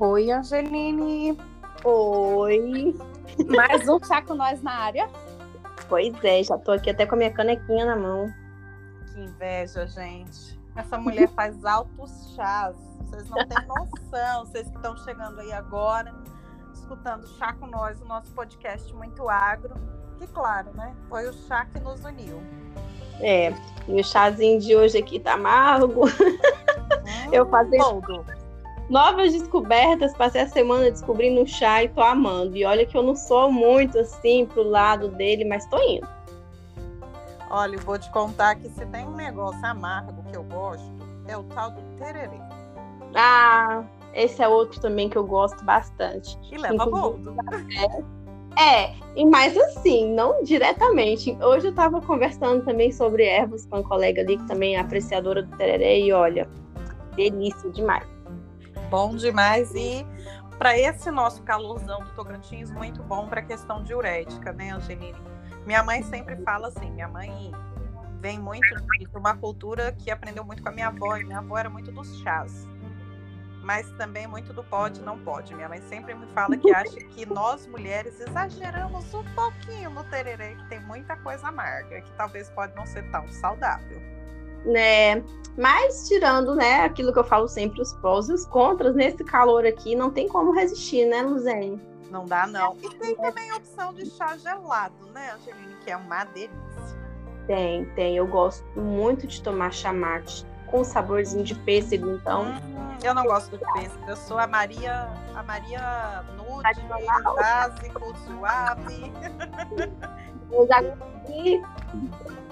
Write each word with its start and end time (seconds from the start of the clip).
Oi, 0.00 0.30
Angeline. 0.30 1.36
Oi. 1.82 2.94
Mais 3.48 3.88
um 3.88 3.98
chá 4.04 4.22
com 4.22 4.34
nós 4.34 4.62
na 4.62 4.72
área. 4.72 5.10
Pois 5.88 6.14
é, 6.22 6.40
já 6.44 6.56
tô 6.56 6.70
aqui 6.70 6.90
até 6.90 7.04
com 7.04 7.16
a 7.16 7.18
minha 7.18 7.32
canequinha 7.32 7.84
na 7.84 7.96
mão. 7.96 8.32
Que 9.12 9.20
inveja, 9.20 9.88
gente. 9.88 10.56
Essa 10.76 10.96
mulher 10.98 11.28
faz 11.30 11.64
altos 11.64 12.32
chás. 12.36 12.76
Vocês 13.00 13.28
não 13.28 13.38
têm 13.48 13.58
noção. 13.66 14.46
Vocês 14.46 14.68
que 14.68 14.76
estão 14.76 14.96
chegando 14.98 15.40
aí 15.40 15.52
agora, 15.52 16.14
escutando 16.72 17.26
Chá 17.36 17.52
com 17.54 17.66
Nós, 17.66 18.00
o 18.00 18.04
nosso 18.04 18.32
podcast 18.34 18.94
muito 18.94 19.28
agro. 19.28 19.74
Que, 20.16 20.28
claro, 20.28 20.70
né? 20.74 20.94
Foi 21.08 21.28
o 21.28 21.32
chá 21.32 21.64
que 21.64 21.80
nos 21.80 22.04
uniu. 22.04 22.40
É, 23.20 23.52
e 23.88 24.00
o 24.00 24.04
chazinho 24.04 24.60
de 24.60 24.76
hoje 24.76 24.96
aqui 24.96 25.18
tá 25.18 25.32
amargo. 25.32 26.02
Hum, 27.08 27.32
Eu 27.32 27.46
todo. 27.46 28.37
Novas 28.88 29.32
descobertas, 29.32 30.14
passei 30.16 30.42
a 30.42 30.48
semana 30.48 30.90
descobrindo 30.90 31.42
o 31.42 31.46
chá 31.46 31.82
e 31.84 31.88
tô 31.88 32.00
amando. 32.00 32.56
E 32.56 32.64
olha 32.64 32.86
que 32.86 32.96
eu 32.96 33.02
não 33.02 33.14
sou 33.14 33.52
muito 33.52 33.98
assim 33.98 34.46
pro 34.46 34.62
lado 34.62 35.08
dele, 35.08 35.44
mas 35.44 35.66
tô 35.66 35.78
indo. 35.82 36.08
Olha, 37.50 37.76
eu 37.76 37.80
vou 37.80 37.98
te 37.98 38.10
contar 38.10 38.56
que 38.56 38.68
se 38.68 38.84
tem 38.86 39.06
um 39.06 39.14
negócio 39.14 39.64
amargo 39.64 40.22
que 40.30 40.36
eu 40.36 40.42
gosto, 40.44 40.92
é 41.26 41.36
o 41.36 41.42
tal 41.44 41.70
do 41.70 41.80
tererê. 41.96 42.38
Ah, 43.14 43.82
esse 44.12 44.42
é 44.42 44.48
outro 44.48 44.80
também 44.80 45.08
que 45.08 45.16
eu 45.16 45.24
gosto 45.24 45.64
bastante. 45.64 46.38
E 46.52 46.58
leva 46.58 46.84
boldo. 46.86 47.34
É, 48.58 48.92
e 49.14 49.24
mais 49.24 49.56
assim, 49.56 50.12
não 50.12 50.42
diretamente. 50.42 51.36
Hoje 51.40 51.68
eu 51.68 51.74
tava 51.74 52.00
conversando 52.00 52.64
também 52.64 52.90
sobre 52.90 53.24
ervas 53.24 53.64
com 53.66 53.76
uma 53.76 53.88
colega 53.88 54.20
ali, 54.20 54.36
que 54.36 54.46
também 54.46 54.74
é 54.74 54.80
apreciadora 54.80 55.42
do 55.42 55.56
tererê, 55.56 56.04
e 56.04 56.12
olha, 56.12 56.48
delícia 57.14 57.70
demais. 57.70 58.17
Bom 58.90 59.14
demais. 59.14 59.74
E 59.74 60.06
para 60.58 60.76
esse 60.78 61.10
nosso 61.10 61.42
calorzão 61.42 62.02
do 62.02 62.10
Tocantins, 62.14 62.70
muito 62.70 63.02
bom 63.02 63.28
para 63.28 63.40
a 63.40 63.44
questão 63.44 63.82
diurética, 63.82 64.52
né, 64.52 64.70
Angeline? 64.70 65.18
Minha 65.66 65.82
mãe 65.82 66.02
sempre 66.02 66.36
fala 66.36 66.68
assim, 66.68 66.90
minha 66.90 67.08
mãe 67.08 67.52
vem 68.18 68.38
muito 68.38 68.66
de 68.98 69.06
uma 69.14 69.36
cultura 69.36 69.92
que 69.92 70.10
aprendeu 70.10 70.42
muito 70.42 70.62
com 70.62 70.70
a 70.70 70.72
minha 70.72 70.88
avó, 70.88 71.16
e 71.16 71.24
minha 71.24 71.38
avó 71.38 71.58
era 71.58 71.68
muito 71.68 71.92
dos 71.92 72.18
chás. 72.20 72.66
Mas 73.62 73.90
também 73.92 74.26
muito 74.26 74.54
do 74.54 74.64
pode, 74.64 75.02
não 75.02 75.18
pode. 75.18 75.54
Minha 75.54 75.68
mãe 75.68 75.82
sempre 75.82 76.14
me 76.14 76.26
fala 76.28 76.56
que 76.56 76.70
acha 76.72 76.96
que 76.96 77.26
nós 77.26 77.66
mulheres 77.66 78.18
exageramos 78.18 79.12
um 79.12 79.24
pouquinho 79.34 79.90
no 79.90 80.02
tererê, 80.04 80.54
que 80.54 80.68
tem 80.70 80.80
muita 80.80 81.14
coisa 81.18 81.48
amarga, 81.48 82.00
que 82.00 82.10
talvez 82.12 82.48
pode 82.50 82.74
não 82.74 82.86
ser 82.86 83.02
tão 83.10 83.28
saudável. 83.28 84.17
Né? 84.64 85.22
Mas 85.56 86.06
tirando, 86.06 86.54
né, 86.54 86.84
aquilo 86.84 87.12
que 87.12 87.18
eu 87.18 87.24
falo 87.24 87.48
sempre, 87.48 87.80
os 87.80 87.92
prós 87.94 88.28
e 88.28 88.32
os 88.32 88.46
contras, 88.46 88.94
nesse 88.94 89.24
calor 89.24 89.66
aqui, 89.66 89.96
não 89.96 90.10
tem 90.10 90.28
como 90.28 90.52
resistir, 90.52 91.04
né, 91.06 91.22
Luzene? 91.22 91.80
Não 92.10 92.24
dá, 92.24 92.46
não. 92.46 92.76
E 92.80 92.88
tem 92.94 93.16
também 93.16 93.50
a 93.50 93.56
opção 93.56 93.92
de 93.92 94.06
chá 94.06 94.36
gelado, 94.36 94.94
né, 95.12 95.32
Angeline? 95.32 95.74
Que 95.84 95.90
é 95.90 95.96
uma 95.96 96.24
delícia. 96.24 96.98
Tem, 97.46 97.84
tem. 97.94 98.16
Eu 98.16 98.26
gosto 98.26 98.64
muito 98.78 99.26
de 99.26 99.42
tomar 99.42 99.72
chamate 99.72 100.46
com 100.66 100.84
saborzinho 100.84 101.42
de 101.42 101.54
pêssego, 101.54 102.10
então. 102.12 102.44
Hum, 102.44 102.98
eu 103.02 103.14
não 103.14 103.24
gosto 103.24 103.56
do 103.56 103.72
pêssego. 103.72 104.04
Eu 104.06 104.16
sou 104.16 104.38
a 104.38 104.46
Maria, 104.46 105.08
a 105.34 105.42
Maria 105.42 106.24
nude, 106.36 106.80
básico, 107.36 108.16
suave. 108.18 109.12
Eu 110.50 110.66
já 110.66 110.82
consegui 110.82 111.62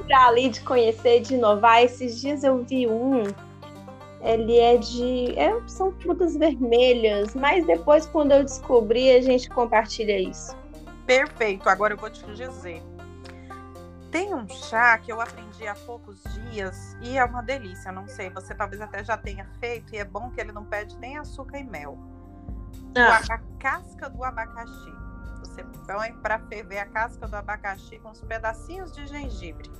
pra 0.07 0.27
ali 0.27 0.49
de 0.49 0.61
conhecer, 0.61 1.21
de 1.21 1.35
inovar. 1.35 1.83
Esses 1.83 2.21
dias 2.21 2.45
eu 2.45 2.63
vi 2.63 2.87
um. 2.87 3.25
Ele 4.21 4.59
é 4.59 4.77
de. 4.77 5.39
É, 5.39 5.61
são 5.67 5.93
frutas 5.93 6.37
vermelhas, 6.37 7.35
mas 7.35 7.67
depois, 7.67 8.07
quando 8.07 8.33
eu 8.33 8.43
descobri, 8.43 9.11
a 9.11 9.21
gente 9.21 9.49
compartilha 9.49 10.19
isso. 10.19 10.57
Perfeito. 11.07 11.69
Agora 11.69 11.95
eu 11.95 11.99
vou 11.99 12.11
te 12.11 12.25
dizer. 12.33 12.83
Tem 14.11 14.35
um 14.35 14.49
chá 14.49 14.97
que 14.99 15.13
eu 15.13 15.21
aprendi 15.21 15.67
há 15.67 15.75
poucos 15.75 16.23
dias 16.51 16.97
e 17.03 17.19
é 17.19 17.25
uma 17.25 17.43
delícia. 17.43 17.93
Não 17.93 18.09
sei, 18.09 18.31
você 18.31 18.55
talvez 18.55 18.81
até 18.81 19.05
já 19.05 19.17
tenha 19.17 19.47
feito 19.61 19.95
e 19.95 19.99
é 19.99 20.05
bom 20.05 20.31
que 20.31 20.41
ele 20.41 20.53
não 20.53 20.65
pede 20.65 20.97
nem 20.99 21.19
açúcar 21.19 21.59
e 21.59 21.65
mel. 21.65 21.99
Ah, 22.97 23.21
a, 23.31 23.35
a 23.35 23.39
casca 23.59 24.09
do 24.09 24.25
abacaxi. 24.25 25.06
Você 25.57 25.65
põe 25.93 26.13
para 26.15 26.39
ferver 26.41 26.79
a 26.79 26.87
casca 26.87 27.27
do 27.27 27.35
abacaxi 27.35 27.99
com 27.99 28.11
uns 28.11 28.21
pedacinhos 28.21 28.93
de 28.93 29.07
gengibre. 29.07 29.71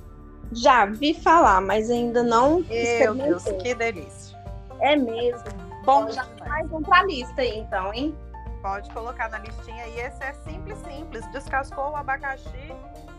já 0.51 0.85
vi 0.85 1.13
falar, 1.13 1.61
mas 1.61 1.89
ainda 1.91 2.23
não 2.23 2.61
Meu 2.61 3.13
Deus, 3.15 3.43
que 3.61 3.75
delícia. 3.75 4.37
É 4.79 4.95
mesmo. 4.95 5.43
Bom 5.85 6.09
Já 6.09 6.23
demais. 6.23 6.39
faz 6.51 6.71
um 6.71 6.81
pra 6.81 7.03
lista 7.03 7.41
aí, 7.41 7.59
então, 7.59 7.93
hein? 7.93 8.15
Pode 8.61 8.89
colocar 8.91 9.29
na 9.29 9.39
listinha. 9.39 9.87
E 9.87 9.99
esse 9.99 10.21
é 10.23 10.33
simples, 10.33 10.77
simples. 10.79 11.25
Descascou 11.31 11.91
o 11.91 11.95
abacaxi, 11.95 12.73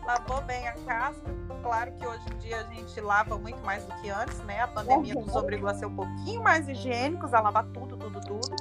lavou 0.07 0.41
bem 0.43 0.67
a 0.69 0.73
casca. 0.73 1.31
Claro 1.63 1.93
que 1.93 2.07
hoje 2.07 2.23
em 2.35 2.39
dia 2.39 2.61
a 2.61 2.75
gente 2.75 3.01
lava 3.01 3.39
muito 3.39 3.59
mais 3.65 3.85
do 3.85 3.95
que 3.97 4.11
antes, 4.11 4.39
né? 4.45 4.61
A 4.61 4.69
pandemia 4.69 5.15
Uhum. 5.17 5.25
nos 5.25 5.35
obrigou 5.37 5.69
a 5.69 5.75
ser 5.75 5.87
um 5.87 5.95
pouquinho 5.97 6.43
mais 6.43 6.69
higiênicos, 6.69 7.33
a 7.33 7.41
lavar 7.41 7.65
tudo, 7.73 7.97
tudo, 7.97 8.21
tudo. 8.21 8.57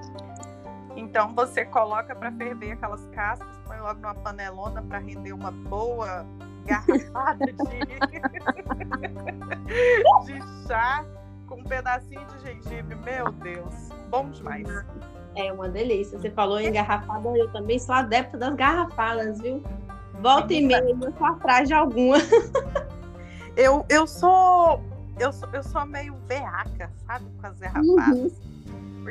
Então 0.97 1.33
você 1.35 1.63
coloca 1.63 2.15
para 2.15 2.31
ferver 2.31 2.71
aquelas 2.71 3.05
cascas, 3.13 3.47
põe 3.67 3.79
logo 3.79 4.01
numa 4.01 4.15
panelona 4.15 4.81
para 4.81 4.97
render 4.97 5.31
uma 5.31 5.51
boa 5.51 6.25
garrafada 6.65 7.45
de, 7.45 7.53
de 10.25 10.67
chá 10.67 11.05
com 11.45 11.59
um 11.59 11.63
pedacinho 11.63 12.25
de 12.25 12.39
gengibre. 12.39 12.95
Meu 12.95 13.31
Deus, 13.31 13.89
bom 14.09 14.31
demais. 14.31 14.67
É 15.35 15.53
uma 15.53 15.69
delícia. 15.69 16.17
Você 16.17 16.31
falou 16.31 16.59
em 16.59 16.71
garrafada, 16.71 17.29
eu 17.29 17.51
também 17.51 17.77
sou 17.77 17.93
adepta 17.93 18.35
das 18.35 18.55
garrafadas, 18.55 19.39
viu? 19.39 19.61
Volta 20.19 20.51
e 20.51 20.65
meia, 20.65 20.83
eu 20.99 21.11
tô 21.11 21.25
atrás 21.25 21.67
de 21.67 21.75
alguma. 21.75 22.17
Eu, 23.55 23.83
eu 23.89 24.05
sou 24.05 24.79
eu 25.19 25.33
sou 25.33 25.49
eu 25.51 25.63
sou 25.63 25.83
meio 25.83 26.13
veaca, 26.27 26.91
sabe, 27.07 27.25
com 27.41 27.47
as 27.47 27.57
garrafadas. 27.57 28.33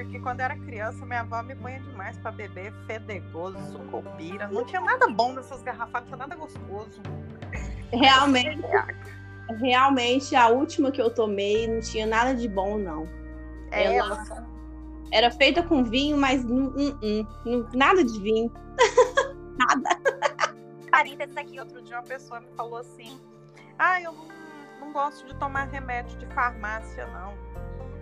Porque 0.05 0.21
quando 0.21 0.41
eu 0.41 0.45
era 0.45 0.57
criança, 0.59 1.07
minha 1.07 1.21
avó 1.21 1.43
me 1.43 1.55
punha 1.57 1.81
demais 1.81 2.19
pra 2.19 2.31
beber 2.31 2.71
fedegoso, 2.87 3.57
sucupira. 3.73 4.47
Não 4.49 4.63
tinha 4.67 4.81
nada 4.83 5.09
bom 5.09 5.33
nessas 5.33 5.63
garrafadas, 5.63 6.11
não 6.11 6.19
tinha 6.19 6.27
nada 6.29 6.39
gostoso. 6.39 7.01
Realmente, 7.91 8.61
realmente, 9.59 10.37
a 10.37 10.49
última 10.49 10.91
que 10.91 11.01
eu 11.01 11.09
tomei 11.09 11.67
não 11.67 11.81
tinha 11.81 12.07
nada 12.07 12.35
de 12.35 12.47
bom, 12.47 12.77
não. 12.77 13.09
É, 13.71 13.97
Ela- 13.97 14.47
Era 15.11 15.31
feita 15.31 15.63
com 15.63 15.83
vinho, 15.83 16.19
mas 16.19 16.45
não- 16.45 16.71
não- 16.73 16.99
não- 17.47 17.69
nada 17.73 18.05
de 18.05 18.21
vinho. 18.21 18.53
Parênteses 20.91 21.37
aqui, 21.37 21.59
outro 21.59 21.81
dia 21.81 21.97
uma 21.97 22.03
pessoa 22.03 22.41
me 22.41 22.49
falou 22.57 22.77
assim: 22.79 23.19
Ah, 23.79 24.01
eu 24.03 24.13
não, 24.13 24.27
não 24.81 24.93
gosto 24.93 25.27
de 25.27 25.35
tomar 25.37 25.69
remédio 25.69 26.19
de 26.19 26.27
farmácia, 26.35 27.07
não. 27.07 27.35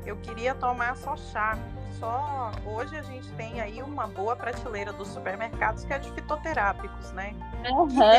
Eu 0.05 0.17
queria 0.19 0.55
tomar 0.55 0.97
só 0.97 1.17
chá. 1.17 1.57
Só 1.99 2.51
hoje 2.67 2.97
a 2.99 3.03
gente 3.03 3.31
tem 3.33 3.61
aí 3.61 3.81
uma 3.83 4.07
boa 4.09 4.35
prateleira 4.35 4.93
dos 4.93 5.09
supermercados 5.09 5.85
que 5.85 5.93
é 5.93 5.99
de 5.99 6.11
fitoterápicos, 6.13 7.13
né? 7.13 7.35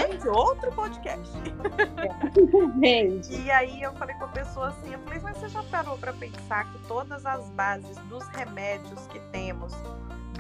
Tem 0.10 0.18
de 0.18 0.28
outro 0.30 0.72
podcast. 0.72 1.34
Gente, 2.82 3.36
E 3.42 3.52
aí 3.52 3.82
eu 3.82 3.94
falei 3.94 4.16
com 4.16 4.26
a 4.26 4.30
pessoa 4.30 4.70
assim, 4.70 4.94
eu 4.94 5.00
falei, 5.00 5.20
mas 5.20 5.38
você 5.38 5.50
já 5.50 5.62
parou 5.64 5.98
para 5.98 6.14
pensar 6.14 6.72
que 6.72 6.80
todas 6.88 7.26
as 7.26 7.50
bases 7.52 7.98
dos 8.10 8.26
remédios 8.30 9.06
que 9.08 9.20
temos 9.32 9.74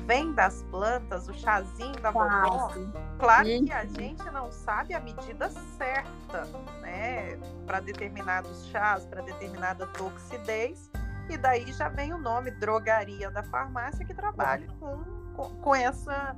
vêm 0.06 0.32
das 0.34 0.64
plantas, 0.64 1.28
o 1.28 1.34
chazinho 1.34 2.00
da 2.00 2.12
vovó? 2.12 2.72
Claro 3.20 3.48
Uhum. 3.48 3.66
que 3.66 3.72
a 3.74 3.86
gente 3.86 4.24
não 4.32 4.52
sabe 4.52 4.94
a 4.94 5.00
medida 5.00 5.50
certa, 5.78 6.46
né, 6.82 7.38
para 7.66 7.80
determinados 7.80 8.66
chás, 8.68 9.06
para 9.06 9.22
determinada 9.22 9.86
toxidez, 9.88 10.90
e 11.34 11.38
daí 11.38 11.72
já 11.74 11.90
vem 11.90 12.14
o 12.14 12.18
nome 12.18 12.52
drogaria 12.52 13.30
da 13.32 13.44
farmácia 13.44 14.06
que 14.06 14.14
trabalha 14.14 14.68
com, 14.80 15.04
com, 15.36 15.56
com 15.56 15.76
essa 15.76 16.36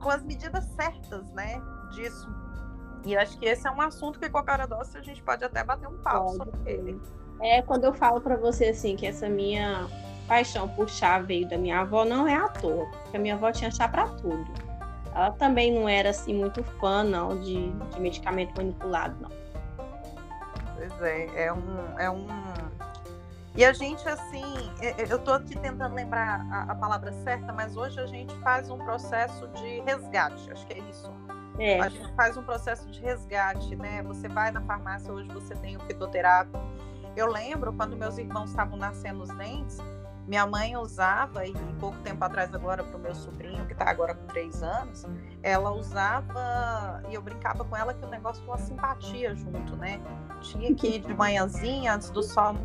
com 0.00 0.10
as 0.10 0.22
medidas 0.22 0.64
certas, 0.64 1.30
né, 1.32 1.60
disso. 1.92 2.28
E 3.04 3.16
acho 3.16 3.38
que 3.38 3.46
esse 3.46 3.66
é 3.66 3.70
um 3.70 3.80
assunto 3.80 4.18
que 4.18 4.28
qualquer 4.28 4.52
hora 4.52 4.66
doce 4.66 4.98
a 4.98 5.02
gente 5.02 5.22
pode 5.22 5.44
até 5.44 5.62
bater 5.62 5.88
um 5.88 5.96
papo 5.98 6.36
Pode 6.36 6.36
sobre 6.36 6.70
ele. 6.70 7.00
É 7.40 7.62
quando 7.62 7.84
eu 7.84 7.92
falo 7.92 8.20
pra 8.20 8.36
você 8.36 8.66
assim 8.66 8.96
que 8.96 9.06
essa 9.06 9.28
minha 9.28 9.86
paixão 10.26 10.68
por 10.68 10.88
chá 10.88 11.18
veio 11.18 11.48
da 11.48 11.56
minha 11.56 11.80
avó, 11.80 12.04
não 12.04 12.26
é 12.26 12.34
à 12.34 12.48
toa, 12.48 12.86
porque 13.02 13.16
a 13.16 13.20
minha 13.20 13.34
avó 13.34 13.52
tinha 13.52 13.70
chá 13.70 13.88
pra 13.88 14.08
tudo. 14.08 14.44
Ela 15.14 15.30
também 15.32 15.72
não 15.72 15.88
era 15.88 16.10
assim 16.10 16.34
muito 16.34 16.62
fã 16.62 17.02
não 17.02 17.40
de, 17.40 17.70
de 17.70 18.00
medicamento 18.00 18.54
manipulado, 18.56 19.16
não. 19.20 19.30
Pois 20.74 21.02
é, 21.02 21.46
é 21.46 21.52
um, 21.52 21.98
é 21.98 22.10
um. 22.10 22.26
E 23.56 23.64
a 23.64 23.72
gente, 23.72 24.06
assim, 24.08 24.44
é- 24.80 25.02
é- 25.02 25.12
eu 25.12 25.18
tô 25.18 25.32
aqui 25.32 25.58
tentando 25.58 25.94
lembrar 25.94 26.46
a, 26.50 26.72
a 26.72 26.74
palavra 26.74 27.12
certa, 27.12 27.52
mas 27.52 27.76
hoje 27.76 27.98
a 27.98 28.06
gente 28.06 28.34
faz 28.40 28.68
um 28.70 28.78
processo 28.78 29.48
de 29.48 29.80
resgate, 29.80 30.50
acho 30.52 30.66
que 30.66 30.74
é 30.74 30.78
isso. 30.80 31.10
É, 31.58 31.80
A 31.80 31.88
gente 31.88 32.14
faz 32.14 32.36
um 32.36 32.42
processo 32.42 32.86
de 32.90 33.00
resgate, 33.00 33.74
né? 33.76 34.02
Você 34.02 34.28
vai 34.28 34.50
na 34.50 34.60
farmácia, 34.60 35.10
hoje 35.10 35.28
você 35.30 35.54
tem 35.56 35.76
o 35.76 35.80
fitoterápico. 35.80 36.58
Eu 37.16 37.28
lembro 37.32 37.72
quando 37.72 37.96
meus 37.96 38.18
irmãos 38.18 38.50
estavam 38.50 38.76
nascendo 38.78 39.22
os 39.22 39.30
dentes, 39.30 39.78
Minha 40.26 40.44
mãe 40.44 40.76
usava, 40.76 41.46
e 41.46 41.52
pouco 41.78 41.96
tempo 42.00 42.24
atrás 42.24 42.52
agora 42.52 42.82
para 42.82 42.96
o 42.96 43.00
meu 43.00 43.14
sobrinho, 43.14 43.64
que 43.64 43.72
está 43.74 43.88
agora 43.88 44.12
com 44.12 44.26
três 44.26 44.60
anos, 44.60 45.06
ela 45.40 45.70
usava, 45.70 47.00
e 47.08 47.14
eu 47.14 47.22
brincava 47.22 47.64
com 47.64 47.76
ela 47.76 47.94
que 47.94 48.04
o 48.04 48.08
negócio 48.08 48.42
tinha 48.42 48.52
uma 48.52 48.58
simpatia 48.58 49.36
junto, 49.36 49.76
né? 49.76 50.00
Tinha 50.40 50.74
que 50.74 50.96
ir 50.96 50.98
de 50.98 51.14
manhãzinha, 51.14 51.94
antes 51.94 52.10
do 52.10 52.24
sol, 52.24 52.56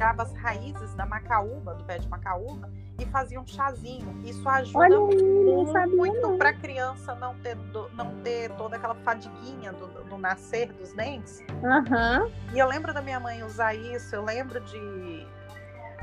pegava 0.00 0.22
as 0.22 0.32
raízes 0.32 0.94
da 0.94 1.04
macaúba, 1.04 1.74
do 1.74 1.84
pé 1.84 1.98
de 1.98 2.08
macaúba, 2.08 2.72
e 2.98 3.04
fazia 3.04 3.38
um 3.38 3.46
chazinho. 3.46 4.18
Isso 4.24 4.48
ajuda 4.48 4.78
Olha, 4.78 4.98
muito, 4.98 5.94
muito 5.94 6.38
para 6.38 6.48
a 6.48 6.54
criança 6.54 7.14
não 7.16 7.34
ter, 7.34 7.54
não 7.92 8.14
ter 8.22 8.50
toda 8.52 8.76
aquela 8.76 8.94
fadiguinha 8.94 9.74
do, 9.74 9.86
do 10.04 10.16
nascer 10.16 10.72
dos 10.72 10.94
dentes. 10.94 11.44
Uhum. 11.62 12.32
E 12.54 12.58
eu 12.58 12.66
lembro 12.66 12.94
da 12.94 13.02
minha 13.02 13.20
mãe 13.20 13.42
usar 13.42 13.74
isso, 13.74 14.14
eu 14.16 14.24
lembro 14.24 14.58
de 14.60 15.26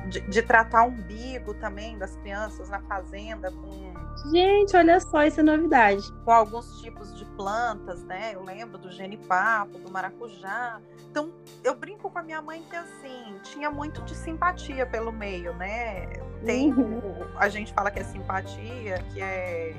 de, 0.07 0.21
de, 0.21 0.41
tratar 0.41 0.83
umbigo 0.83 1.53
também 1.53 1.97
das 1.97 2.15
crianças 2.17 2.69
na 2.69 2.79
fazenda 2.81 3.51
com. 3.51 3.93
Gente, 4.31 4.75
olha 4.75 4.99
só, 4.99 5.23
isso 5.23 5.39
é 5.39 5.43
novidade. 5.43 6.11
Com 6.25 6.31
alguns 6.31 6.81
tipos 6.81 7.15
de 7.15 7.25
plantas, 7.25 8.03
né? 8.03 8.31
Eu 8.33 8.43
lembro 8.43 8.77
do 8.77 8.91
genipapo, 8.91 9.77
do 9.77 9.91
maracujá. 9.91 10.81
Então, 11.09 11.31
eu 11.63 11.75
brinco 11.75 12.09
com 12.09 12.19
a 12.19 12.23
minha 12.23 12.41
mãe 12.41 12.63
que 12.69 12.75
assim, 12.75 13.35
tinha 13.43 13.69
muito 13.69 14.01
de 14.01 14.15
simpatia 14.15 14.85
pelo 14.85 15.11
meio, 15.11 15.53
né? 15.53 16.07
Tem. 16.43 16.73
Uhum. 16.73 17.01
A 17.37 17.47
gente 17.49 17.73
fala 17.73 17.91
que 17.91 17.99
é 17.99 18.03
simpatia, 18.03 19.03
que 19.13 19.21
é. 19.21 19.75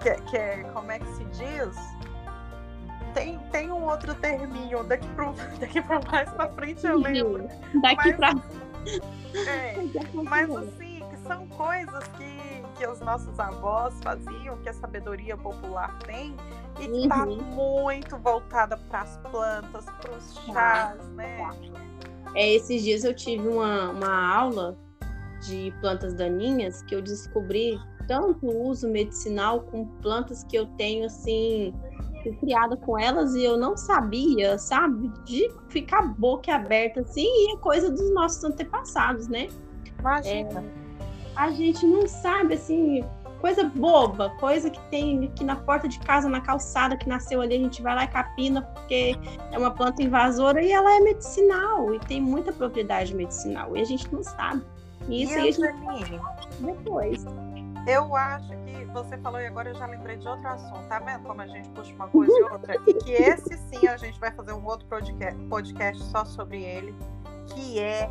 Que 0.00 0.08
é, 0.08 0.14
que 0.16 0.36
é 0.36 0.62
como 0.72 0.90
é 0.90 0.98
que 0.98 1.06
se 1.14 1.24
diz? 1.26 1.76
tem, 3.12 3.38
tem 3.50 3.70
um 3.70 3.84
outro 3.84 4.14
terminho 4.14 4.82
daqui 4.84 5.06
para 5.08 5.32
daqui 5.60 5.80
mais 6.10 6.30
para 6.30 6.48
frente 6.50 6.86
eu 6.86 6.98
lembro. 6.98 7.48
Daqui 7.80 8.12
para 8.14 8.34
é, 9.34 9.74
mas 10.22 10.50
assim, 10.50 11.00
que 11.10 11.16
são 11.26 11.46
coisas 11.48 12.04
que, 12.18 12.78
que 12.78 12.86
os 12.86 13.00
nossos 13.00 13.38
avós 13.38 13.94
faziam, 14.02 14.56
que 14.58 14.68
a 14.68 14.72
sabedoria 14.72 15.36
popular 15.36 15.98
tem, 16.00 16.36
e 16.80 16.88
que 16.88 17.02
está 17.02 17.26
uhum. 17.26 17.42
muito 17.42 18.16
voltada 18.18 18.76
para 18.76 19.02
as 19.02 19.16
plantas, 19.18 19.84
para 19.84 20.16
os 20.16 20.34
tá. 20.34 20.52
chás, 20.52 21.00
ah, 21.00 21.04
né? 21.14 21.38
Tá. 21.38 21.82
É, 22.34 22.54
esses 22.54 22.82
dias 22.82 23.04
eu 23.04 23.14
tive 23.14 23.46
uma, 23.46 23.90
uma 23.90 24.34
aula 24.34 24.76
de 25.46 25.72
plantas 25.80 26.14
daninhas 26.14 26.82
que 26.82 26.94
eu 26.94 27.02
descobri 27.02 27.78
tanto 28.06 28.46
uso 28.46 28.88
medicinal 28.88 29.60
com 29.60 29.86
plantas 30.00 30.44
que 30.44 30.56
eu 30.56 30.66
tenho 30.76 31.06
assim 31.06 31.74
fui 32.22 32.32
criada 32.32 32.76
com 32.76 32.98
elas 32.98 33.34
e 33.34 33.44
eu 33.44 33.56
não 33.56 33.76
sabia, 33.76 34.58
sabe? 34.58 35.10
De 35.24 35.50
ficar 35.68 36.02
boca 36.02 36.54
aberta 36.54 37.00
assim, 37.00 37.26
e 37.26 37.54
é 37.54 37.56
coisa 37.58 37.90
dos 37.90 38.12
nossos 38.12 38.42
antepassados, 38.44 39.28
né? 39.28 39.48
Imagina. 39.98 40.60
É, 40.60 40.82
a 41.36 41.50
gente 41.50 41.86
não 41.86 42.06
sabe, 42.06 42.54
assim, 42.54 43.04
coisa 43.40 43.64
boba, 43.64 44.30
coisa 44.38 44.70
que 44.70 44.80
tem 44.90 45.24
aqui 45.24 45.44
na 45.44 45.56
porta 45.56 45.88
de 45.88 45.98
casa, 45.98 46.28
na 46.28 46.40
calçada, 46.40 46.96
que 46.96 47.08
nasceu 47.08 47.40
ali, 47.40 47.56
a 47.56 47.58
gente 47.58 47.82
vai 47.82 47.94
lá 47.94 48.04
e 48.04 48.08
capina, 48.08 48.62
porque 48.62 49.16
é 49.50 49.58
uma 49.58 49.70
planta 49.70 50.02
invasora 50.02 50.62
e 50.62 50.70
ela 50.70 50.96
é 50.96 51.00
medicinal, 51.00 51.94
e 51.94 51.98
tem 52.00 52.20
muita 52.20 52.52
propriedade 52.52 53.14
medicinal, 53.14 53.76
e 53.76 53.80
a 53.80 53.84
gente 53.84 54.12
não 54.12 54.22
sabe. 54.22 54.62
E 55.08 55.24
isso 55.24 55.32
e 55.32 55.36
aí 55.36 55.48
a 55.48 55.52
gente... 55.52 56.22
depois. 56.60 57.24
Eu 57.86 58.14
acho 58.14 58.48
que 58.48 58.84
você 58.92 59.18
falou 59.18 59.40
e 59.40 59.46
agora 59.46 59.70
eu 59.70 59.74
já 59.74 59.86
lembrei 59.86 60.16
de 60.16 60.28
outro 60.28 60.46
assunto. 60.46 60.86
Tá 60.88 61.00
vendo 61.00 61.24
como 61.24 61.40
a 61.40 61.46
gente 61.46 61.68
puxa 61.70 61.92
uma 61.94 62.08
coisa 62.08 62.32
e 62.32 62.42
outra? 62.44 62.76
E 62.86 62.94
que 62.94 63.12
esse 63.12 63.56
sim 63.56 63.88
a 63.88 63.96
gente 63.96 64.18
vai 64.20 64.30
fazer 64.30 64.52
um 64.52 64.64
outro 64.64 64.86
podcast 65.48 66.02
só 66.04 66.24
sobre 66.24 66.62
ele, 66.62 66.94
que 67.46 67.80
é 67.80 68.08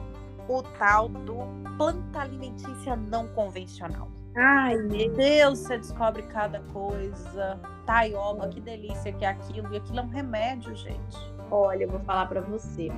o 0.50 0.62
tal 0.77 1.07
do 1.07 1.38
planta 1.77 2.19
alimentícia 2.19 2.95
não 2.95 3.27
convencional. 3.29 4.09
Ai, 4.35 4.77
meu 4.77 5.13
Deus, 5.13 5.59
você 5.59 5.77
descobre 5.77 6.24
cada 6.24 6.59
coisa. 6.74 7.59
Taioba, 7.85 8.47
que 8.50 8.62
delícia 8.62 9.12
que 9.12 9.25
é 9.25 9.29
aquilo. 9.29 9.74
E 9.74 9.77
aquilo 9.77 10.00
é 10.00 10.03
um 10.03 10.09
remédio, 10.09 10.75
gente. 10.75 11.17
Olha, 11.50 11.83
eu 11.83 11.89
vou 11.89 12.00
falar 12.01 12.27
para 12.27 12.41
você. 12.41 12.89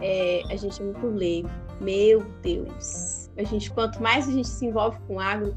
É, 0.00 0.42
a 0.50 0.56
gente 0.56 0.80
é 0.80 0.84
muito 0.84 1.06
leigo. 1.06 1.50
Meu 1.80 2.20
Deus. 2.42 3.30
A 3.36 3.42
gente, 3.42 3.70
quanto 3.70 4.00
mais 4.00 4.28
a 4.28 4.32
gente 4.32 4.48
se 4.48 4.64
envolve 4.64 4.98
com 5.06 5.18
agro, 5.18 5.56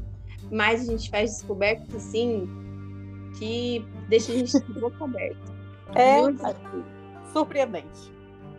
mais 0.50 0.82
a 0.82 0.92
gente 0.92 1.10
faz 1.10 1.32
descobertas 1.32 1.94
assim 1.94 2.48
que 3.38 3.84
deixa 4.08 4.32
a 4.32 4.36
gente 4.36 4.60
de 4.60 4.80
boca 4.80 5.02
aberta. 5.04 5.60
É 5.94 6.20
muito 6.22 6.42
surpreendente. 7.32 8.12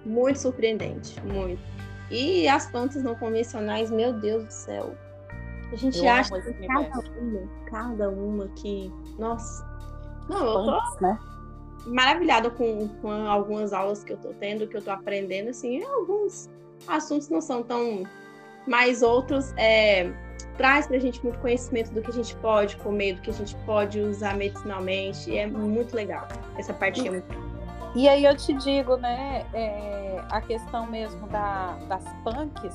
Muito 0.05 0.39
surpreendente, 0.39 1.21
muito. 1.21 1.61
E 2.09 2.47
as 2.47 2.69
plantas 2.69 3.03
não 3.03 3.15
convencionais, 3.15 3.89
meu 3.89 4.13
Deus 4.13 4.45
do 4.45 4.51
céu. 4.51 4.95
A 5.71 5.75
gente 5.75 5.99
eu 5.99 6.09
acha 6.09 6.41
que 6.41 6.67
cada 6.67 6.99
uma, 6.99 7.49
cada 7.65 8.09
uma 8.09 8.47
que. 8.49 8.91
Nossa. 9.17 9.65
Não, 10.29 10.45
eu 10.45 10.65
tô 10.65 11.01
né? 11.01 11.19
maravilhada 11.85 12.49
com, 12.49 12.87
com 13.01 13.11
algumas 13.11 13.71
aulas 13.71 14.03
que 14.03 14.11
eu 14.13 14.17
tô 14.17 14.29
tendo, 14.33 14.67
que 14.67 14.75
eu 14.75 14.81
tô 14.81 14.91
aprendendo, 14.91 15.49
assim, 15.49 15.83
alguns 15.83 16.49
assuntos 16.87 17.29
não 17.29 17.41
são 17.41 17.63
tão. 17.63 18.03
Mas 18.67 19.01
outros 19.01 19.53
é, 19.57 20.11
traz 20.57 20.87
para 20.87 20.97
a 20.97 20.99
gente 20.99 21.23
muito 21.23 21.39
conhecimento 21.39 21.91
do 21.91 22.01
que 22.01 22.09
a 22.09 22.13
gente 22.13 22.35
pode 22.37 22.75
comer, 22.77 23.15
do 23.15 23.21
que 23.21 23.29
a 23.29 23.33
gente 23.33 23.55
pode 23.65 23.99
usar 23.99 24.35
medicinalmente. 24.35 25.29
E 25.29 25.37
é 25.37 25.47
muito 25.47 25.95
legal. 25.95 26.27
Essa 26.57 26.73
parte 26.73 27.07
é 27.07 27.11
muito 27.11 27.51
e 27.93 28.07
aí 28.07 28.23
eu 28.23 28.35
te 28.37 28.53
digo, 28.53 28.95
né, 28.95 29.45
é, 29.53 30.23
a 30.29 30.39
questão 30.39 30.87
mesmo 30.87 31.27
da, 31.27 31.73
das 31.89 32.03
punks, 32.23 32.73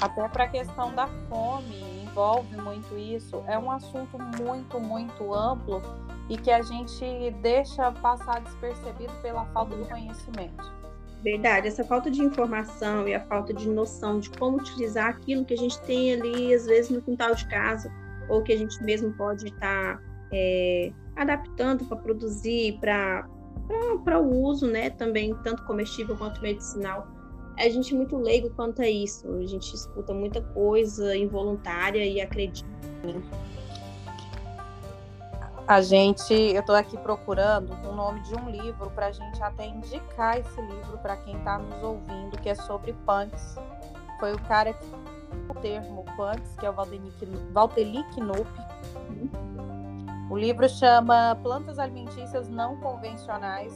até 0.00 0.28
para 0.28 0.44
a 0.44 0.48
questão 0.48 0.92
da 0.92 1.06
fome, 1.28 2.02
envolve 2.02 2.56
muito 2.56 2.98
isso. 2.98 3.44
É 3.46 3.56
um 3.56 3.70
assunto 3.70 4.18
muito, 4.18 4.80
muito 4.80 5.32
amplo 5.32 5.80
e 6.28 6.36
que 6.36 6.50
a 6.50 6.60
gente 6.62 7.30
deixa 7.40 7.92
passar 7.92 8.40
despercebido 8.40 9.12
pela 9.22 9.44
falta 9.46 9.76
do 9.76 9.86
conhecimento. 9.86 10.72
Verdade, 11.24 11.68
essa 11.68 11.82
falta 11.82 12.10
de 12.10 12.22
informação 12.22 13.08
e 13.08 13.14
a 13.14 13.20
falta 13.20 13.54
de 13.54 13.66
noção 13.66 14.20
de 14.20 14.28
como 14.28 14.58
utilizar 14.58 15.08
aquilo 15.08 15.42
que 15.42 15.54
a 15.54 15.56
gente 15.56 15.80
tem 15.80 16.12
ali, 16.12 16.52
às 16.52 16.66
vezes, 16.66 16.90
no 16.90 17.00
quintal 17.00 17.34
de 17.34 17.48
casa, 17.48 17.90
ou 18.28 18.42
que 18.42 18.52
a 18.52 18.58
gente 18.58 18.82
mesmo 18.84 19.10
pode 19.14 19.46
estar 19.46 20.02
é, 20.30 20.92
adaptando 21.16 21.86
para 21.86 21.96
produzir, 21.96 22.78
para 22.78 23.26
o 24.20 24.42
uso, 24.42 24.66
né, 24.66 24.90
também, 24.90 25.34
tanto 25.42 25.64
comestível 25.64 26.14
quanto 26.14 26.42
medicinal. 26.42 27.08
A 27.58 27.70
gente 27.70 27.94
é 27.94 27.96
muito 27.96 28.18
leigo 28.18 28.50
quanto 28.50 28.82
a 28.82 28.88
isso, 28.88 29.26
a 29.32 29.46
gente 29.46 29.74
escuta 29.74 30.12
muita 30.12 30.42
coisa 30.42 31.16
involuntária 31.16 32.04
e 32.04 32.20
acredita. 32.20 32.68
A 35.66 35.80
gente, 35.80 36.34
eu 36.34 36.60
estou 36.60 36.74
aqui 36.74 36.98
procurando 36.98 37.72
o 37.88 37.92
nome 37.94 38.20
de 38.20 38.34
um 38.34 38.50
livro 38.50 38.90
para 38.90 39.06
a 39.06 39.12
gente 39.12 39.42
até 39.42 39.66
indicar 39.66 40.38
esse 40.38 40.60
livro 40.60 40.98
para 40.98 41.16
quem 41.16 41.38
está 41.38 41.58
nos 41.58 41.82
ouvindo, 41.82 42.36
que 42.36 42.50
é 42.50 42.54
sobre 42.54 42.92
punks. 43.06 43.56
Foi 44.20 44.34
o 44.34 44.38
cara 44.42 44.74
que 44.74 44.86
o 45.48 45.54
termo 45.54 46.04
punks, 46.16 46.54
que 46.60 46.66
é 46.66 46.70
o 46.70 46.74
Valteli 46.74 48.04
Knupp. 48.14 48.50
O 50.28 50.36
livro 50.36 50.68
chama 50.68 51.38
Plantas 51.42 51.78
Alimentícias 51.78 52.46
Não 52.46 52.76
Convencionais, 52.76 53.72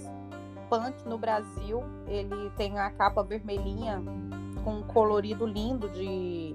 Punk 0.69 1.09
no 1.09 1.17
Brasil. 1.17 1.83
Ele 2.07 2.51
tem 2.51 2.79
a 2.79 2.91
capa 2.91 3.23
vermelhinha 3.23 4.03
com 4.63 4.73
um 4.73 4.83
colorido 4.83 5.47
lindo 5.47 5.89
de 5.89 6.55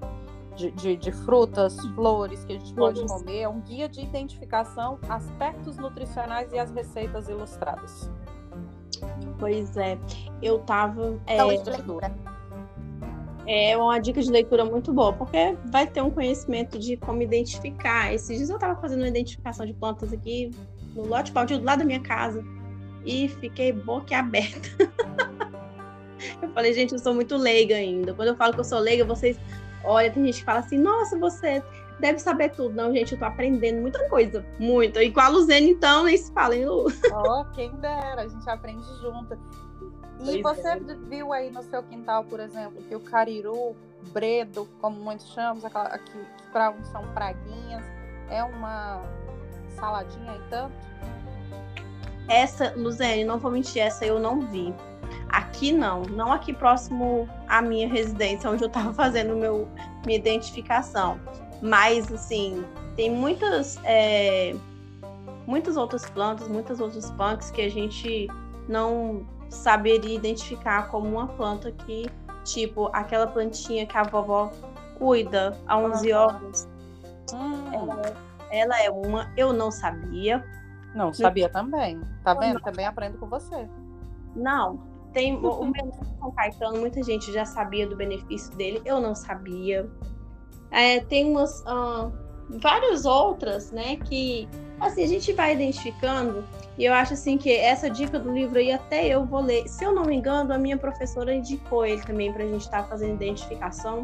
de, 0.56 0.70
de, 0.72 0.96
de, 0.96 1.12
frutas, 1.12 1.76
flores 1.94 2.44
que 2.44 2.52
a 2.52 2.58
gente 2.58 2.74
pode 2.74 3.04
comer. 3.06 3.40
É 3.40 3.48
um 3.48 3.60
guia 3.60 3.88
de 3.88 4.00
identificação, 4.00 4.98
aspectos 5.08 5.76
nutricionais 5.76 6.52
e 6.52 6.58
as 6.58 6.70
receitas 6.70 7.28
ilustradas. 7.28 8.10
Pois 9.38 9.76
é, 9.76 9.98
eu 10.42 10.58
tava. 10.60 11.18
É, 11.26 11.34
então, 11.34 11.62
de 11.62 11.70
leitura. 11.70 12.14
É 13.46 13.76
uma 13.76 13.98
dica 13.98 14.22
de 14.22 14.30
leitura 14.30 14.64
muito 14.64 14.92
boa, 14.92 15.12
porque 15.12 15.56
vai 15.66 15.86
ter 15.86 16.00
um 16.00 16.10
conhecimento 16.10 16.78
de 16.78 16.96
como 16.96 17.20
identificar. 17.20 18.12
Esses 18.12 18.38
dias 18.38 18.48
eu 18.48 18.56
estava 18.56 18.80
fazendo 18.80 19.00
uma 19.00 19.08
identificação 19.08 19.66
de 19.66 19.74
plantas 19.74 20.12
aqui 20.12 20.50
no 20.94 21.06
lote 21.06 21.30
baldio 21.30 21.58
do 21.58 21.64
lado 21.64 21.80
da 21.80 21.84
minha 21.84 22.00
casa 22.00 22.42
e 23.04 23.28
fiquei 23.28 23.70
boca 23.70 24.16
aberta. 24.16 24.68
eu 26.40 26.48
falei, 26.50 26.72
gente, 26.72 26.92
eu 26.92 26.98
sou 26.98 27.12
muito 27.12 27.36
leiga 27.36 27.76
ainda. 27.76 28.14
Quando 28.14 28.28
eu 28.28 28.36
falo 28.36 28.54
que 28.54 28.60
eu 28.60 28.64
sou 28.64 28.78
leiga, 28.78 29.04
vocês 29.04 29.38
Olha, 29.84 30.10
tem 30.10 30.24
gente 30.24 30.38
que 30.38 30.44
fala 30.44 30.60
assim, 30.60 30.78
nossa, 30.78 31.18
você 31.18 31.62
deve 32.00 32.18
saber 32.18 32.50
tudo. 32.50 32.74
Não, 32.74 32.92
gente, 32.92 33.12
eu 33.12 33.18
tô 33.18 33.24
aprendendo 33.24 33.80
muita 33.80 34.08
coisa, 34.08 34.44
muito. 34.58 35.00
E 35.00 35.10
com 35.10 35.20
a 35.20 35.28
Luzene, 35.28 35.70
então, 35.70 36.04
nem 36.04 36.16
se 36.16 36.32
fala, 36.32 36.56
hein, 36.56 36.66
Lu? 36.66 36.86
Ó, 37.12 37.40
oh, 37.40 37.44
quem 37.52 37.70
dera, 37.76 38.22
a 38.22 38.28
gente 38.28 38.48
aprende 38.48 38.84
junto. 39.00 39.38
E 40.20 40.40
pois 40.42 40.56
você 40.58 40.68
é. 40.68 40.78
viu 41.08 41.32
aí 41.32 41.50
no 41.50 41.62
seu 41.62 41.82
quintal, 41.82 42.24
por 42.24 42.40
exemplo, 42.40 42.82
que 42.82 42.94
o 42.94 43.00
cariru, 43.00 43.74
bredo, 44.12 44.68
como 44.80 44.98
muitos 44.98 45.32
chamam, 45.32 45.64
aquela, 45.66 45.98
que, 45.98 46.12
que 46.12 46.50
para 46.52 46.70
uns 46.70 46.86
são 46.88 47.02
praguinhas, 47.08 47.84
é 48.30 48.42
uma 48.42 49.02
saladinha 49.76 50.36
e 50.36 50.50
tanto? 50.50 50.74
Essa, 52.28 52.72
Luzene, 52.76 53.24
não 53.24 53.38
vou 53.38 53.50
mentir, 53.50 53.82
essa 53.82 54.06
eu 54.06 54.18
não 54.18 54.40
vi. 54.40 54.74
Aqui 55.28 55.72
não, 55.72 56.02
não 56.02 56.32
aqui 56.32 56.52
próximo 56.52 57.28
à 57.54 57.62
minha 57.62 57.88
residência, 57.88 58.50
onde 58.50 58.64
eu 58.64 58.68
estava 58.68 58.92
fazendo 58.94 59.36
meu, 59.36 59.68
minha 60.04 60.18
identificação. 60.18 61.20
Mas, 61.62 62.10
assim, 62.12 62.64
tem 62.96 63.10
muitas, 63.10 63.78
é, 63.84 64.54
muitas 65.46 65.76
outras 65.76 66.04
plantas, 66.10 66.48
muitas 66.48 66.80
outras 66.80 67.10
punks 67.12 67.50
que 67.52 67.62
a 67.62 67.70
gente 67.70 68.28
não 68.68 69.24
saberia 69.48 70.16
identificar 70.16 70.88
como 70.88 71.08
uma 71.08 71.28
planta 71.28 71.70
que, 71.70 72.06
tipo, 72.42 72.90
aquela 72.92 73.26
plantinha 73.28 73.86
que 73.86 73.96
a 73.96 74.02
vovó 74.02 74.50
cuida 74.98 75.56
há 75.66 75.78
11 75.78 76.12
uhum. 76.12 76.18
anos. 76.18 76.68
Hum. 77.32 77.72
Ela, 77.72 78.02
ela, 78.50 78.82
é 78.82 78.90
uma, 78.90 79.32
eu 79.36 79.52
não 79.52 79.70
sabia. 79.70 80.44
Não, 80.92 81.14
sabia 81.14 81.48
também. 81.48 82.00
Tá 82.22 82.34
vendo? 82.34 82.60
Também 82.60 82.86
aprendo 82.86 83.16
com 83.18 83.26
você. 83.26 83.68
Não, 84.34 84.93
tem 85.14 85.36
o 85.42 85.72
São 86.18 86.30
Caetano, 86.32 86.78
muita 86.78 87.02
gente 87.02 87.32
já 87.32 87.46
sabia 87.46 87.86
do 87.86 87.96
benefício 87.96 88.54
dele, 88.56 88.82
eu 88.84 89.00
não 89.00 89.14
sabia. 89.14 89.88
É, 90.70 91.00
tem 91.00 91.30
umas 91.30 91.60
uh, 91.60 92.12
várias 92.60 93.06
outras, 93.06 93.70
né, 93.70 93.96
que 93.96 94.48
assim 94.80 95.04
a 95.04 95.06
gente 95.06 95.32
vai 95.32 95.54
identificando 95.54 96.44
e 96.76 96.84
eu 96.84 96.92
acho 96.92 97.14
assim 97.14 97.38
que 97.38 97.52
essa 97.52 97.88
dica 97.88 98.18
do 98.18 98.32
livro 98.32 98.58
aí 98.58 98.72
até 98.72 99.06
eu 99.06 99.24
vou 99.24 99.40
ler. 99.40 99.68
Se 99.68 99.84
eu 99.84 99.94
não 99.94 100.02
me 100.02 100.16
engano, 100.16 100.52
a 100.52 100.58
minha 100.58 100.76
professora 100.76 101.32
indicou 101.32 101.86
ele 101.86 102.02
também 102.02 102.32
para 102.32 102.42
a 102.42 102.46
gente 102.46 102.62
estar 102.62 102.82
tá 102.82 102.88
fazendo 102.88 103.14
identificação 103.14 104.02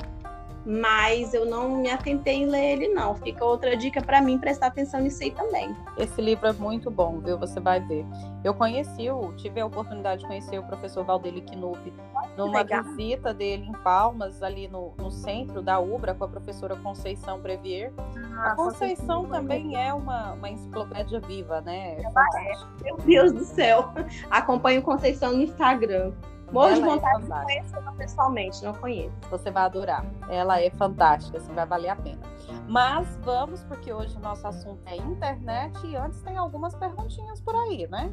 mas 0.64 1.33
eu 1.33 1.47
não 1.47 1.76
me 1.76 1.90
atentei 1.90 2.43
em 2.43 2.47
ler 2.47 2.73
ele 2.73 2.88
não. 2.88 3.14
Fica 3.14 3.45
outra 3.45 3.76
dica 3.76 4.02
para 4.02 4.21
mim 4.21 4.38
prestar 4.38 4.67
atenção 4.67 5.00
nisso 5.00 5.23
aí 5.23 5.31
também. 5.31 5.75
Esse 5.97 6.21
livro 6.21 6.47
é 6.47 6.52
muito 6.52 6.90
bom, 6.90 7.19
viu? 7.19 7.38
Você 7.38 7.61
vai 7.61 7.81
ver. 7.81 8.05
Eu 8.45 8.55
conheci, 8.55 9.11
o, 9.11 9.33
tive 9.35 9.61
a 9.61 9.67
oportunidade 9.67 10.23
de 10.23 10.26
conhecer 10.26 10.59
o 10.59 10.62
professor 10.62 11.05
Valdeli 11.05 11.43
Knup 11.43 11.93
numa 12.37 12.59
legal. 12.59 12.85
visita 12.85 13.35
dele 13.35 13.67
em 13.67 13.73
Palmas, 13.73 14.43
ali 14.43 14.69
no, 14.69 14.95
no, 14.97 15.11
centro 15.11 15.62
da 15.62 15.79
Ubra, 15.79 16.14
com 16.14 16.25
a 16.25 16.29
professora 16.29 16.76
Conceição 16.76 17.38
Brevier. 17.40 17.93
Ah, 18.38 18.52
a 18.52 18.55
Conceição 18.55 19.26
também 19.26 19.76
é 19.76 19.93
uma, 19.93 20.33
uma 20.33 20.49
enciclopédia 20.49 21.21
viva, 21.21 21.61
né? 21.61 21.97
É 21.99 22.85
Meu 22.85 22.97
Deus 22.99 23.33
do 23.33 23.45
céu. 23.45 23.93
Acompanho 24.31 24.83
Conceição 24.83 25.33
no 25.33 25.43
Instagram. 25.43 26.12
Morro 26.52 26.75
de 26.75 26.80
vontade 26.80 27.23
é 27.23 27.26
de 27.26 27.45
conhecê-la 27.45 27.92
pessoalmente, 27.92 28.64
não 28.64 28.75
conheço. 28.75 29.14
Você 29.30 29.50
vai 29.50 29.64
adorar. 29.64 30.04
Ela 30.28 30.61
é 30.61 30.71
fantástica, 30.71 31.38
assim, 31.38 31.52
vai 31.54 31.66
valer 31.66 31.90
a 31.90 31.97
pena. 31.97 32.21
Mas 32.69 33.07
vamos, 33.23 33.62
porque 33.64 33.92
hoje 33.92 34.16
o 34.16 34.21
nosso 34.21 34.47
assunto 34.47 34.80
é 34.87 34.97
internet 34.97 35.87
e 35.87 35.97
antes 35.97 36.21
tem 36.23 36.37
algumas 36.37 36.75
perguntinhas 36.75 37.40
por 37.40 37.54
aí, 37.54 37.87
né? 37.88 38.12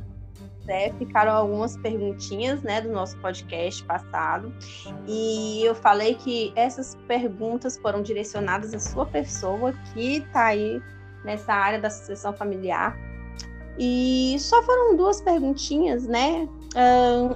É, 0.67 0.91
ficaram 0.93 1.31
algumas 1.31 1.77
perguntinhas, 1.77 2.61
né, 2.61 2.81
do 2.81 2.89
nosso 2.89 3.17
podcast 3.17 3.83
passado. 3.85 4.53
E 5.07 5.63
eu 5.65 5.73
falei 5.73 6.13
que 6.15 6.51
essas 6.55 6.95
perguntas 7.07 7.77
foram 7.77 8.03
direcionadas 8.03 8.73
à 8.73 8.79
sua 8.79 9.05
pessoa 9.05 9.73
que 9.93 10.17
está 10.17 10.45
aí 10.45 10.81
nessa 11.23 11.53
área 11.53 11.79
da 11.79 11.89
sucessão 11.89 12.33
familiar. 12.33 12.95
E 13.79 14.35
só 14.39 14.61
foram 14.63 14.95
duas 14.95 15.21
perguntinhas, 15.21 16.05
né? 16.07 16.47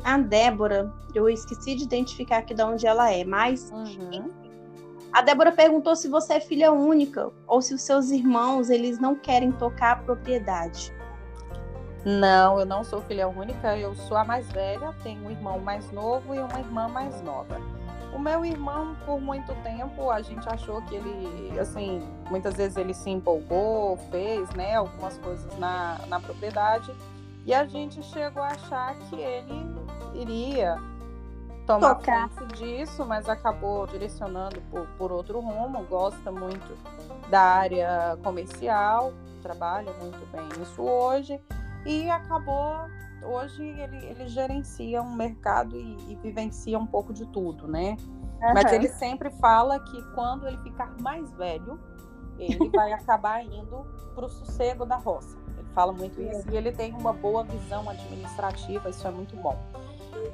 A 0.04 0.18
Débora, 0.20 0.94
eu 1.16 1.28
esqueci 1.28 1.74
de 1.74 1.84
identificar 1.84 2.38
aqui 2.38 2.54
de 2.54 2.62
onde 2.62 2.86
ela 2.86 3.12
é, 3.12 3.24
mas 3.24 3.72
uhum. 3.72 4.30
a 5.12 5.22
Débora 5.24 5.52
perguntou 5.52 5.96
se 5.96 6.08
você 6.08 6.36
é 6.36 6.40
filha 6.40 6.72
única 6.72 7.32
ou 7.48 7.60
se 7.60 7.74
os 7.74 7.82
seus 7.82 8.12
irmãos 8.12 8.70
eles 8.70 9.00
não 9.00 9.16
querem 9.16 9.52
tocar 9.52 9.94
a 9.94 9.96
propriedade. 9.96 10.94
Não, 12.06 12.60
eu 12.60 12.66
não 12.68 12.84
sou 12.84 13.02
filha 13.02 13.28
única, 13.28 13.76
eu 13.76 13.96
sou 13.96 14.16
a 14.16 14.24
mais 14.24 14.48
velha, 14.52 14.94
tenho 15.02 15.26
um 15.26 15.32
irmão 15.32 15.60
mais 15.60 15.92
novo 15.92 16.36
e 16.36 16.40
uma 16.40 16.60
irmã 16.60 16.88
mais 16.88 17.20
nova. 17.24 17.60
O 18.14 18.20
meu 18.20 18.46
irmão, 18.46 18.96
por 19.06 19.20
muito 19.20 19.56
tempo, 19.64 20.12
a 20.12 20.22
gente 20.22 20.48
achou 20.50 20.82
que 20.84 20.96
ele, 20.96 21.60
assim, 21.60 22.08
muitas 22.30 22.56
vezes 22.56 22.78
ele 22.78 22.94
se 22.94 23.10
empolgou, 23.10 23.98
fez, 24.12 24.50
né, 24.52 24.76
algumas 24.76 25.18
coisas 25.18 25.58
na, 25.58 26.00
na 26.08 26.20
propriedade 26.20 26.94
e 27.46 27.54
a 27.54 27.66
gente 27.66 28.02
chegou 28.04 28.44
a 28.44 28.48
achar 28.48 28.96
que 28.96 29.16
ele 29.16 29.66
iria 30.14 30.76
tomar 31.66 31.96
Tocar. 31.96 32.30
conta 32.30 32.56
disso, 32.56 33.06
mas 33.06 33.28
acabou 33.28 33.88
direcionando 33.88 34.62
por, 34.70 34.88
por 34.98 35.12
outro 35.12 35.40
rumo. 35.40 35.84
Gosta 35.86 36.32
muito 36.32 36.78
da 37.30 37.42
área 37.42 38.18
comercial, 38.24 39.14
trabalha 39.42 39.92
muito 40.02 40.26
bem 40.32 40.48
isso 40.62 40.82
hoje 40.82 41.42
e 41.86 42.10
acabou 42.10 42.88
hoje 43.24 43.64
ele, 43.64 44.06
ele 44.06 44.28
gerencia 44.28 45.02
um 45.02 45.16
mercado 45.16 45.76
e, 45.76 46.12
e 46.12 46.16
vivencia 46.16 46.78
um 46.78 46.88
pouco 46.88 47.14
de 47.14 47.26
tudo, 47.28 47.68
né? 47.68 47.98
Uhum. 48.42 48.54
Mas 48.54 48.72
ele 48.72 48.88
sempre 48.88 49.30
fala 49.32 49.80
que 49.80 50.02
quando 50.14 50.48
ele 50.48 50.58
ficar 50.58 50.96
mais 51.00 51.30
velho, 51.32 51.80
ele 52.38 52.70
vai 52.70 52.92
acabar 52.94 53.44
indo 53.44 53.86
para 54.14 54.26
o 54.26 54.30
sossego 54.30 54.86
da 54.86 54.98
roça 54.98 55.42
fala 55.72 55.92
muito 55.92 56.22
isso. 56.22 56.50
E 56.52 56.58
ele 56.58 56.72
tem 56.72 56.94
uma 56.94 57.14
boa 57.14 57.44
visão 57.44 57.90
administrativa, 57.90 58.90
isso 58.90 59.08
é 59.08 59.12
muito 59.12 59.36
bom. 59.38 59.58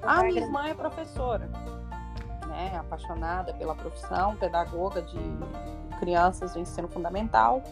A 0.04 0.24
minha 0.24 0.42
irmã 0.42 0.68
é 0.68 0.74
professora, 0.74 1.50
né? 2.48 2.78
Apaixonada 2.78 3.54
pela 3.54 3.76
profissão, 3.76 4.36
pedagoga 4.36 5.02
de 5.02 5.20
crianças 6.00 6.54
do 6.54 6.60
ensino 6.60 6.88
fundamental. 6.88 7.64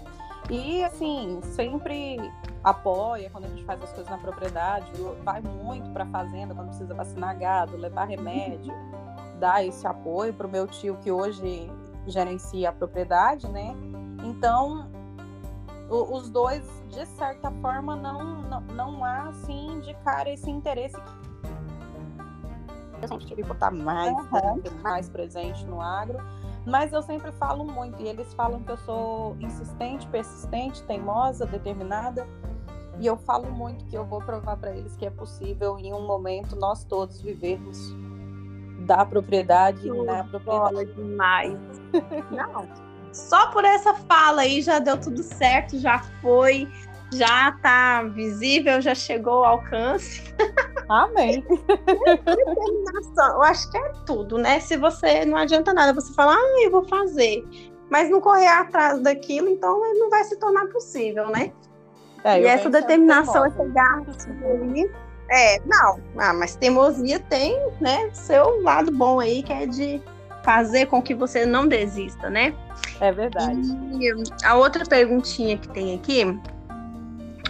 E 0.50 0.84
assim, 0.84 1.40
sempre 1.42 2.18
apoia 2.64 3.30
quando 3.30 3.46
a 3.46 3.48
gente 3.48 3.64
faz 3.64 3.82
as 3.82 3.92
coisas 3.92 4.10
na 4.10 4.18
propriedade, 4.18 4.92
vai 5.24 5.42
muito 5.42 5.90
para 5.92 6.04
a 6.04 6.08
fazenda 6.08 6.54
quando 6.54 6.68
precisa 6.68 6.94
vacinar 6.94 7.38
gado, 7.38 7.78
levar 7.78 8.06
remédio, 8.06 8.74
dá 9.40 9.64
esse 9.64 9.86
apoio 9.88 10.34
para 10.34 10.48
o 10.48 10.50
meu 10.50 10.68
tio 10.68 10.98
que 10.98 11.12
hoje 11.12 11.72
gerencia 12.08 12.70
a 12.70 12.72
propriedade, 12.72 13.48
né? 13.48 13.76
Então, 14.24 14.88
os 15.90 16.30
dois, 16.30 16.64
de 16.90 17.06
certa 17.06 17.52
forma, 17.62 17.96
não, 17.96 18.42
não, 18.44 18.62
não 18.62 19.04
há, 19.04 19.30
assim, 19.30 19.80
de 19.82 19.94
cara 20.04 20.30
esse 20.30 20.50
interesse 20.50 20.98
eu 23.02 23.08
sempre 23.08 23.26
tive 23.26 23.42
que 23.42 23.48
botar 23.48 23.72
mais, 23.72 24.14
uhum. 24.14 24.62
mais 24.82 25.10
presente 25.10 25.66
no 25.66 25.82
agro, 25.82 26.20
mas 26.66 26.92
eu 26.94 27.02
sempre 27.02 27.32
falo 27.34 27.64
muito, 27.64 28.02
e 28.02 28.08
eles 28.08 28.34
falam 28.34 28.62
que 28.64 28.72
eu 28.72 28.78
sou 28.78 29.36
insistente, 29.40 30.08
persistente, 30.08 30.82
teimosa, 30.84 31.46
determinada, 31.46 32.28
e 33.00 33.06
eu 33.06 33.18
falo 33.18 33.52
muito 33.52 33.86
que 33.86 33.96
eu 33.96 34.06
vou 34.06 34.22
provar 34.22 34.58
para 34.58 34.72
eles 34.72 34.96
que 34.96 35.06
é 35.06 35.10
possível 35.10 35.78
em 35.78 35.94
um 35.94 36.06
momento 36.08 36.56
nós 36.56 36.84
todos 36.86 37.22
vivermos 37.22 37.94
da 38.86 39.06
propriedade 39.06 39.90
na 39.90 40.24
propriedade. 40.24 40.94
demais. 40.94 41.60
Não, 42.32 42.68
só 43.16 43.48
por 43.48 43.64
essa 43.64 43.94
fala 43.94 44.42
aí 44.42 44.62
já 44.62 44.78
deu 44.78 45.00
tudo 45.00 45.24
certo, 45.24 45.80
já 45.80 46.00
foi, 46.22 46.68
já 47.14 47.54
tá 47.54 48.04
visível, 48.04 48.82
já 48.82 48.94
chegou 48.94 49.46
ao 49.46 49.54
alcance. 49.54 50.22
Amém. 50.90 51.44
eu 53.18 53.42
acho 53.44 53.72
que 53.72 53.78
é 53.78 53.94
tudo, 54.06 54.38
né? 54.38 54.60
Se 54.60 54.76
você 54.76 55.24
não 55.26 55.38
adianta 55.38 55.74
nada, 55.74 55.94
você 55.94 56.14
falar, 56.14 56.36
ah, 56.36 56.62
eu 56.64 56.72
vou 56.72 56.86
fazer, 56.88 57.44
mas 57.90 58.10
não 58.10 58.20
correr 58.20 58.48
atrás 58.48 59.02
daquilo, 59.02 59.48
então 59.48 59.80
não 59.98 60.10
vai 60.10 60.24
se 60.26 60.36
tornar 60.38 60.68
possível, 60.68 61.28
né? 61.30 61.54
É, 62.24 62.42
e 62.42 62.46
essa 62.46 62.70
determinação, 62.70 63.46
esse 63.46 63.64
gasto 63.70 64.30
aí. 64.44 64.92
É, 65.30 65.60
não, 65.66 66.02
ah, 66.18 66.34
mas 66.34 66.56
teimosia 66.56 67.20
tem, 67.20 67.58
né, 67.80 68.10
seu 68.14 68.62
lado 68.62 68.92
bom 68.92 69.20
aí, 69.20 69.42
que 69.42 69.54
é 69.54 69.66
de 69.66 70.02
fazer 70.46 70.86
com 70.86 71.02
que 71.02 71.16
você 71.16 71.44
não 71.44 71.68
desista, 71.68 72.30
né? 72.30 72.54
É 73.02 73.12
verdade. 73.12 73.60
E 74.00 74.14
a 74.46 74.56
outra 74.56 74.86
perguntinha 74.86 75.58
que 75.58 75.68
tem 75.70 75.96
aqui 75.96 76.24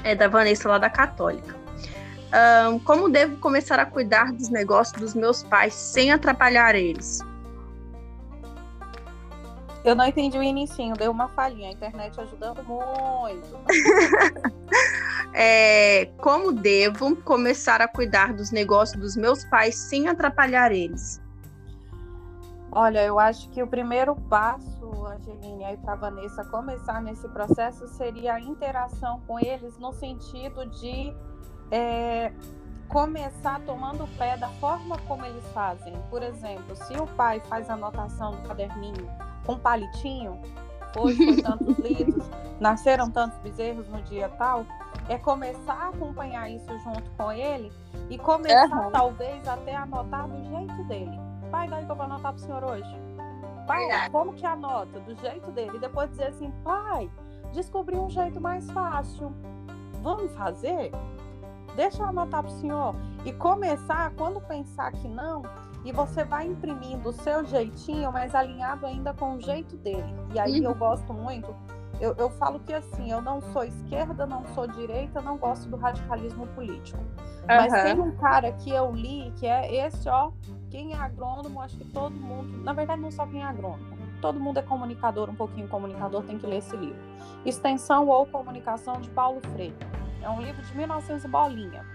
é 0.04 0.16
da 0.16 0.30
Vanessa 0.30 0.70
lá 0.70 0.78
da 0.78 0.90
Católica. 0.90 1.54
Um, 2.70 2.80
como 2.80 3.10
devo 3.10 3.38
começar 3.38 3.80
a 3.80 3.86
cuidar 3.86 4.32
dos 4.32 4.50
negócios 4.50 5.00
dos 5.00 5.14
meus 5.14 5.44
pais 5.44 5.74
sem 5.74 6.12
atrapalhar 6.12 6.74
eles? 6.74 7.20
Eu 9.84 9.94
não 9.94 10.06
entendi 10.06 10.38
o 10.38 10.42
início, 10.42 10.94
deu 10.94 11.12
uma 11.12 11.28
falhinha. 11.28 11.70
A 11.70 11.74
internet 11.74 12.20
ajudando 12.20 12.64
muito. 12.64 13.60
é, 15.34 16.10
como 16.18 16.52
devo 16.52 17.16
começar 17.18 17.82
a 17.82 17.88
cuidar 17.88 18.34
dos 18.34 18.52
negócios 18.52 19.00
dos 19.00 19.16
meus 19.16 19.44
pais 19.46 19.75
sem 19.75 20.08
atrapalhar 20.08 20.72
eles? 20.72 21.22
Olha, 22.77 23.01
eu 23.05 23.17
acho 23.17 23.50
que 23.51 23.63
o 23.63 23.67
primeiro 23.67 24.17
passo 24.29 24.86
Angeline, 25.05 25.63
aí 25.63 25.77
para 25.77 25.96
Vanessa 25.96 26.44
começar 26.44 27.01
nesse 27.01 27.25
processo 27.29 27.88
seria 27.88 28.34
a 28.34 28.41
interação 28.41 29.22
com 29.25 29.39
eles 29.39 29.77
no 29.79 29.94
sentido 29.94 30.65
de 30.65 31.15
é, 31.72 32.34
começar 32.89 33.62
tomando 33.62 34.03
o 34.03 34.08
pé 34.17 34.36
da 34.36 34.50
forma 34.60 34.98
como 35.08 35.25
eles 35.25 35.46
fazem. 35.53 35.94
Por 36.10 36.22
exemplo, 36.22 36.75
se 36.75 36.94
o 36.98 37.08
pai 37.08 37.39
faz 37.48 37.70
anotação 37.70 38.34
no 38.34 38.41
caderninho 38.41 39.10
com 39.46 39.58
palitinho, 39.58 40.41
hoje 40.98 41.24
foi 41.24 41.41
tantos 41.41 41.77
litros, 41.79 42.25
nasceram 42.60 43.10
tantos 43.10 43.38
bezerros 43.38 43.88
no 43.88 44.01
dia 44.01 44.27
tal, 44.38 44.65
é 45.08 45.17
começar 45.17 45.74
a 45.75 45.88
acompanhar 45.89 46.50
isso 46.50 46.77
junto 46.79 47.10
com 47.12 47.32
ele 47.32 47.72
e 48.10 48.17
começar, 48.17 48.86
uhum. 48.86 48.91
talvez, 48.91 49.48
até 49.48 49.75
a 49.75 49.84
anotar 49.84 50.27
do 50.27 50.44
jeito 50.44 50.84
dele. 50.89 51.25
Pai, 51.56 51.70
daí 51.70 51.86
que 51.86 51.92
eu 51.92 51.96
vou 51.96 52.06
anotar 52.06 52.34
pro 52.34 52.42
senhor 52.42 52.64
hoje. 52.66 53.02
Pai, 53.66 54.10
como 54.12 54.34
que 54.34 54.46
anota? 54.46 55.00
Do 55.00 55.16
jeito 55.16 55.50
dele. 55.52 55.78
E 55.78 55.80
depois 55.80 56.10
dizer 56.10 56.28
assim, 56.28 56.52
pai, 56.66 57.10
descobri 57.54 57.96
um 57.96 58.10
jeito 58.10 58.42
mais 58.42 58.70
fácil. 58.72 59.34
Vamos 60.04 60.34
fazer? 60.34 60.92
Deixa 61.78 62.04
eu 62.04 62.08
anotar 62.08 62.44
pro 62.44 62.52
senhor. 62.52 62.94
E 63.24 63.32
começar, 63.32 64.12
quando 64.18 64.42
pensar 64.42 64.92
que 64.92 65.08
não, 65.08 65.44
e 65.86 65.94
você 65.94 66.26
vai 66.26 66.46
imprimindo 66.46 67.08
o 67.08 67.14
seu 67.14 67.46
jeitinho, 67.46 68.12
mas 68.12 68.36
alinhado 68.36 68.86
ainda 68.86 69.14
com 69.14 69.38
o 69.38 69.42
jeito 69.42 69.78
dele. 69.78 70.14
E 70.34 70.40
aí 70.40 70.62
eu 70.62 70.72
uhum. 70.72 70.78
gosto 70.78 71.14
muito. 71.14 71.56
Eu, 72.02 72.14
eu 72.18 72.30
falo 72.32 72.60
que 72.60 72.74
assim, 72.74 73.10
eu 73.10 73.22
não 73.22 73.40
sou 73.40 73.64
esquerda, 73.64 74.26
não 74.26 74.46
sou 74.48 74.68
direita, 74.68 75.22
não 75.22 75.38
gosto 75.38 75.70
do 75.70 75.78
radicalismo 75.78 76.48
político. 76.48 77.00
Uhum. 77.00 77.46
Mas 77.48 77.72
tem 77.72 77.98
um 77.98 78.12
cara 78.18 78.52
que 78.52 78.70
eu 78.70 78.92
li, 78.92 79.32
que 79.38 79.48
é 79.48 79.74
esse, 79.88 80.10
ó, 80.10 80.32
quem 80.75 80.91
é 80.91 80.98
agrônomo, 80.98 81.62
acho 81.62 81.77
que 81.77 81.86
todo 81.86 82.13
mundo, 82.13 82.58
na 82.62 82.74
verdade 82.74 83.01
não 83.01 83.10
só 83.10 83.25
quem 83.25 83.41
é 83.41 83.46
agrônomo, 83.46 83.98
todo 84.22 84.38
mundo 84.38 84.58
é 84.58 84.62
comunicador, 84.62 85.29
um 85.29 85.36
pouquinho 85.36 85.70
comunicador, 85.70 86.22
tem 86.24 86.38
que 86.38 86.46
ler 86.46 86.58
esse 86.58 86.75
livro. 86.75 87.00
Extensão 87.46 88.10
ou 88.10 88.25
Comunicação 88.25 89.00
de 89.00 89.10
Paulo 89.10 89.39
Freire. 89.53 89.74
É 90.22 90.29
um 90.29 90.41
livro 90.41 90.62
de 90.62 90.75
1900 90.75 91.32
bolinha. 91.32 91.86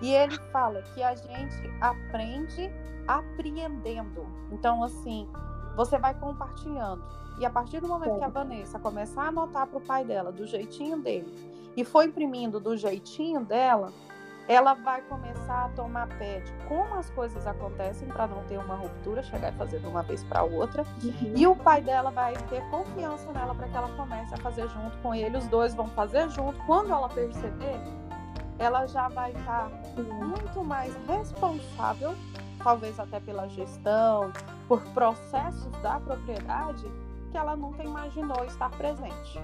E 0.00 0.14
ele 0.14 0.38
fala 0.50 0.80
que 0.80 1.02
a 1.02 1.14
gente 1.14 1.70
aprende 1.78 2.70
apreendendo. 3.06 4.26
Então, 4.50 4.82
assim, 4.82 5.28
você 5.76 5.98
vai 5.98 6.14
compartilhando. 6.14 7.04
E 7.38 7.44
a 7.44 7.50
partir 7.50 7.80
do 7.80 7.88
momento 7.88 8.16
que 8.16 8.24
a 8.24 8.28
Vanessa 8.28 8.78
começar 8.78 9.24
a 9.24 9.28
anotar 9.28 9.66
para 9.66 9.76
o 9.76 9.80
pai 9.82 10.06
dela 10.06 10.32
do 10.32 10.46
jeitinho 10.46 11.02
dele 11.02 11.30
e 11.76 11.84
foi 11.84 12.06
imprimindo 12.06 12.58
do 12.58 12.74
jeitinho 12.78 13.44
dela, 13.44 13.92
ela 14.48 14.74
vai 14.74 15.00
começar 15.02 15.66
a 15.66 15.68
tomar 15.70 16.08
pé 16.18 16.40
de 16.40 16.52
como 16.68 16.94
as 16.94 17.10
coisas 17.10 17.46
acontecem 17.46 18.06
para 18.08 18.26
não 18.26 18.44
ter 18.44 18.58
uma 18.58 18.76
ruptura, 18.76 19.22
chegar 19.22 19.52
e 19.52 19.56
fazer 19.56 19.80
de 19.80 19.86
uma 19.86 20.02
vez 20.02 20.22
para 20.24 20.44
outra. 20.44 20.84
Uhum. 21.02 21.32
E 21.34 21.46
o 21.46 21.56
pai 21.56 21.80
dela 21.80 22.10
vai 22.10 22.34
ter 22.48 22.62
confiança 22.70 23.32
nela 23.32 23.54
para 23.54 23.68
que 23.68 23.76
ela 23.76 23.88
comece 23.96 24.34
a 24.34 24.36
fazer 24.38 24.68
junto 24.68 24.96
com 24.98 25.14
ele. 25.14 25.36
Os 25.36 25.46
dois 25.48 25.74
vão 25.74 25.88
fazer 25.88 26.28
junto. 26.30 26.58
Quando 26.64 26.92
ela 26.92 27.08
perceber, 27.08 27.80
ela 28.58 28.86
já 28.86 29.08
vai 29.08 29.32
estar 29.32 29.68
tá 29.68 30.02
muito 30.02 30.62
mais 30.62 30.94
responsável, 31.08 32.14
talvez 32.62 32.98
até 33.00 33.18
pela 33.18 33.48
gestão, 33.48 34.32
por 34.68 34.80
processos 34.92 35.72
da 35.82 35.98
propriedade 35.98 36.86
que 37.36 37.40
ela 37.40 37.54
nunca 37.54 37.84
imaginou 37.84 38.46
estar 38.46 38.70
presente. 38.70 39.38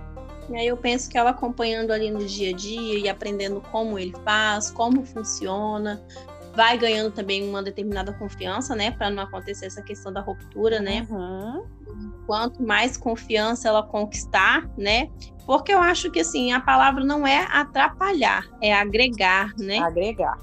E 0.48 0.56
aí 0.56 0.66
eu 0.66 0.78
penso 0.78 1.10
que 1.10 1.18
ela 1.18 1.28
acompanhando 1.28 1.90
ali 1.90 2.10
no 2.10 2.24
dia 2.24 2.48
a 2.48 2.52
dia 2.56 2.98
e 2.98 3.06
aprendendo 3.06 3.60
como 3.70 3.98
ele 3.98 4.14
faz, 4.24 4.70
como 4.70 5.04
funciona, 5.04 6.02
vai 6.54 6.78
ganhando 6.78 7.12
também 7.12 7.46
uma 7.46 7.62
determinada 7.62 8.14
confiança, 8.14 8.74
né, 8.74 8.92
para 8.92 9.10
não 9.10 9.22
acontecer 9.22 9.66
essa 9.66 9.82
questão 9.82 10.10
da 10.10 10.22
ruptura, 10.22 10.80
né? 10.80 11.06
Uhum. 11.10 11.66
Quanto 12.26 12.62
mais 12.62 12.96
confiança 12.96 13.68
ela 13.68 13.82
conquistar, 13.82 14.66
né? 14.78 15.10
Porque 15.44 15.70
eu 15.70 15.78
acho 15.78 16.10
que 16.10 16.20
assim, 16.20 16.50
a 16.50 16.60
palavra 16.60 17.04
não 17.04 17.26
é 17.26 17.46
atrapalhar, 17.50 18.48
é 18.62 18.72
agregar, 18.72 19.52
né? 19.58 19.80
Agregar. 19.80 20.38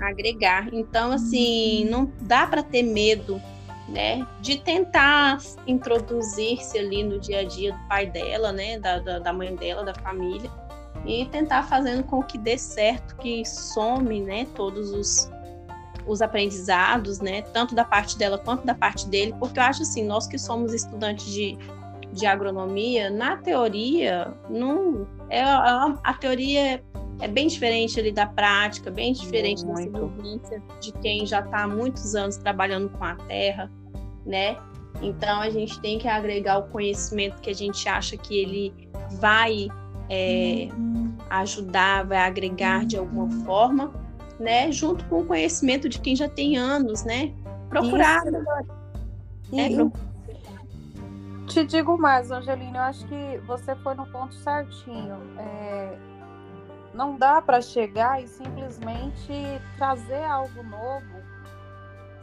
Agregar. 0.00 0.72
Então, 0.72 1.12
assim, 1.12 1.84
não 1.90 2.10
dá 2.22 2.46
para 2.46 2.62
ter 2.62 2.82
medo 2.82 3.40
né, 3.88 4.26
de 4.40 4.58
tentar 4.58 5.38
introduzir-se 5.66 6.78
ali 6.78 7.04
no 7.04 7.20
dia 7.20 7.40
a 7.40 7.44
dia 7.44 7.72
do 7.72 7.88
pai 7.88 8.06
dela, 8.06 8.52
né, 8.52 8.78
da, 8.78 8.98
da, 8.98 9.18
da, 9.18 9.32
mãe 9.32 9.54
dela, 9.54 9.84
da 9.84 9.94
família, 9.94 10.50
e 11.04 11.24
tentar 11.26 11.62
fazendo 11.64 12.02
com 12.02 12.22
que 12.22 12.36
dê 12.36 12.58
certo, 12.58 13.16
que 13.16 13.44
some, 13.44 14.20
né, 14.20 14.46
todos 14.54 14.90
os, 14.90 15.30
os 16.06 16.20
aprendizados, 16.20 17.20
né, 17.20 17.42
tanto 17.42 17.74
da 17.74 17.84
parte 17.84 18.18
dela 18.18 18.38
quanto 18.38 18.66
da 18.66 18.74
parte 18.74 19.08
dele, 19.08 19.34
porque 19.38 19.58
eu 19.58 19.64
acho 19.64 19.82
assim, 19.82 20.04
nós 20.04 20.26
que 20.26 20.38
somos 20.38 20.74
estudantes 20.74 21.26
de, 21.26 21.56
de 22.16 22.26
agronomia, 22.26 23.10
na 23.10 23.36
teoria, 23.36 24.34
não 24.48 25.06
é 25.28 25.42
a, 25.42 25.94
a 26.02 26.14
teoria 26.14 26.82
é 27.20 27.28
bem 27.28 27.46
diferente 27.46 27.98
ali 27.98 28.12
da 28.12 28.26
prática, 28.26 28.90
bem 28.90 29.12
diferente 29.12 29.64
Muito. 29.64 29.92
da 29.92 30.06
vivência 30.06 30.62
de 30.80 30.92
quem 30.92 31.26
já 31.26 31.40
está 31.40 31.62
há 31.62 31.68
muitos 31.68 32.14
anos 32.14 32.36
trabalhando 32.36 32.90
com 32.90 33.04
a 33.04 33.14
terra, 33.14 33.70
né? 34.24 34.56
Então 35.00 35.40
a 35.40 35.50
gente 35.50 35.80
tem 35.80 35.98
que 35.98 36.08
agregar 36.08 36.58
o 36.58 36.64
conhecimento 36.64 37.40
que 37.40 37.50
a 37.50 37.54
gente 37.54 37.88
acha 37.88 38.16
que 38.16 38.38
ele 38.38 38.88
vai 39.18 39.68
é, 40.10 40.68
ajudar, 41.30 42.06
vai 42.06 42.18
agregar 42.18 42.84
de 42.84 42.96
alguma 42.96 43.30
forma, 43.44 43.92
né? 44.38 44.70
Junto 44.70 45.04
com 45.06 45.20
o 45.20 45.24
conhecimento 45.24 45.88
de 45.88 45.98
quem 45.98 46.14
já 46.14 46.28
tem 46.28 46.56
anos, 46.56 47.02
né? 47.04 47.32
Procurar. 47.68 48.22
E, 49.52 49.60
é. 49.60 49.68
Te 51.46 51.64
digo 51.64 51.96
mais, 51.96 52.30
Angelina, 52.30 52.78
eu 52.78 52.82
acho 52.82 53.06
que 53.06 53.38
você 53.46 53.74
foi 53.76 53.94
no 53.94 54.06
ponto 54.06 54.34
certinho. 54.34 55.16
É 55.38 55.98
não 56.96 57.16
dá 57.16 57.42
para 57.42 57.60
chegar 57.60 58.22
e 58.22 58.26
simplesmente 58.26 59.32
trazer 59.76 60.24
algo 60.24 60.62
novo 60.62 61.26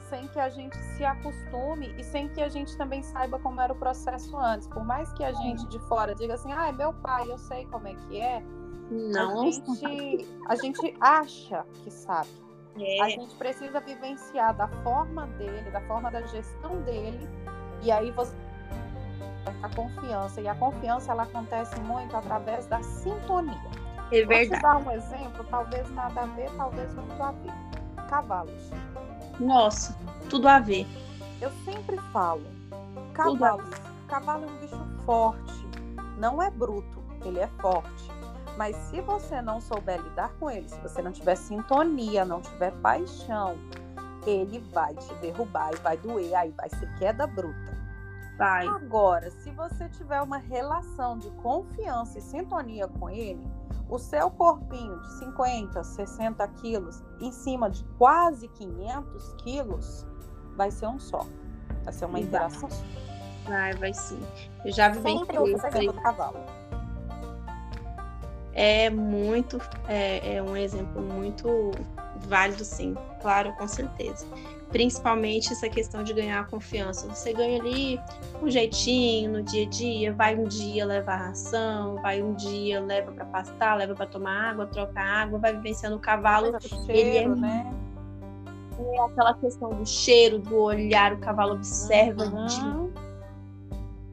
sem 0.09 0.27
que 0.27 0.39
a 0.39 0.49
gente 0.49 0.75
se 0.75 1.05
acostume 1.05 1.93
e 1.97 2.03
sem 2.03 2.27
que 2.27 2.41
a 2.41 2.49
gente 2.49 2.75
também 2.75 3.01
saiba 3.01 3.39
como 3.39 3.61
era 3.61 3.71
o 3.71 3.75
processo 3.75 4.35
antes. 4.37 4.67
Por 4.67 4.83
mais 4.83 5.11
que 5.13 5.23
a 5.23 5.31
gente 5.31 5.65
de 5.67 5.79
fora 5.87 6.13
diga 6.13 6.33
assim, 6.33 6.51
ah, 6.51 6.69
é 6.69 6.71
meu 6.71 6.93
pai, 6.93 7.31
eu 7.31 7.37
sei 7.37 7.65
como 7.67 7.87
é 7.87 7.95
que 7.95 8.19
é. 8.19 8.43
Não. 8.91 9.41
A 9.41 9.51
gente, 9.51 10.27
a 10.49 10.55
gente 10.55 10.97
acha 10.99 11.65
que 11.83 11.91
sabe. 11.91 12.29
É. 12.77 13.01
A 13.01 13.09
gente 13.09 13.35
precisa 13.35 13.79
vivenciar 13.79 14.55
da 14.55 14.67
forma 14.83 15.27
dele, 15.37 15.69
da 15.71 15.81
forma 15.81 16.11
da 16.11 16.21
gestão 16.23 16.81
dele, 16.81 17.29
e 17.81 17.91
aí 17.91 18.11
você 18.11 18.35
a 19.61 19.69
confiança. 19.69 20.41
E 20.41 20.47
a 20.47 20.55
confiança 20.55 21.11
ela 21.11 21.23
acontece 21.23 21.79
muito 21.81 22.15
através 22.15 22.65
da 22.67 22.81
sintonia. 22.81 23.59
É 24.11 24.25
verdade. 24.25 24.49
Vou 24.49 24.57
te 24.57 24.61
dar 24.61 24.77
um 24.77 24.91
exemplo, 24.91 25.45
talvez 25.49 25.89
nada 25.91 26.21
a 26.21 26.25
ver, 26.27 26.51
talvez 26.55 26.93
muito 26.93 27.23
a 27.23 27.31
ver. 27.31 27.53
Cavalos. 28.09 28.71
Nossa, 29.39 29.97
tudo 30.29 30.47
a 30.47 30.59
ver. 30.59 30.85
Eu 31.41 31.51
sempre 31.65 31.97
falo, 32.11 32.43
cavalos. 33.13 33.69
Cavalo 34.07 34.45
é 34.45 34.47
um 34.47 34.57
bicho 34.57 35.03
forte, 35.05 35.67
não 36.17 36.41
é 36.41 36.51
bruto, 36.51 37.03
ele 37.25 37.39
é 37.39 37.47
forte. 37.59 38.11
Mas 38.55 38.75
se 38.75 39.01
você 39.01 39.41
não 39.41 39.59
souber 39.59 39.99
lidar 39.99 40.31
com 40.39 40.51
ele, 40.51 40.69
se 40.69 40.79
você 40.79 41.01
não 41.01 41.11
tiver 41.11 41.35
sintonia, 41.35 42.23
não 42.23 42.39
tiver 42.39 42.71
paixão, 42.73 43.57
ele 44.27 44.59
vai 44.71 44.93
te 44.93 45.13
derrubar 45.15 45.71
e 45.73 45.77
vai 45.77 45.97
doer, 45.97 46.35
aí 46.35 46.51
vai 46.51 46.69
ser 46.69 46.87
queda 46.99 47.25
bruta. 47.25 47.82
Vai. 48.43 48.67
Agora, 48.67 49.31
se 49.31 49.51
você 49.51 49.87
tiver 49.87 50.21
uma 50.21 50.37
relação 50.37 51.17
de 51.17 51.31
confiança 51.31 52.19
e 52.19 52.21
sintonia 52.21 52.89
com 52.89 53.09
ele, 53.09 53.47
o 53.89 53.97
seu 53.97 54.29
corpinho 54.29 54.99
de 54.99 55.19
50, 55.19 55.81
60 55.81 56.45
quilos 56.49 57.01
em 57.21 57.31
cima 57.31 57.69
de 57.69 57.85
quase 57.97 58.49
500 58.49 59.33
quilos 59.35 60.05
vai 60.57 60.69
ser 60.71 60.87
um 60.87 60.99
só. 60.99 61.25
Vai 61.85 61.93
ser 61.93 62.03
uma 62.03 62.19
interação 62.19 62.69
só. 62.69 62.83
Vai, 63.47 63.73
vai 63.75 63.93
sim. 63.93 64.19
Eu 64.65 64.73
já 64.73 64.89
vivenciei 64.89 65.53
isso 65.53 65.93
cavalo. 66.01 66.39
É 68.53 68.89
muito, 68.89 69.57
é, 69.87 70.35
é 70.35 70.43
um 70.43 70.55
exemplo 70.55 71.01
muito 71.01 71.71
válido, 72.27 72.65
sim. 72.65 72.93
Claro, 73.21 73.53
com 73.53 73.67
certeza 73.69 74.27
principalmente 74.73 75.53
essa 75.53 75.69
questão 75.69 76.03
de 76.03 76.13
ganhar 76.13 76.47
confiança. 76.47 77.07
Você 77.07 77.31
ganha 77.31 77.61
ali 77.61 77.99
um 78.41 78.49
jeitinho 78.49 79.31
no 79.31 79.43
dia 79.43 79.67
a 79.67 79.69
dia, 79.69 80.11
vai 80.11 80.35
um 80.35 80.45
dia 80.45 80.83
levar 80.83 81.15
ração, 81.15 82.01
vai 82.01 82.23
um 82.23 82.33
dia 82.33 82.81
leva 82.81 83.11
para 83.11 83.23
pastar, 83.25 83.77
leva 83.77 83.93
para 83.93 84.07
tomar 84.07 84.49
água, 84.49 84.65
troca 84.65 84.99
água, 84.99 85.37
vai 85.37 85.53
vivenciando 85.55 85.95
o 85.95 85.99
cavalo. 85.99 86.59
Cheiro, 86.59 86.91
ele 86.91 87.17
é, 87.17 87.27
né? 87.27 87.73
é 88.79 88.99
aquela 89.01 89.35
questão 89.35 89.69
do 89.69 89.85
cheiro, 89.85 90.39
do 90.39 90.57
olhar, 90.57 91.13
o 91.13 91.19
cavalo 91.19 91.53
observa. 91.53 92.23
Uhum. 92.23 92.91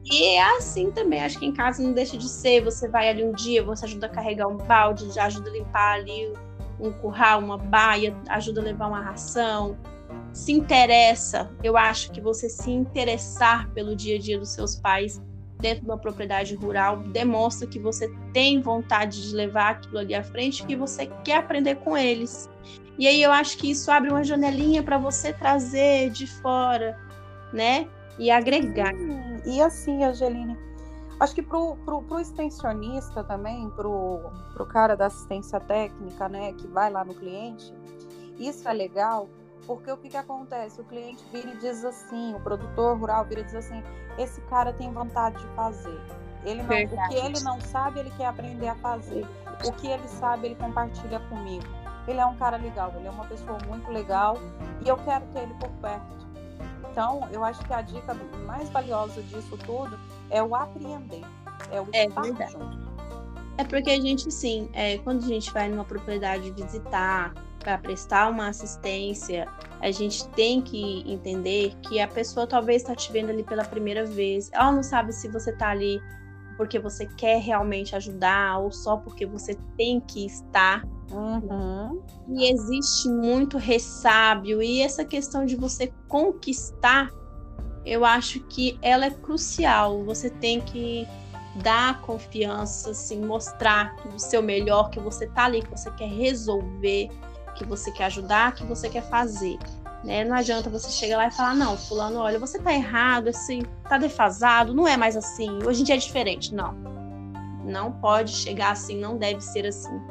E 0.05 0.25
é 0.35 0.57
assim 0.57 0.91
também, 0.91 1.23
acho 1.23 1.39
que 1.39 1.45
em 1.45 1.53
casa 1.53 1.81
não 1.81 1.91
deixa 1.91 2.15
de 2.15 2.29
ser. 2.29 2.63
Você 2.63 2.87
vai 2.87 3.09
ali 3.09 3.23
um 3.23 3.31
dia, 3.31 3.63
você 3.63 3.85
ajuda 3.85 4.05
a 4.05 4.09
carregar 4.09 4.47
um 4.47 4.57
balde, 4.57 5.19
ajuda 5.19 5.49
a 5.49 5.53
limpar 5.53 5.93
ali 5.95 6.31
um 6.79 6.91
curral, 6.91 7.39
uma 7.39 7.57
baia, 7.57 8.15
ajuda 8.29 8.61
a 8.61 8.63
levar 8.63 8.87
uma 8.87 9.01
ração 9.01 9.75
se 10.33 10.51
interessa, 10.51 11.51
eu 11.63 11.77
acho 11.77 12.11
que 12.11 12.21
você 12.21 12.49
se 12.49 12.71
interessar 12.71 13.69
pelo 13.71 13.95
dia 13.95 14.15
a 14.15 14.19
dia 14.19 14.39
dos 14.39 14.49
seus 14.49 14.75
pais 14.75 15.21
dentro 15.59 15.83
de 15.83 15.89
uma 15.89 15.97
propriedade 15.97 16.55
rural 16.55 16.97
demonstra 16.97 17.67
que 17.67 17.77
você 17.77 18.11
tem 18.33 18.59
vontade 18.59 19.29
de 19.29 19.35
levar 19.35 19.71
aquilo 19.71 19.99
ali 19.99 20.15
à 20.15 20.23
frente, 20.23 20.65
que 20.65 20.75
você 20.75 21.05
quer 21.23 21.37
aprender 21.37 21.75
com 21.75 21.95
eles. 21.95 22.49
E 22.97 23.07
aí 23.07 23.21
eu 23.21 23.31
acho 23.31 23.57
que 23.57 23.69
isso 23.69 23.91
abre 23.91 24.09
uma 24.09 24.23
janelinha 24.23 24.81
para 24.81 24.97
você 24.97 25.31
trazer 25.31 26.09
de 26.09 26.25
fora, 26.25 26.97
né? 27.53 27.87
E 28.17 28.31
agregar. 28.31 28.93
e 29.45 29.61
assim, 29.61 30.03
Angeline, 30.03 30.57
Acho 31.21 31.35
que 31.35 31.43
pro, 31.43 31.75
pro, 31.85 32.01
pro 32.01 32.19
extensionista 32.19 33.23
também, 33.23 33.69
pro, 33.69 34.21
pro 34.55 34.65
cara 34.65 34.95
da 34.95 35.05
assistência 35.05 35.59
técnica, 35.59 36.27
né, 36.27 36.51
que 36.53 36.65
vai 36.65 36.89
lá 36.89 37.05
no 37.05 37.13
cliente, 37.13 37.71
isso 38.39 38.67
é 38.67 38.73
legal, 38.73 39.29
porque 39.75 39.89
o 39.89 39.95
que, 39.95 40.09
que 40.09 40.17
acontece? 40.17 40.81
O 40.81 40.83
cliente 40.83 41.23
vira 41.31 41.49
e 41.49 41.57
diz 41.57 41.85
assim, 41.85 42.35
o 42.35 42.39
produtor 42.41 42.97
rural 42.97 43.23
vira 43.23 43.39
e 43.39 43.43
diz 43.45 43.55
assim, 43.55 43.81
esse 44.17 44.41
cara 44.41 44.73
tem 44.73 44.91
vontade 44.91 45.39
de 45.39 45.47
fazer. 45.55 45.97
Ele 46.43 46.61
não, 46.63 46.75
o 46.75 47.07
que 47.07 47.15
ele 47.15 47.39
não 47.39 47.61
sabe, 47.61 48.01
ele 48.01 48.11
quer 48.17 48.25
aprender 48.25 48.67
a 48.67 48.75
fazer. 48.75 49.25
O 49.65 49.71
que 49.71 49.87
ele 49.87 50.05
sabe, 50.09 50.47
ele 50.47 50.55
compartilha 50.55 51.21
comigo. 51.21 51.63
Ele 52.05 52.19
é 52.19 52.25
um 52.25 52.35
cara 52.35 52.57
legal, 52.57 52.91
ele 52.97 53.07
é 53.07 53.11
uma 53.11 53.25
pessoa 53.25 53.57
muito 53.65 53.89
legal 53.89 54.35
e 54.83 54.89
eu 54.89 54.97
quero 54.97 55.25
ter 55.27 55.43
ele 55.43 55.53
por 55.53 55.69
perto. 55.69 56.27
Então, 56.91 57.29
eu 57.31 57.45
acho 57.45 57.63
que 57.63 57.73
a 57.73 57.81
dica 57.81 58.13
mais 58.45 58.67
valiosa 58.69 59.21
disso 59.23 59.57
tudo 59.59 59.97
é 60.29 60.43
o 60.43 60.53
apreender, 60.53 61.23
é 61.71 61.79
o 61.79 61.87
é 61.93 62.07
estar 62.07 62.21
verdade. 62.21 62.51
junto. 62.51 62.91
É 63.57 63.63
porque 63.63 63.91
a 63.91 64.01
gente, 64.01 64.29
sim, 64.31 64.69
é, 64.73 64.97
quando 64.97 65.23
a 65.23 65.27
gente 65.27 65.49
vai 65.53 65.69
numa 65.69 65.85
propriedade 65.85 66.51
visitar, 66.51 67.33
para 67.61 67.77
prestar 67.77 68.29
uma 68.29 68.49
assistência, 68.49 69.47
a 69.79 69.91
gente 69.91 70.27
tem 70.29 70.61
que 70.61 71.03
entender 71.11 71.73
que 71.81 71.99
a 71.99 72.07
pessoa 72.07 72.45
talvez 72.45 72.81
está 72.81 72.95
te 72.95 73.11
vendo 73.11 73.29
ali 73.29 73.43
pela 73.43 73.63
primeira 73.63 74.05
vez. 74.05 74.49
Ela 74.51 74.71
não 74.71 74.83
sabe 74.83 75.13
se 75.13 75.27
você 75.27 75.51
está 75.51 75.69
ali 75.69 76.01
porque 76.57 76.77
você 76.77 77.05
quer 77.05 77.39
realmente 77.39 77.95
ajudar 77.95 78.59
ou 78.59 78.71
só 78.71 78.97
porque 78.97 79.25
você 79.25 79.57
tem 79.77 79.99
que 79.99 80.25
estar. 80.25 80.85
Uhum. 81.11 82.01
E 82.29 82.51
existe 82.51 83.09
muito 83.09 83.57
ressábio 83.57 84.61
e 84.61 84.81
essa 84.81 85.03
questão 85.03 85.45
de 85.45 85.55
você 85.55 85.91
conquistar, 86.07 87.09
eu 87.85 88.05
acho 88.05 88.39
que 88.41 88.77
ela 88.81 89.05
é 89.05 89.09
crucial. 89.09 90.03
Você 90.03 90.29
tem 90.29 90.61
que 90.61 91.07
dar 91.55 91.99
confiança, 92.01 92.91
assim, 92.91 93.19
mostrar 93.25 93.95
o 94.13 94.19
seu 94.19 94.41
melhor, 94.41 94.89
que 94.89 94.99
você 94.99 95.27
tá 95.27 95.45
ali, 95.45 95.61
que 95.61 95.71
você 95.71 95.91
quer 95.91 96.09
resolver, 96.09 97.09
que 97.55 97.65
você 97.65 97.91
quer 97.91 98.05
ajudar, 98.05 98.55
que 98.55 98.63
você 98.63 98.89
quer 98.89 99.03
fazer. 99.03 99.57
Né? 100.03 100.23
Não 100.23 100.35
adianta 100.35 100.69
você 100.69 100.89
chegar 100.89 101.17
lá 101.17 101.27
e 101.27 101.31
falar, 101.31 101.53
não, 101.53 101.77
fulano, 101.77 102.19
olha, 102.19 102.39
você 102.39 102.57
tá 102.59 102.73
errado, 102.73 103.27
assim, 103.27 103.61
tá 103.87 103.97
defasado, 103.97 104.73
não 104.73 104.87
é 104.87 104.97
mais 104.97 105.15
assim, 105.15 105.59
hoje 105.63 105.81
em 105.81 105.83
dia 105.83 105.95
é 105.95 105.97
diferente. 105.97 106.53
Não. 106.53 106.73
Não 107.63 107.91
pode 107.91 108.31
chegar 108.31 108.71
assim, 108.71 108.99
não 108.99 109.17
deve 109.17 109.41
ser 109.41 109.65
assim. 109.67 110.01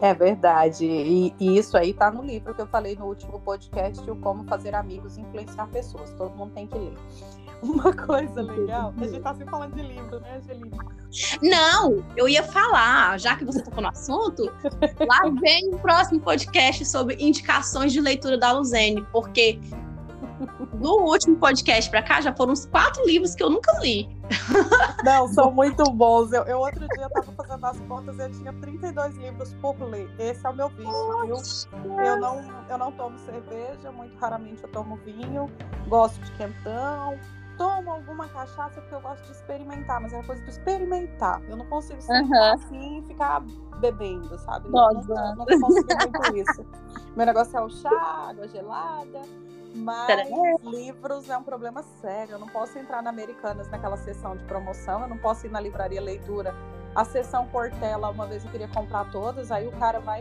É 0.00 0.12
verdade. 0.12 0.84
E, 0.84 1.34
e, 1.38 1.56
isso 1.56 1.76
aí 1.76 1.94
tá 1.94 2.10
no 2.10 2.22
livro 2.22 2.54
que 2.54 2.60
eu 2.60 2.66
falei 2.66 2.96
no 2.96 3.06
último 3.06 3.40
podcast, 3.40 4.10
o 4.10 4.16
Como 4.16 4.44
Fazer 4.44 4.74
Amigos 4.74 5.16
e 5.16 5.20
Influenciar 5.20 5.66
Pessoas. 5.68 6.10
Todo 6.12 6.34
mundo 6.34 6.52
tem 6.52 6.66
que 6.66 6.76
ler. 6.76 6.94
Uma 7.62 7.92
coisa 7.92 8.42
legal. 8.42 8.94
A 9.00 9.06
gente 9.06 9.20
tá 9.20 9.34
sempre 9.34 9.50
falando 9.50 9.74
de 9.74 9.82
livro, 9.82 10.20
né, 10.20 10.38
Angelina? 10.38 10.76
Não, 11.40 12.04
eu 12.16 12.28
ia 12.28 12.42
falar, 12.42 13.18
já 13.20 13.36
que 13.36 13.44
você 13.44 13.62
tocou 13.62 13.82
no 13.82 13.88
assunto, 13.88 14.52
lá 15.00 15.30
vem 15.40 15.72
o 15.72 15.78
próximo 15.78 16.20
podcast 16.20 16.84
sobre 16.84 17.16
indicações 17.20 17.92
de 17.92 18.00
leitura 18.00 18.36
da 18.36 18.50
Luzene, 18.52 19.06
porque 19.12 19.60
do 20.74 20.96
último 21.02 21.36
podcast 21.36 21.90
para 21.90 22.02
cá 22.02 22.20
já 22.20 22.34
foram 22.34 22.52
uns 22.52 22.66
quatro 22.66 23.04
livros 23.06 23.34
que 23.34 23.42
eu 23.42 23.50
nunca 23.50 23.72
li. 23.80 24.08
Não, 25.04 25.28
são 25.28 25.50
muito 25.50 25.84
bons. 25.92 26.32
Eu, 26.32 26.42
eu 26.44 26.58
outro 26.58 26.86
dia 26.88 27.06
estava 27.06 27.32
fazendo 27.32 27.64
as 27.64 27.80
contas 27.80 28.18
e 28.18 28.22
eu 28.22 28.30
tinha 28.32 28.52
32 28.52 29.16
livros 29.16 29.54
por 29.54 29.80
ler. 29.82 30.10
Esse 30.18 30.44
é 30.46 30.50
o 30.50 30.54
meu 30.54 30.68
vício, 30.70 31.70
viu? 31.72 32.00
Eu 32.00 32.16
não, 32.18 32.42
eu 32.68 32.78
não 32.78 32.92
tomo 32.92 33.18
cerveja, 33.20 33.92
muito 33.92 34.16
raramente 34.18 34.62
eu 34.62 34.68
tomo 34.70 34.96
vinho, 34.96 35.50
gosto 35.88 36.20
de 36.20 36.32
quentão, 36.32 37.18
tomo 37.56 37.90
alguma 37.90 38.28
cachaça 38.28 38.80
porque 38.80 38.94
eu 38.94 39.00
gosto 39.00 39.24
de 39.24 39.32
experimentar, 39.32 40.00
mas 40.00 40.12
é 40.12 40.22
coisa 40.22 40.42
de 40.42 40.50
experimentar. 40.50 41.42
Eu 41.48 41.56
não 41.56 41.66
consigo 41.66 42.00
sentar 42.00 42.24
uhum. 42.24 42.54
assim 42.54 42.98
e 42.98 43.06
ficar 43.06 43.42
bebendo, 43.80 44.38
sabe? 44.38 44.68
Não, 44.70 44.92
não, 44.92 45.36
não 45.36 45.46
consigo 45.46 45.88
muito 46.00 46.36
isso. 46.36 46.66
Meu 47.16 47.26
negócio 47.26 47.56
é 47.56 47.62
o 47.62 47.68
chá, 47.68 48.28
água 48.28 48.48
gelada. 48.48 49.22
Mas 49.74 50.28
livros 50.62 51.28
é 51.28 51.36
um 51.36 51.42
problema 51.42 51.82
sério. 52.00 52.34
Eu 52.34 52.38
não 52.38 52.48
posso 52.48 52.78
entrar 52.78 53.02
na 53.02 53.10
Americanas 53.10 53.68
naquela 53.68 53.96
sessão 53.96 54.36
de 54.36 54.44
promoção, 54.44 55.02
eu 55.02 55.08
não 55.08 55.18
posso 55.18 55.46
ir 55.46 55.50
na 55.50 55.60
livraria 55.60 56.00
leitura. 56.00 56.54
A 56.94 57.04
sessão 57.04 57.46
Portela, 57.48 58.08
uma 58.10 58.24
vez 58.26 58.44
eu 58.44 58.50
queria 58.52 58.68
comprar 58.68 59.10
todas, 59.10 59.50
aí 59.50 59.66
o 59.66 59.72
cara 59.72 59.98
vai. 59.98 60.20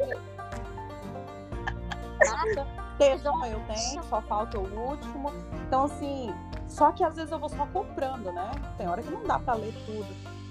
Nada. 2.19 2.67
Tejão 2.97 3.45
eu 3.45 3.59
tenho, 3.67 4.03
só 4.03 4.21
falta 4.21 4.57
o 4.57 4.89
último. 4.89 5.31
Então, 5.67 5.83
assim, 5.85 6.33
só 6.73 6.91
que 6.91 7.03
às 7.03 7.15
vezes 7.15 7.31
eu 7.31 7.37
vou 7.37 7.49
só 7.49 7.67
comprando, 7.67 8.31
né? 8.31 8.49
Tem 8.79 8.87
hora 8.87 9.01
que 9.03 9.11
não 9.11 9.23
dá 9.23 9.37
para 9.37 9.53
ler 9.53 9.73
tudo. 9.85 10.07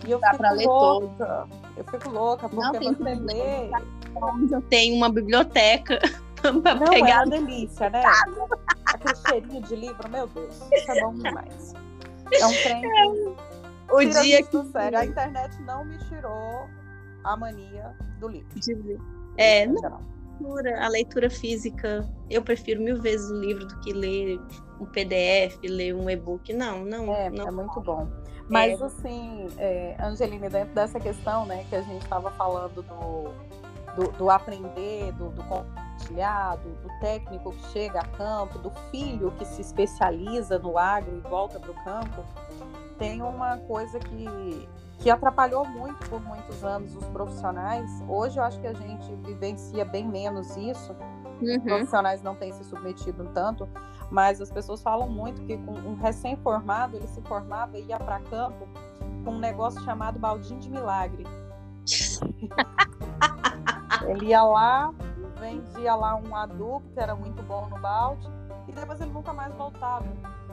E 0.07 0.11
eu 0.11 0.21
dá 0.21 0.31
fico 0.31 0.69
louca. 0.69 1.49
Eu 1.77 1.85
fico 1.85 2.11
louca, 2.11 2.49
porque 2.49 2.65
não 2.65 2.73
tem 2.73 2.95
você 2.95 3.15
lê. 3.17 3.71
Eu 4.53 4.63
tenho 4.63 4.95
uma 4.95 5.09
biblioteca 5.09 5.99
pra 6.41 6.53
não, 6.53 6.87
pegar. 6.87 7.09
É 7.09 7.17
uma 7.17 7.27
delícia, 7.27 7.91
né? 7.91 8.05
Aquele 8.87 9.17
cheirinho 9.17 9.63
de 9.63 9.75
livro, 9.75 10.09
meu 10.11 10.29
Deus, 10.29 10.61
isso 10.73 10.93
é 10.93 11.01
bom 11.03 11.15
demais. 11.15 11.75
É 12.33 12.47
um 12.47 12.53
trem. 12.53 13.37
O 13.91 14.05
dia 14.23 14.45
que. 14.45 14.65
Sério, 14.71 14.99
a 15.01 15.05
internet 15.05 15.61
não 15.63 15.85
me 15.85 15.99
tirou 15.99 16.69
a 17.25 17.37
mania 17.37 17.97
do 18.21 18.29
livro. 18.29 18.49
É, 19.37 19.67
não 19.67 20.12
leitura, 20.43 20.85
a 20.85 20.89
leitura 20.89 21.31
física, 21.31 22.09
eu 22.29 22.43
prefiro 22.43 22.83
mil 22.83 23.01
vezes 23.01 23.31
o 23.31 23.35
livro 23.35 23.67
do 23.67 23.79
que 23.81 23.93
ler 23.93 24.41
um 24.81 24.87
PDF, 24.87 25.59
ler 25.63 25.95
um 25.95 26.11
e-book. 26.11 26.53
Não, 26.53 26.85
não. 26.85 27.15
É, 27.15 27.31
não. 27.31 27.49
é 27.49 27.51
muito 27.51 27.81
bom. 27.81 28.09
Mas, 28.49 28.81
é... 28.81 28.85
assim, 28.85 29.47
é, 29.59 29.97
Angeline, 30.01 30.49
dentro 30.49 30.75
dessa 30.75 30.99
questão, 30.99 31.47
né, 31.47 31.65
que 31.69 31.77
a 31.77 31.83
gente 31.83 32.03
estava 32.03 32.31
falando 32.33 32.83
do, 32.83 33.62
do, 33.97 34.11
do, 34.13 34.31
aprender, 34.31 35.13
do, 35.13 35.31
do 35.31 35.43
compartilhar, 35.45 36.57
do, 36.57 36.71
do, 36.83 36.89
técnico 37.01 37.53
que 37.53 37.65
chega 37.73 38.01
a 38.01 38.07
campo, 38.07 38.59
do 38.59 38.71
filho 38.91 39.31
que 39.33 39.45
se 39.45 39.61
especializa 39.61 40.59
no 40.59 40.79
agro 40.79 41.17
e 41.17 41.21
volta 41.21 41.59
para 41.61 41.71
o 41.71 41.85
campo, 41.85 42.25
tem 42.99 43.23
uma 43.23 43.59
coisa 43.59 43.99
que 43.99 44.69
que 45.03 45.11
atrapalhou 45.11 45.67
muito 45.67 46.09
por 46.09 46.23
muitos 46.23 46.63
anos 46.63 46.95
os 46.95 47.05
profissionais. 47.07 47.91
Hoje 48.09 48.39
eu 48.39 48.45
acho 48.45 48.61
que 48.61 48.69
a 48.69 48.73
gente 48.73 49.13
vivencia 49.17 49.85
bem 49.85 50.07
menos 50.07 50.57
isso. 50.57 50.95
Uhum. 51.41 51.57
Os 51.57 51.63
profissionais 51.65 52.23
não 52.23 52.37
têm 52.37 52.53
se 52.53 52.63
submetido 52.63 53.29
tanto, 53.35 53.69
mas 54.09 54.41
as 54.41 54.49
pessoas 54.49 54.81
falam 54.81 55.09
muito 55.09 55.43
que 55.43 55.59
com 55.59 55.73
um 55.73 55.97
recém-formado 55.97 56.97
ele 56.97 57.09
se 57.09 57.21
formava 57.23 57.77
e 57.77 57.87
ia 57.87 57.99
para 57.99 58.21
campo 58.21 58.69
com 59.25 59.33
um 59.33 59.39
negócio 59.41 59.83
chamado 59.83 60.21
baldinho 60.21 60.61
de 60.61 60.71
milagre. 60.71 61.25
ele 64.09 64.27
ia 64.27 64.43
lá, 64.43 64.93
vendia 65.39 65.95
lá 65.95 66.17
um 66.17 66.35
adubo 66.35 66.83
que 66.93 67.01
era 67.01 67.15
muito 67.15 67.43
bom 67.43 67.69
no 67.69 67.79
balde 67.79 68.29
e 68.69 68.73
depois 68.73 69.01
ele 69.01 69.11
nunca 69.11 69.33
mais 69.33 69.53
voltava. 69.55 70.07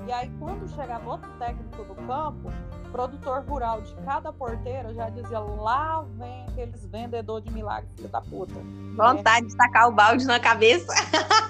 E 0.07 0.11
aí 0.11 0.31
quando 0.39 0.67
chegava 0.69 1.09
outro 1.09 1.29
técnico 1.37 1.83
do 1.83 1.95
campo, 2.07 2.51
produtor 2.91 3.43
rural 3.47 3.81
de 3.81 3.93
cada 3.97 4.31
porteira 4.33 4.93
já 4.93 5.09
dizia: 5.09 5.39
lá 5.39 6.03
vem 6.17 6.45
aqueles 6.47 6.85
vendedores 6.85 7.45
de 7.45 7.53
milagre, 7.53 7.89
filho 7.95 8.09
da 8.09 8.21
puta. 8.21 8.55
Vontade 8.95 9.45
é. 9.45 9.49
de 9.49 9.57
tacar 9.57 9.87
o 9.87 9.91
balde 9.91 10.25
na 10.25 10.39
cabeça. 10.39 10.93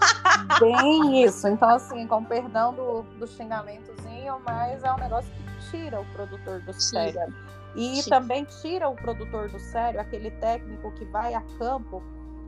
Bem 0.60 1.24
isso. 1.24 1.48
Então, 1.48 1.70
assim, 1.70 2.06
com 2.08 2.24
perdão 2.24 2.74
do, 2.74 3.04
do 3.18 3.28
xingamentozinho, 3.28 4.40
mas 4.46 4.84
é 4.84 4.92
um 4.92 4.98
negócio 4.98 5.32
que 5.32 5.70
tira 5.72 6.00
o 6.00 6.06
produtor 6.08 6.62
do 6.62 6.74
sério. 6.74 7.34
E 7.76 8.02
tira. 8.02 8.20
também 8.20 8.46
tira 8.62 8.90
o 8.90 8.96
produtor 8.96 9.50
do 9.50 9.60
sério, 9.60 10.00
aquele 10.00 10.32
técnico 10.32 10.92
que 10.94 11.06
vai 11.06 11.34
a 11.34 11.42
campo 11.58 12.04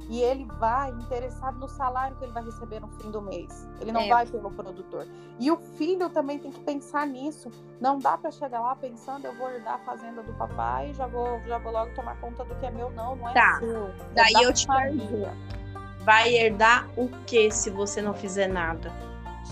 e 0.10 0.22
ele 0.22 0.46
vai 0.60 0.90
interessado 0.90 1.58
no 1.60 1.68
salário 1.68 2.16
que 2.18 2.26
ele 2.26 2.34
vai 2.34 2.44
receber 2.44 2.80
no 2.80 2.88
fim 3.00 3.12
do 3.12 3.22
mês. 3.22 3.68
Ele 3.80 3.92
não 3.92 4.02
é. 4.02 4.10
vai 4.10 4.26
pelo 4.26 4.52
produtor. 4.52 5.08
E 5.40 5.50
o 5.50 5.58
filho 5.58 6.10
também 6.10 6.40
tem 6.40 6.52
que 6.52 6.60
pensar 6.62 7.06
nisso. 7.08 7.50
Não 7.80 7.98
dá 7.98 8.18
para 8.18 8.32
chegar 8.32 8.62
lá 8.62 8.76
pensando 8.76 9.26
eu 9.26 9.36
vou 9.38 9.50
herdar 9.50 9.76
a 9.76 9.80
fazenda 9.80 10.22
do 10.22 10.34
papai, 10.34 10.94
já 10.94 11.08
vou 11.08 11.40
já 11.48 11.58
vou 11.60 11.72
logo 11.72 11.94
tomar 11.94 12.20
conta 12.20 12.44
do 12.44 12.56
que 12.56 12.66
é 12.66 12.72
meu 12.72 12.90
não, 12.92 13.16
não 13.16 13.30
é 13.30 13.34
tá. 13.34 13.60
seu. 13.60 13.88
É 13.88 13.94
Daí 14.16 14.44
eu 14.44 14.54
te 14.54 14.68
pergunto. 14.68 15.30
Vai 16.00 16.34
herdar 16.34 16.90
o 16.98 17.08
que 17.26 17.52
se 17.52 17.70
você 17.70 18.02
não 18.02 18.14
fizer 18.14 18.48
nada? 18.48 18.92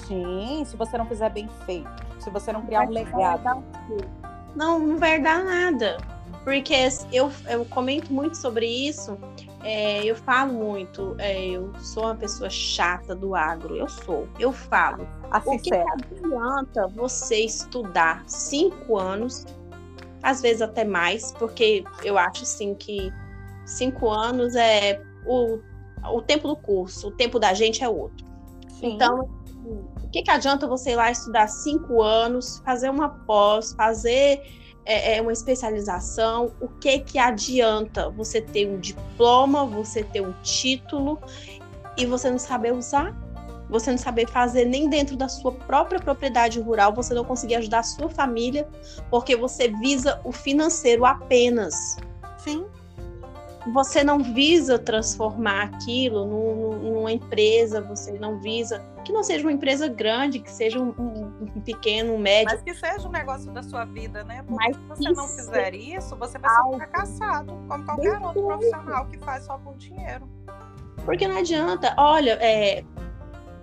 Sim, 0.07 0.63
se 0.65 0.75
você 0.75 0.97
não 0.97 1.05
fizer 1.05 1.29
bem 1.29 1.47
feito, 1.65 1.89
se 2.19 2.29
você 2.29 2.51
não 2.51 2.65
criar 2.65 2.87
um 2.87 2.89
legado. 2.89 3.63
Não, 4.55 4.79
não 4.79 4.97
vai 4.97 5.15
herdar 5.15 5.43
nada. 5.43 5.97
Porque 6.43 6.73
eu, 7.11 7.31
eu 7.47 7.65
comento 7.65 8.11
muito 8.11 8.35
sobre 8.37 8.65
isso 8.65 9.17
é, 9.63 10.03
eu 10.05 10.15
falo 10.15 10.53
muito, 10.53 11.15
é, 11.17 11.47
eu 11.47 11.73
sou 11.81 12.03
uma 12.03 12.15
pessoa 12.15 12.49
chata 12.49 13.13
do 13.13 13.35
agro, 13.35 13.75
eu 13.75 13.89
sou, 13.89 14.27
eu 14.39 14.53
falo. 14.53 15.07
Assim 15.31 15.55
o 15.55 15.59
que 15.59 15.73
adianta 15.73 16.87
você 16.87 17.43
estudar 17.43 18.23
cinco 18.25 18.97
anos, 18.97 19.45
às 20.23 20.41
vezes 20.41 20.61
até 20.61 20.85
mais, 20.85 21.33
porque 21.33 21.83
eu 22.03 22.17
acho 22.17 22.43
assim 22.43 22.73
que 22.73 23.11
cinco 23.65 24.09
anos 24.09 24.55
é 24.55 25.01
o, 25.25 25.59
o 26.05 26.21
tempo 26.21 26.47
do 26.47 26.55
curso, 26.55 27.09
o 27.09 27.11
tempo 27.11 27.37
da 27.37 27.53
gente 27.53 27.83
é 27.83 27.89
outro. 27.89 28.25
Sim. 28.79 28.93
Então, 28.95 29.29
o 30.09 30.11
que, 30.11 30.23
que 30.23 30.31
adianta 30.31 30.65
você 30.65 30.93
ir 30.93 30.95
lá 30.95 31.11
estudar 31.11 31.47
cinco 31.47 32.01
anos, 32.01 32.63
fazer 32.65 32.89
uma 32.89 33.09
pós, 33.09 33.73
fazer 33.73 34.41
é, 34.83 35.17
é 35.17 35.21
uma 35.21 35.31
especialização. 35.31 36.51
O 36.59 36.67
que 36.67 36.97
que 36.97 37.19
adianta 37.19 38.09
você 38.09 38.41
ter 38.41 38.67
um 38.67 38.79
diploma, 38.79 39.63
você 39.67 40.03
ter 40.03 40.21
um 40.21 40.33
título 40.41 41.19
e 41.95 42.07
você 42.07 42.31
não 42.31 42.39
saber 42.39 42.73
usar? 42.73 43.15
Você 43.69 43.91
não 43.91 43.99
saber 43.99 44.27
fazer 44.27 44.65
nem 44.65 44.89
dentro 44.89 45.15
da 45.15 45.29
sua 45.29 45.51
própria 45.51 45.99
propriedade 45.99 46.59
rural, 46.59 46.91
você 46.91 47.13
não 47.13 47.23
conseguir 47.23 47.57
ajudar 47.57 47.79
a 47.79 47.83
sua 47.83 48.09
família, 48.09 48.67
porque 49.11 49.35
você 49.35 49.67
visa 49.67 50.19
o 50.23 50.31
financeiro 50.31 51.05
apenas. 51.05 51.97
Sim. 52.39 52.65
Você 53.73 54.03
não 54.03 54.19
visa 54.19 54.79
transformar 54.79 55.63
aquilo 55.63 56.25
num, 56.25 56.91
numa 56.91 57.11
empresa, 57.11 57.81
você 57.81 58.11
não 58.13 58.39
visa 58.39 58.83
que 59.03 59.13
não 59.13 59.23
seja 59.23 59.43
uma 59.43 59.51
empresa 59.51 59.87
grande, 59.87 60.39
que 60.39 60.51
seja 60.51 60.79
um, 60.79 60.89
um, 60.89 61.61
pequeno, 61.61 62.13
um 62.13 62.17
médio. 62.19 62.53
Mas 62.53 62.61
que 62.61 62.73
seja 62.73 63.07
um 63.07 63.11
negócio 63.11 63.51
da 63.51 63.63
sua 63.63 63.85
vida, 63.85 64.23
né? 64.23 64.43
Porque 64.43 64.53
Mas 64.55 64.75
se 64.75 64.83
você 64.83 65.11
não 65.11 65.27
fizer 65.27 65.73
isso, 65.73 66.15
você 66.15 66.37
vai 66.37 66.51
ser 66.51 66.77
fracassado, 66.77 67.53
como 67.67 67.85
qualquer 67.85 68.21
outro 68.21 68.45
profissional 68.45 69.07
que 69.07 69.17
faz 69.19 69.45
só 69.45 69.57
por 69.57 69.75
dinheiro. 69.77 70.29
Porque 71.05 71.27
não 71.27 71.37
adianta, 71.37 71.93
olha, 71.97 72.37
é, 72.41 72.83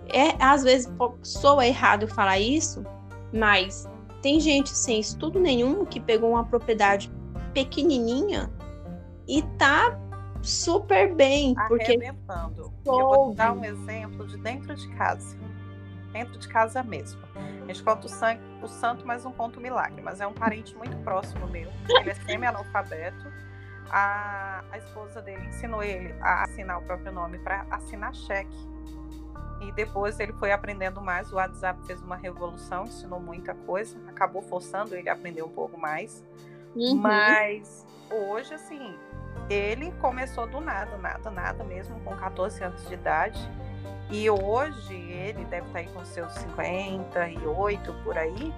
é 0.09 0.35
às 0.39 0.63
vezes 0.63 0.91
soa 1.21 1.65
errado 1.65 2.07
falar 2.07 2.39
isso, 2.39 2.83
mas 3.31 3.87
tem 4.21 4.39
gente 4.39 4.69
sem 4.69 4.99
estudo 4.99 5.39
nenhum 5.39 5.85
que 5.85 5.99
pegou 5.99 6.31
uma 6.31 6.45
propriedade 6.45 7.11
pequenininha 7.53 8.51
e 9.27 9.41
tá 9.57 9.99
super 10.41 11.13
bem. 11.13 11.53
Porque 11.67 11.83
Arrebentando. 11.83 12.73
Eu 12.85 12.93
vou 12.93 13.33
dar 13.33 13.51
um 13.53 13.63
exemplo 13.63 14.25
de 14.25 14.37
dentro 14.37 14.75
de 14.75 14.87
casa. 14.95 15.37
Dentro 16.11 16.37
de 16.37 16.47
casa 16.47 16.81
mesmo. 16.83 17.21
A 17.35 17.67
gente 17.67 17.83
conta 17.83 18.07
o, 18.07 18.09
sangue, 18.09 18.41
o 18.63 18.67
santo, 18.67 19.05
mas 19.05 19.23
não 19.23 19.33
conta 19.33 19.59
o 19.59 19.61
milagre. 19.61 20.01
Mas 20.01 20.21
é 20.21 20.27
um 20.27 20.33
parente 20.33 20.75
muito 20.75 20.95
próximo 21.03 21.47
meu. 21.47 21.69
Ele 21.99 22.09
é 22.09 22.13
semi-analfabeto. 22.13 23.25
A, 23.89 24.63
a 24.71 24.77
esposa 24.77 25.21
dele 25.21 25.45
ensinou 25.47 25.83
ele 25.83 26.13
a 26.21 26.43
assinar 26.43 26.79
o 26.79 26.81
próprio 26.83 27.11
nome 27.11 27.37
para 27.39 27.65
assinar 27.69 28.13
cheque. 28.15 28.67
E 29.61 29.71
depois 29.71 30.19
ele 30.19 30.33
foi 30.33 30.51
aprendendo 30.51 31.01
mais. 31.01 31.31
O 31.31 31.35
WhatsApp 31.35 31.85
fez 31.85 32.01
uma 32.01 32.15
revolução, 32.15 32.83
ensinou 32.83 33.19
muita 33.19 33.53
coisa. 33.53 33.97
Acabou 34.07 34.41
forçando 34.41 34.95
ele 34.95 35.09
a 35.09 35.13
aprender 35.13 35.41
um 35.41 35.49
pouco 35.49 35.77
mais. 35.79 36.23
Uhum. 36.75 36.95
Mas 36.95 37.85
hoje, 38.11 38.53
assim, 38.53 38.95
ele 39.49 39.91
começou 40.01 40.47
do 40.47 40.59
nada, 40.59 40.97
nada, 40.97 41.31
nada 41.31 41.63
mesmo, 41.63 41.99
com 42.01 42.15
14 42.15 42.63
anos 42.63 42.87
de 42.87 42.93
idade. 42.93 43.39
E 44.09 44.29
hoje 44.29 44.93
ele 44.93 45.43
deve 45.45 45.67
estar 45.67 45.79
aí 45.79 45.87
com 45.87 46.03
seus 46.05 46.31
58 46.33 47.93
por 48.03 48.17
aí. 48.17 48.53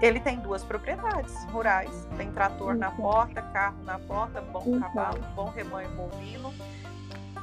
Ele 0.00 0.18
tem 0.18 0.40
duas 0.40 0.64
propriedades 0.64 1.44
rurais. 1.44 2.08
Tem 2.16 2.30
trator 2.32 2.74
na 2.74 2.90
porta, 2.90 3.40
carro 3.40 3.82
na 3.84 3.98
porta, 3.98 4.40
bom 4.40 4.80
cavalo, 4.80 5.20
bom 5.34 5.50
rebanho 5.50 5.88
bovino. 5.90 6.52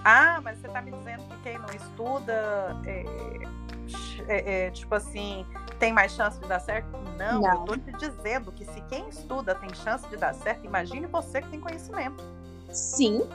Ah, 0.03 0.39
mas 0.43 0.57
você 0.59 0.67
está 0.67 0.81
me 0.81 0.91
dizendo 0.91 1.23
que 1.23 1.37
quem 1.43 1.57
não 1.57 1.69
estuda, 1.69 2.75
é, 2.85 3.05
é, 4.27 4.65
é, 4.65 4.71
tipo 4.71 4.93
assim, 4.95 5.45
tem 5.77 5.91
mais 5.93 6.13
chance 6.13 6.39
de 6.39 6.47
dar 6.47 6.59
certo? 6.59 6.89
Não, 7.17 7.41
não, 7.41 7.67
eu 7.67 7.75
estou 7.75 7.77
te 7.77 7.91
dizendo 7.97 8.51
que 8.51 8.65
se 8.65 8.81
quem 8.81 9.07
estuda 9.09 9.55
tem 9.55 9.73
chance 9.73 10.07
de 10.09 10.17
dar 10.17 10.33
certo, 10.33 10.65
imagine 10.65 11.05
você 11.07 11.41
que 11.41 11.49
tem 11.49 11.59
conhecimento. 11.59 12.23
Sim. 12.71 13.27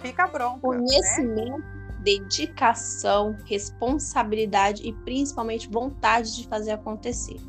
Fica 0.00 0.26
bronca. 0.26 0.56
Né? 0.56 0.60
Conhecimento, 0.60 1.58
né? 1.58 1.96
dedicação, 2.00 3.36
responsabilidade 3.44 4.86
e 4.86 4.92
principalmente 4.92 5.68
vontade 5.68 6.36
de 6.36 6.48
fazer 6.48 6.72
acontecer. 6.72 7.40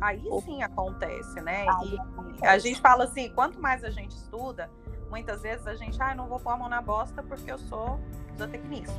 Aí 0.00 0.22
sim 0.44 0.62
acontece, 0.62 1.40
né? 1.42 1.66
Aí 1.68 1.94
e 1.94 2.00
acontece. 2.00 2.46
a 2.46 2.58
gente 2.58 2.80
fala 2.80 3.04
assim, 3.04 3.28
quanto 3.34 3.60
mais 3.60 3.84
a 3.84 3.90
gente 3.90 4.12
estuda, 4.12 4.70
muitas 5.10 5.42
vezes 5.42 5.66
a 5.66 5.74
gente, 5.74 6.00
ah, 6.00 6.14
não 6.14 6.26
vou 6.26 6.40
pôr 6.40 6.50
a 6.50 6.56
mão 6.56 6.68
na 6.68 6.80
bosta 6.80 7.22
porque 7.22 7.52
eu 7.52 7.58
sou 7.58 8.00
zootecnista. 8.38 8.94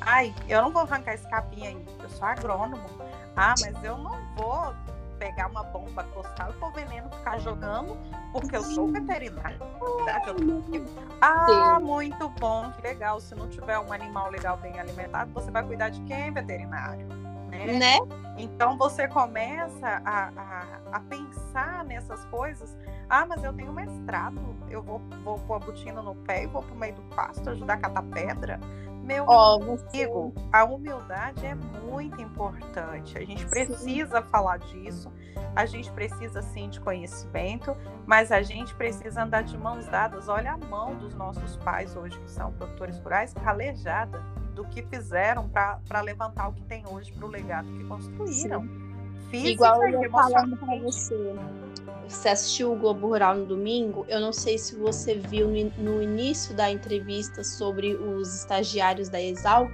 Ai, 0.00 0.34
eu 0.48 0.62
não 0.62 0.72
vou 0.72 0.82
arrancar 0.82 1.14
esse 1.14 1.28
capim 1.28 1.66
aí, 1.66 1.86
eu 2.02 2.08
sou 2.08 2.26
agrônomo. 2.26 2.84
Ah, 3.36 3.54
mas 3.60 3.84
eu 3.84 3.98
não 3.98 4.16
vou 4.36 4.74
pegar 5.18 5.48
uma 5.48 5.62
bomba 5.64 6.06
e 6.06 6.52
pôr 6.54 6.72
veneno 6.72 7.10
ficar 7.10 7.38
jogando, 7.38 7.96
porque 8.32 8.56
eu 8.56 8.62
sou 8.62 8.88
veterinário. 8.88 9.58
Ah, 11.20 11.78
muito 11.80 12.28
bom, 12.40 12.70
que 12.72 12.82
legal. 12.82 13.20
Se 13.20 13.34
não 13.34 13.48
tiver 13.48 13.78
um 13.78 13.92
animal 13.92 14.30
legal 14.30 14.56
bem 14.56 14.78
alimentado, 14.78 15.32
você 15.32 15.50
vai 15.50 15.64
cuidar 15.64 15.88
de 15.88 16.00
quem, 16.02 16.32
veterinário? 16.32 17.06
Né? 17.48 17.78
né? 17.78 17.96
Então 18.36 18.76
você 18.76 19.08
começa 19.08 19.86
a, 20.04 20.28
a, 20.36 20.64
a, 20.92 21.00
pensar 21.00 21.84
nessas 21.84 22.24
coisas. 22.26 22.76
Ah, 23.08 23.26
mas 23.26 23.42
eu 23.42 23.52
tenho 23.52 23.72
mestrado, 23.72 24.38
eu 24.70 24.82
vou, 24.82 25.00
vou 25.24 25.38
pôr 25.40 25.54
a 25.54 25.58
botina 25.58 26.02
no 26.02 26.14
pé 26.14 26.44
e 26.44 26.46
vou 26.46 26.62
pro 26.62 26.76
meio 26.76 26.94
do 26.94 27.02
pasto 27.14 27.50
ajudar 27.50 27.74
a 27.74 27.78
catar 27.78 28.02
pedra. 28.02 28.60
Meu 29.08 29.24
oh, 29.26 29.54
amigo, 29.54 29.78
você... 29.78 30.06
a 30.52 30.64
humildade 30.64 31.46
é 31.46 31.54
muito 31.54 32.20
importante. 32.20 33.16
A 33.16 33.24
gente 33.24 33.46
precisa 33.46 34.20
sim. 34.20 34.28
falar 34.28 34.58
disso. 34.58 35.10
A 35.56 35.64
gente 35.64 35.90
precisa 35.92 36.42
sim 36.42 36.68
de 36.68 36.78
conhecimento, 36.78 37.74
mas 38.06 38.30
a 38.30 38.42
gente 38.42 38.74
precisa 38.74 39.22
andar 39.22 39.44
de 39.44 39.56
mãos 39.56 39.86
dadas. 39.86 40.28
Olha 40.28 40.52
a 40.52 40.58
mão 40.58 40.94
dos 40.94 41.14
nossos 41.14 41.56
pais 41.56 41.96
hoje, 41.96 42.18
que 42.18 42.30
são 42.30 42.52
produtores 42.52 42.98
rurais, 42.98 43.32
calejada 43.32 44.18
do 44.54 44.66
que 44.66 44.82
fizeram 44.82 45.48
para 45.48 46.02
levantar 46.02 46.48
o 46.48 46.52
que 46.52 46.62
tem 46.64 46.86
hoje 46.86 47.10
para 47.10 47.24
o 47.24 47.30
legado 47.30 47.66
que 47.72 47.84
construíram. 47.84 48.68
Física 49.30 49.50
Igual 49.50 49.82
eu 49.88 50.02
ia 50.02 50.10
falando 50.10 50.56
para 50.56 50.78
você. 50.78 51.34
Você 52.08 52.28
assistiu 52.30 52.72
o 52.72 52.76
Globo 52.76 53.08
Rural 53.08 53.36
no 53.36 53.46
domingo? 53.46 54.06
Eu 54.08 54.20
não 54.20 54.32
sei 54.32 54.56
se 54.56 54.74
você 54.76 55.14
viu 55.14 55.48
no, 55.78 56.02
início 56.02 56.54
da 56.54 56.70
entrevista 56.70 57.44
sobre 57.44 57.94
os 57.94 58.34
estagiários 58.34 59.08
da 59.08 59.20
Exalc. 59.20 59.70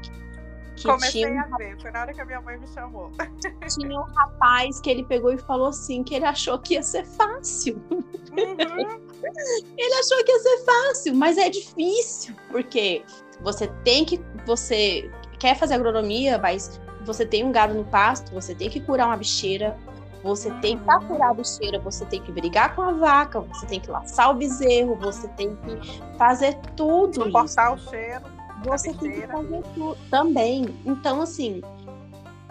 Que 0.74 0.88
Comecei 0.88 1.24
tinha... 1.24 1.42
a 1.42 1.56
ver, 1.56 1.80
foi 1.80 1.92
na 1.92 2.00
hora 2.00 2.12
que 2.12 2.20
a 2.20 2.24
minha 2.24 2.40
mãe 2.40 2.58
me 2.58 2.66
chamou. 2.66 3.12
Tinha 3.78 4.00
um 4.00 4.02
rapaz 4.02 4.80
que 4.80 4.90
ele 4.90 5.04
pegou 5.04 5.32
e 5.32 5.38
falou 5.38 5.68
assim 5.68 6.02
que 6.02 6.16
ele 6.16 6.24
achou 6.24 6.58
que 6.58 6.74
ia 6.74 6.82
ser 6.82 7.06
fácil. 7.06 7.80
Uhum. 7.92 8.02
ele 9.78 9.94
achou 9.94 10.24
que 10.24 10.32
ia 10.32 10.40
ser 10.40 10.64
fácil, 10.64 11.14
mas 11.14 11.38
é 11.38 11.48
difícil, 11.48 12.34
porque 12.50 13.04
você 13.40 13.68
tem 13.84 14.04
que. 14.04 14.20
Você 14.46 15.08
quer 15.38 15.56
fazer 15.56 15.74
agronomia, 15.74 16.38
mas 16.38 16.80
você 17.04 17.24
tem 17.26 17.44
um 17.44 17.52
gado 17.52 17.74
no 17.74 17.84
pasto, 17.84 18.32
você 18.32 18.54
tem 18.54 18.68
que 18.68 18.80
curar 18.80 19.06
uma 19.06 19.16
bicheira, 19.16 19.76
você 20.22 20.50
tem 20.62 20.78
que 20.78 20.84
curar 21.06 21.30
a 21.30 21.34
bicheira, 21.34 21.78
você 21.78 22.04
tem 22.06 22.20
que 22.20 22.32
brigar 22.32 22.74
com 22.74 22.82
a 22.82 22.92
vaca, 22.92 23.40
você 23.40 23.66
tem 23.66 23.78
que 23.78 23.90
laçar 23.90 24.30
o 24.30 24.34
bezerro, 24.34 24.96
você 24.96 25.28
tem 25.28 25.54
que 25.56 26.16
fazer 26.16 26.56
tudo. 26.74 27.24
Suportar 27.24 27.74
o 27.74 27.78
cheiro. 27.78 28.22
Você 28.64 28.94
tem 28.94 29.20
que 29.20 29.26
fazer 29.26 29.62
tudo 29.74 29.98
também. 30.10 30.74
Então, 30.86 31.20
assim, 31.20 31.60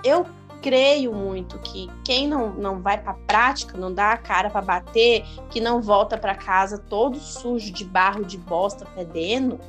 eu 0.03 0.25
creio 0.61 1.13
muito 1.13 1.59
que 1.59 1.89
quem 2.05 2.27
não, 2.27 2.51
não 2.51 2.79
vai 2.81 2.97
para 2.97 3.11
a 3.11 3.15
prática, 3.15 3.77
não 3.77 3.93
dá 3.93 4.11
a 4.13 4.17
cara 4.17 4.49
para 4.49 4.61
bater, 4.61 5.25
que 5.49 5.59
não 5.59 5.81
volta 5.81 6.17
para 6.17 6.35
casa 6.35 6.77
todo 6.77 7.19
sujo 7.19 7.71
de 7.71 7.83
barro, 7.83 8.23
de 8.23 8.37
bosta, 8.37 8.85
fedendo, 8.95 9.59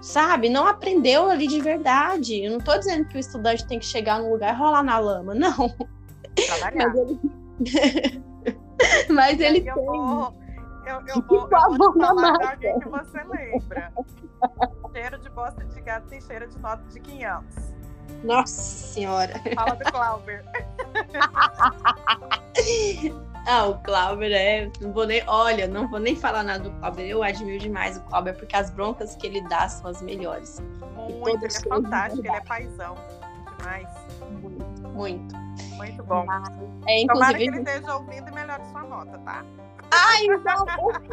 sabe? 0.00 0.48
Não 0.48 0.66
aprendeu 0.66 1.30
ali 1.30 1.46
de 1.46 1.60
verdade. 1.60 2.44
Eu 2.44 2.52
não 2.52 2.58
estou 2.58 2.78
dizendo 2.78 3.06
que 3.06 3.16
o 3.16 3.20
estudante 3.20 3.66
tem 3.66 3.78
que 3.78 3.86
chegar 3.86 4.18
num 4.20 4.30
lugar 4.30 4.54
e 4.54 4.58
rolar 4.58 4.82
na 4.82 4.98
lama, 4.98 5.34
não. 5.34 5.74
Trabalhar. 6.46 6.92
Mas 6.92 6.96
ele, 6.96 7.20
Mas 9.10 9.40
ele 9.40 9.58
eu 9.58 9.74
tem. 9.74 9.84
Vou, 9.84 10.34
eu, 10.86 11.02
eu 11.06 11.22
vou, 11.22 11.48
eu 11.50 11.78
vou 11.78 11.92
falar 11.94 12.56
de 12.56 12.66
alguém 12.68 12.80
que 12.80 12.88
você 12.88 13.22
lembra. 13.24 13.92
cheiro 14.92 15.18
de 15.18 15.30
bosta 15.30 15.64
de 15.64 15.80
gato 15.80 16.06
tem 16.08 16.20
cheiro 16.20 16.48
de 16.48 16.58
nota 16.58 16.82
de 16.90 17.00
500. 17.00 17.70
Nossa 18.24 18.62
senhora. 18.62 19.34
Fala 19.54 19.74
do 19.76 19.92
Clauber. 19.92 20.44
Ah, 23.46 23.66
o 23.66 23.78
Clauber 23.78 24.30
é. 24.32 24.70
Não 24.80 24.92
vou 24.92 25.06
nem. 25.06 25.22
Olha, 25.26 25.66
não 25.66 25.88
vou 25.88 25.98
nem 25.98 26.14
falar 26.14 26.42
nada 26.42 26.64
do 26.64 26.70
Clauber. 26.78 27.04
Eu 27.06 27.22
admiro 27.22 27.58
demais 27.58 27.96
o 27.96 28.02
Clauber, 28.02 28.36
porque 28.36 28.54
as 28.54 28.70
broncas 28.70 29.16
que 29.16 29.26
ele 29.26 29.40
dá 29.48 29.68
são 29.68 29.90
as 29.90 30.02
melhores. 30.02 30.62
Muito, 30.94 31.44
ele 31.44 31.46
é 31.46 31.68
fantástico, 31.68 32.26
ele 32.26 32.36
é 32.36 32.40
paizão. 32.40 32.94
Demais. 33.58 33.88
Muito, 34.40 34.88
muito. 34.88 35.36
Muito 35.76 36.02
bom. 36.04 36.26
É, 36.86 37.02
inclusive... 37.02 37.06
Tomara 37.06 37.38
que 37.38 37.44
ele 37.44 37.58
esteja 37.58 37.94
ouvindo 37.96 38.28
e 38.28 38.32
melhore 38.32 38.62
sua 38.70 38.82
nota, 38.82 39.18
tá? 39.18 39.44
Ai, 39.92 40.26
não, 40.26 40.66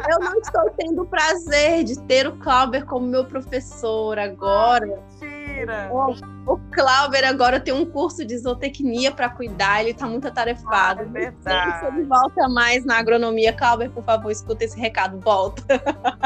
eu 0.08 0.18
não 0.20 0.38
estou 0.38 0.70
tendo 0.76 1.02
o 1.02 1.06
prazer 1.06 1.82
de 1.82 2.00
ter 2.02 2.28
o 2.28 2.36
Clauber 2.38 2.86
como 2.86 3.06
meu 3.06 3.24
professor 3.24 4.18
agora. 4.18 4.86
Ai, 4.86 5.28
Mentira! 5.58 5.90
O, 5.92 6.54
o 6.54 6.58
Clauber 6.72 7.24
agora 7.26 7.60
tem 7.60 7.74
um 7.74 7.84
curso 7.84 8.24
de 8.24 8.36
zootecnia 8.38 9.12
para 9.12 9.28
cuidar, 9.28 9.80
ele 9.80 9.90
está 9.90 10.06
muito 10.06 10.26
atarefado. 10.28 11.00
Ah, 11.00 11.04
é 11.04 11.06
verdade. 11.06 11.86
Ele 11.98 12.04
volta 12.04 12.48
mais 12.48 12.84
na 12.84 12.98
agronomia, 12.98 13.52
Clauber, 13.52 13.90
por 13.90 14.04
favor, 14.04 14.30
escuta 14.30 14.64
esse 14.64 14.78
recado, 14.78 15.18
volta. 15.20 15.62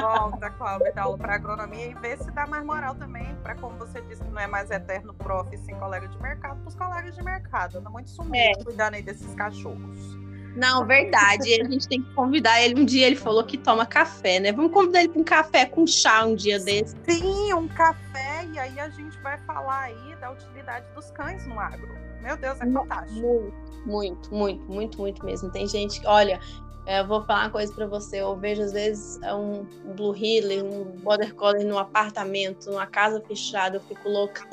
Volta, 0.00 0.50
Clauber, 0.50 0.94
dá 0.94 1.02
aula 1.02 1.18
para 1.18 1.34
agronomia 1.34 1.86
e 1.86 1.94
vê 1.94 2.16
se 2.16 2.30
dá 2.30 2.46
mais 2.46 2.64
moral 2.64 2.94
também, 2.94 3.34
para 3.42 3.54
como 3.56 3.76
você 3.78 4.00
disse 4.02 4.22
que 4.22 4.30
não 4.30 4.40
é 4.40 4.46
mais 4.46 4.70
eterno 4.70 5.14
prof, 5.14 5.56
sim 5.58 5.74
colega 5.74 6.08
de 6.08 6.20
mercado, 6.20 6.60
para 6.60 6.68
os 6.68 6.74
colegas 6.74 7.14
de 7.14 7.22
mercado. 7.22 7.78
Anda 7.78 7.90
muito 7.90 8.10
sumido 8.10 8.36
é. 8.36 8.64
cuidando 8.64 8.94
aí 8.94 9.02
desses 9.02 9.34
cachorros. 9.34 10.22
Não, 10.54 10.86
verdade. 10.86 11.60
a 11.60 11.64
gente 11.64 11.88
tem 11.88 12.02
que 12.02 12.12
convidar 12.14 12.60
ele. 12.62 12.80
Um 12.80 12.84
dia 12.84 13.06
ele 13.06 13.16
falou 13.16 13.42
que 13.44 13.56
toma 13.56 13.86
café, 13.86 14.38
né? 14.38 14.52
Vamos 14.52 14.72
convidar 14.72 15.00
ele 15.00 15.08
para 15.08 15.20
um 15.20 15.24
café 15.24 15.66
com 15.66 15.86
chá 15.86 16.24
um 16.24 16.34
dia 16.34 16.58
desse. 16.58 16.96
Sim, 17.08 17.54
um 17.54 17.68
café. 17.68 18.31
E 18.52 18.58
aí 18.58 18.78
a 18.78 18.88
gente 18.90 19.18
vai 19.20 19.38
falar 19.38 19.84
aí 19.84 20.16
da 20.16 20.30
utilidade 20.30 20.86
dos 20.94 21.10
cães 21.12 21.46
no 21.46 21.58
agro. 21.58 21.88
Meu 22.20 22.36
Deus, 22.36 22.60
é 22.60 22.66
fantástico. 22.70 23.20
Muito, 23.20 23.54
muito, 23.86 24.34
muito, 24.34 24.70
muito, 24.70 24.98
muito 24.98 25.24
mesmo. 25.24 25.50
Tem 25.50 25.66
gente 25.66 26.06
olha, 26.06 26.38
é, 26.84 27.00
eu 27.00 27.06
vou 27.06 27.22
falar 27.22 27.44
uma 27.44 27.50
coisa 27.50 27.72
para 27.72 27.86
você. 27.86 28.18
Eu 28.18 28.36
vejo, 28.36 28.62
às 28.62 28.72
vezes, 28.72 29.20
é 29.22 29.34
um 29.34 29.64
Blue 29.96 30.14
Heeler, 30.14 30.64
um 30.64 30.84
Border 31.00 31.34
Collie 31.34 31.64
num 31.64 31.78
apartamento, 31.78 32.70
numa 32.70 32.86
casa 32.86 33.20
fechada, 33.22 33.76
eu 33.76 33.80
fico 33.80 34.08
louca. 34.08 34.46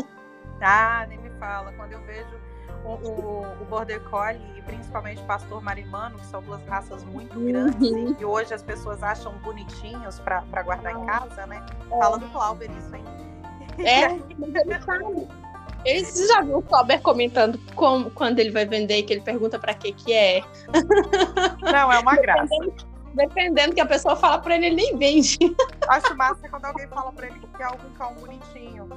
Ah, 0.62 1.06
nem 1.10 1.20
me 1.20 1.30
fala. 1.32 1.74
Quando 1.74 1.92
eu 1.92 2.02
vejo 2.04 2.40
o, 2.86 2.92
o, 2.92 3.62
o 3.62 3.66
Border 3.66 4.02
Collie 4.10 4.42
e 4.58 4.62
principalmente 4.62 5.22
o 5.22 5.26
Pastor 5.26 5.62
Marimano, 5.62 6.18
que 6.18 6.26
são 6.28 6.42
duas 6.42 6.64
raças 6.66 7.04
muito 7.04 7.38
uhum. 7.38 7.48
grandes 7.48 7.92
uhum. 7.92 8.16
e 8.18 8.24
hoje 8.24 8.54
as 8.54 8.64
pessoas 8.64 9.04
acham 9.04 9.34
bonitinhos 9.40 10.20
para 10.20 10.64
guardar 10.64 10.94
em 10.94 11.06
casa, 11.06 11.46
né? 11.48 11.66
É. 11.92 12.00
Fala 12.00 12.18
do 12.18 12.30
Clauber 12.30 12.72
isso, 12.78 12.96
hein? 12.96 13.04
É, 13.86 14.10
mas 14.38 14.56
ele 14.56 14.82
sabe. 14.82 15.28
Você 15.86 16.28
já 16.28 16.42
viu 16.42 16.58
o 16.58 16.62
Clauber 16.62 17.02
comentando 17.02 17.60
como, 17.76 18.12
quando 18.12 18.40
ele 18.40 18.52
vai 18.52 18.66
vender, 18.66 19.04
que 19.04 19.14
ele 19.14 19.22
pergunta 19.22 19.58
para 19.58 19.74
que 19.74 19.94
que 19.94 20.14
é? 20.14 20.42
Não, 21.72 21.92
é 21.92 22.00
uma 22.00 22.16
graça. 22.16 22.54
Dependendo 23.14 23.74
que 23.74 23.82
a 23.82 23.86
pessoa 23.86 24.16
fala 24.16 24.40
para 24.40 24.56
ele, 24.56 24.68
ele 24.68 24.76
nem 24.76 24.98
vende. 24.98 25.38
Acho 25.88 26.16
massa 26.16 26.48
quando 26.50 26.66
alguém 26.66 26.88
fala 26.88 27.12
para 27.12 27.28
ele 27.28 27.40
que 27.40 27.48
quer 27.58 27.64
algum 27.64 27.90
cão 27.92 28.14
bonitinho. 28.16 28.90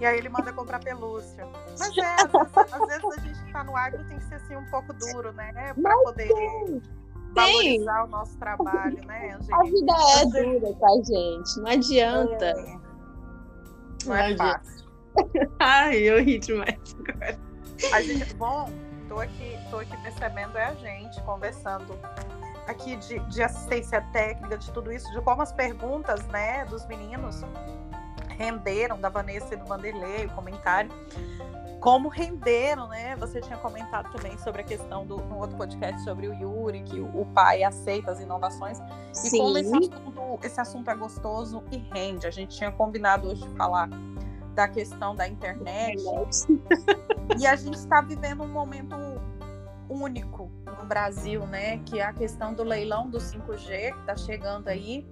E 0.00 0.06
aí 0.06 0.18
ele 0.18 0.28
manda 0.28 0.52
comprar 0.52 0.78
pelúcia. 0.78 1.46
Mas 1.78 1.96
é, 1.96 2.04
às 2.04 2.30
vezes, 2.30 2.72
às 2.72 2.86
vezes 2.86 3.04
a 3.04 3.20
gente 3.20 3.44
que 3.44 3.52
tá 3.52 3.64
no 3.64 3.76
agro 3.76 4.04
tem 4.04 4.18
que 4.18 4.24
ser 4.26 4.36
assim 4.36 4.56
um 4.56 4.64
pouco 4.66 4.92
duro, 4.92 5.32
né? 5.32 5.74
Para 5.82 5.96
poder 5.96 6.28
sim. 6.28 6.82
valorizar 7.34 8.04
o 8.04 8.06
nosso 8.06 8.38
trabalho, 8.38 9.04
né, 9.06 9.34
Angelina? 9.34 9.58
A 9.58 9.62
vida 9.64 9.94
é 10.20 10.44
dura, 10.44 10.74
tá, 10.74 10.88
gente? 11.04 11.60
Não 11.60 11.70
adianta. 11.70 12.46
É. 12.46 12.87
Não, 14.04 14.14
Não 14.14 14.16
é 14.16 14.36
fácil. 14.36 14.88
Ai, 15.58 15.98
eu 15.98 16.22
ri 16.22 16.38
demais 16.38 16.96
agora. 17.08 17.38
A 17.92 18.02
gente, 18.02 18.34
bom, 18.34 18.70
tô 19.08 19.20
aqui, 19.20 19.56
tô 19.70 19.78
aqui 19.78 19.96
percebendo 20.02 20.56
é 20.58 20.64
a 20.64 20.74
gente 20.74 21.20
conversando 21.22 21.98
aqui 22.66 22.96
de, 22.96 23.18
de 23.20 23.42
assistência 23.42 24.00
técnica, 24.12 24.58
de 24.58 24.70
tudo 24.72 24.92
isso, 24.92 25.10
de 25.12 25.20
como 25.22 25.42
as 25.42 25.52
perguntas, 25.52 26.24
né, 26.26 26.64
dos 26.66 26.86
meninos 26.86 27.42
renderam, 28.36 29.00
da 29.00 29.08
Vanessa 29.08 29.54
e 29.54 29.56
do 29.56 29.64
Vanderlei, 29.64 30.26
o 30.26 30.30
comentário, 30.30 30.90
como 31.80 32.08
renderam, 32.08 32.88
né? 32.88 33.16
Você 33.16 33.40
tinha 33.40 33.56
comentado 33.58 34.10
também 34.12 34.36
sobre 34.38 34.62
a 34.62 34.64
questão 34.64 35.06
do 35.06 35.18
no 35.18 35.38
outro 35.38 35.56
podcast 35.56 36.02
sobre 36.02 36.28
o 36.28 36.34
Yuri, 36.34 36.82
que 36.82 36.98
o, 36.98 37.22
o 37.22 37.26
pai 37.26 37.62
aceita 37.62 38.10
as 38.10 38.20
inovações. 38.20 38.78
Sim. 39.12 39.36
E 39.36 39.40
como 39.40 39.58
esse 39.58 39.76
assunto, 39.76 40.38
esse 40.42 40.60
assunto 40.60 40.90
é 40.90 40.94
gostoso 40.94 41.62
e 41.70 41.76
rende. 41.76 42.26
A 42.26 42.30
gente 42.30 42.56
tinha 42.56 42.72
combinado 42.72 43.28
hoje 43.28 43.42
de 43.42 43.56
falar 43.56 43.88
da 44.54 44.66
questão 44.66 45.14
da 45.14 45.28
internet. 45.28 46.02
e 47.38 47.46
a 47.46 47.54
gente 47.54 47.76
está 47.76 48.00
vivendo 48.00 48.42
um 48.42 48.48
momento 48.48 48.96
único 49.88 50.50
no 50.66 50.84
Brasil, 50.86 51.46
né? 51.46 51.78
Que 51.78 52.00
é 52.00 52.04
a 52.04 52.12
questão 52.12 52.52
do 52.52 52.62
leilão 52.62 53.08
do 53.08 53.18
5G 53.18 53.92
que 53.92 54.00
está 54.00 54.16
chegando 54.16 54.68
aí. 54.68 55.06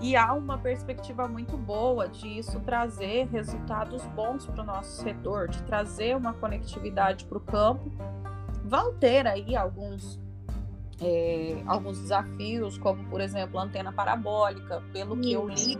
E 0.00 0.16
há 0.16 0.32
uma 0.32 0.56
perspectiva 0.56 1.28
muito 1.28 1.58
boa 1.58 2.08
de 2.08 2.26
isso 2.38 2.58
trazer 2.60 3.28
resultados 3.28 4.02
bons 4.08 4.46
para 4.46 4.62
o 4.62 4.64
nosso 4.64 5.02
setor, 5.02 5.48
de 5.48 5.62
trazer 5.64 6.16
uma 6.16 6.32
conectividade 6.32 7.26
para 7.26 7.36
o 7.36 7.40
campo. 7.40 7.92
Vão 8.64 8.94
ter 8.94 9.26
aí 9.26 9.54
alguns, 9.54 10.18
é, 11.02 11.62
alguns 11.66 12.00
desafios, 12.00 12.78
como 12.78 13.04
por 13.10 13.20
exemplo 13.20 13.58
a 13.58 13.64
antena 13.64 13.92
parabólica, 13.92 14.82
pelo 14.90 15.18
que 15.18 15.32
eu 15.34 15.46
li, 15.46 15.78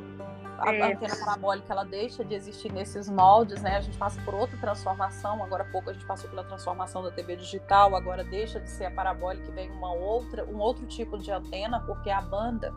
a 0.60 0.74
é. 0.74 0.92
antena 0.92 1.16
parabólica 1.16 1.72
ela 1.72 1.84
deixa 1.84 2.22
de 2.22 2.34
existir 2.34 2.70
nesses 2.70 3.08
moldes, 3.08 3.62
né? 3.62 3.78
A 3.78 3.80
gente 3.80 3.96
passa 3.96 4.20
por 4.20 4.34
outra 4.34 4.58
transformação. 4.58 5.42
Agora 5.42 5.62
há 5.62 5.66
pouco 5.66 5.88
a 5.88 5.92
gente 5.94 6.04
passou 6.04 6.28
pela 6.28 6.44
transformação 6.44 7.02
da 7.02 7.10
TV 7.10 7.36
digital, 7.36 7.96
agora 7.96 8.22
deixa 8.22 8.60
de 8.60 8.68
ser 8.68 8.84
a 8.84 8.90
parabólica 8.90 9.48
e 9.48 9.54
vem 9.54 9.70
uma 9.70 9.92
outra, 9.92 10.44
um 10.44 10.58
outro 10.58 10.84
tipo 10.86 11.16
de 11.16 11.32
antena, 11.32 11.80
porque 11.80 12.10
a 12.10 12.20
banda 12.20 12.74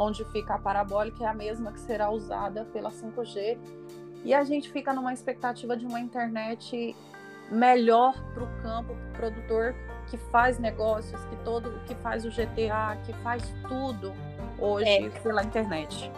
onde 0.00 0.24
fica 0.26 0.54
a 0.54 0.58
parabólica 0.58 1.22
é 1.22 1.26
a 1.26 1.34
mesma 1.34 1.72
que 1.72 1.80
será 1.80 2.10
usada 2.10 2.64
pela 2.72 2.90
5G. 2.90 3.58
E 4.24 4.32
a 4.32 4.42
gente 4.44 4.70
fica 4.70 4.94
numa 4.94 5.12
expectativa 5.12 5.76
de 5.76 5.84
uma 5.84 6.00
internet 6.00 6.96
melhor 7.50 8.14
para 8.32 8.44
o 8.44 8.62
campo, 8.62 8.94
para 8.94 9.08
o 9.08 9.12
produtor 9.12 9.74
que 10.08 10.16
faz 10.16 10.58
negócios, 10.58 11.20
que 11.26 11.36
todo 11.44 11.70
que 11.84 11.94
faz 11.96 12.24
o 12.24 12.30
GTA, 12.30 12.96
que 13.04 13.12
faz 13.22 13.42
tudo 13.68 14.12
hoje 14.58 14.88
é. 14.88 15.10
pela 15.10 15.42
internet. 15.44 16.10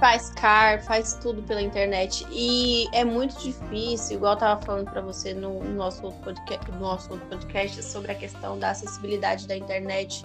Faz 0.00 0.30
car, 0.30 0.82
faz 0.82 1.14
tudo 1.14 1.42
pela 1.44 1.62
internet. 1.62 2.26
E 2.32 2.88
é 2.92 3.04
muito 3.04 3.38
difícil, 3.38 4.16
igual 4.16 4.32
eu 4.32 4.38
tava 4.38 4.62
falando 4.62 4.90
para 4.90 5.00
você 5.00 5.32
no, 5.32 5.62
nosso 5.62 6.10
podcast, 6.24 6.70
no 6.72 6.80
nosso 6.80 7.08
podcast 7.08 7.84
sobre 7.84 8.10
a 8.10 8.14
questão 8.16 8.58
da 8.58 8.70
acessibilidade 8.70 9.46
da 9.46 9.56
internet. 9.56 10.24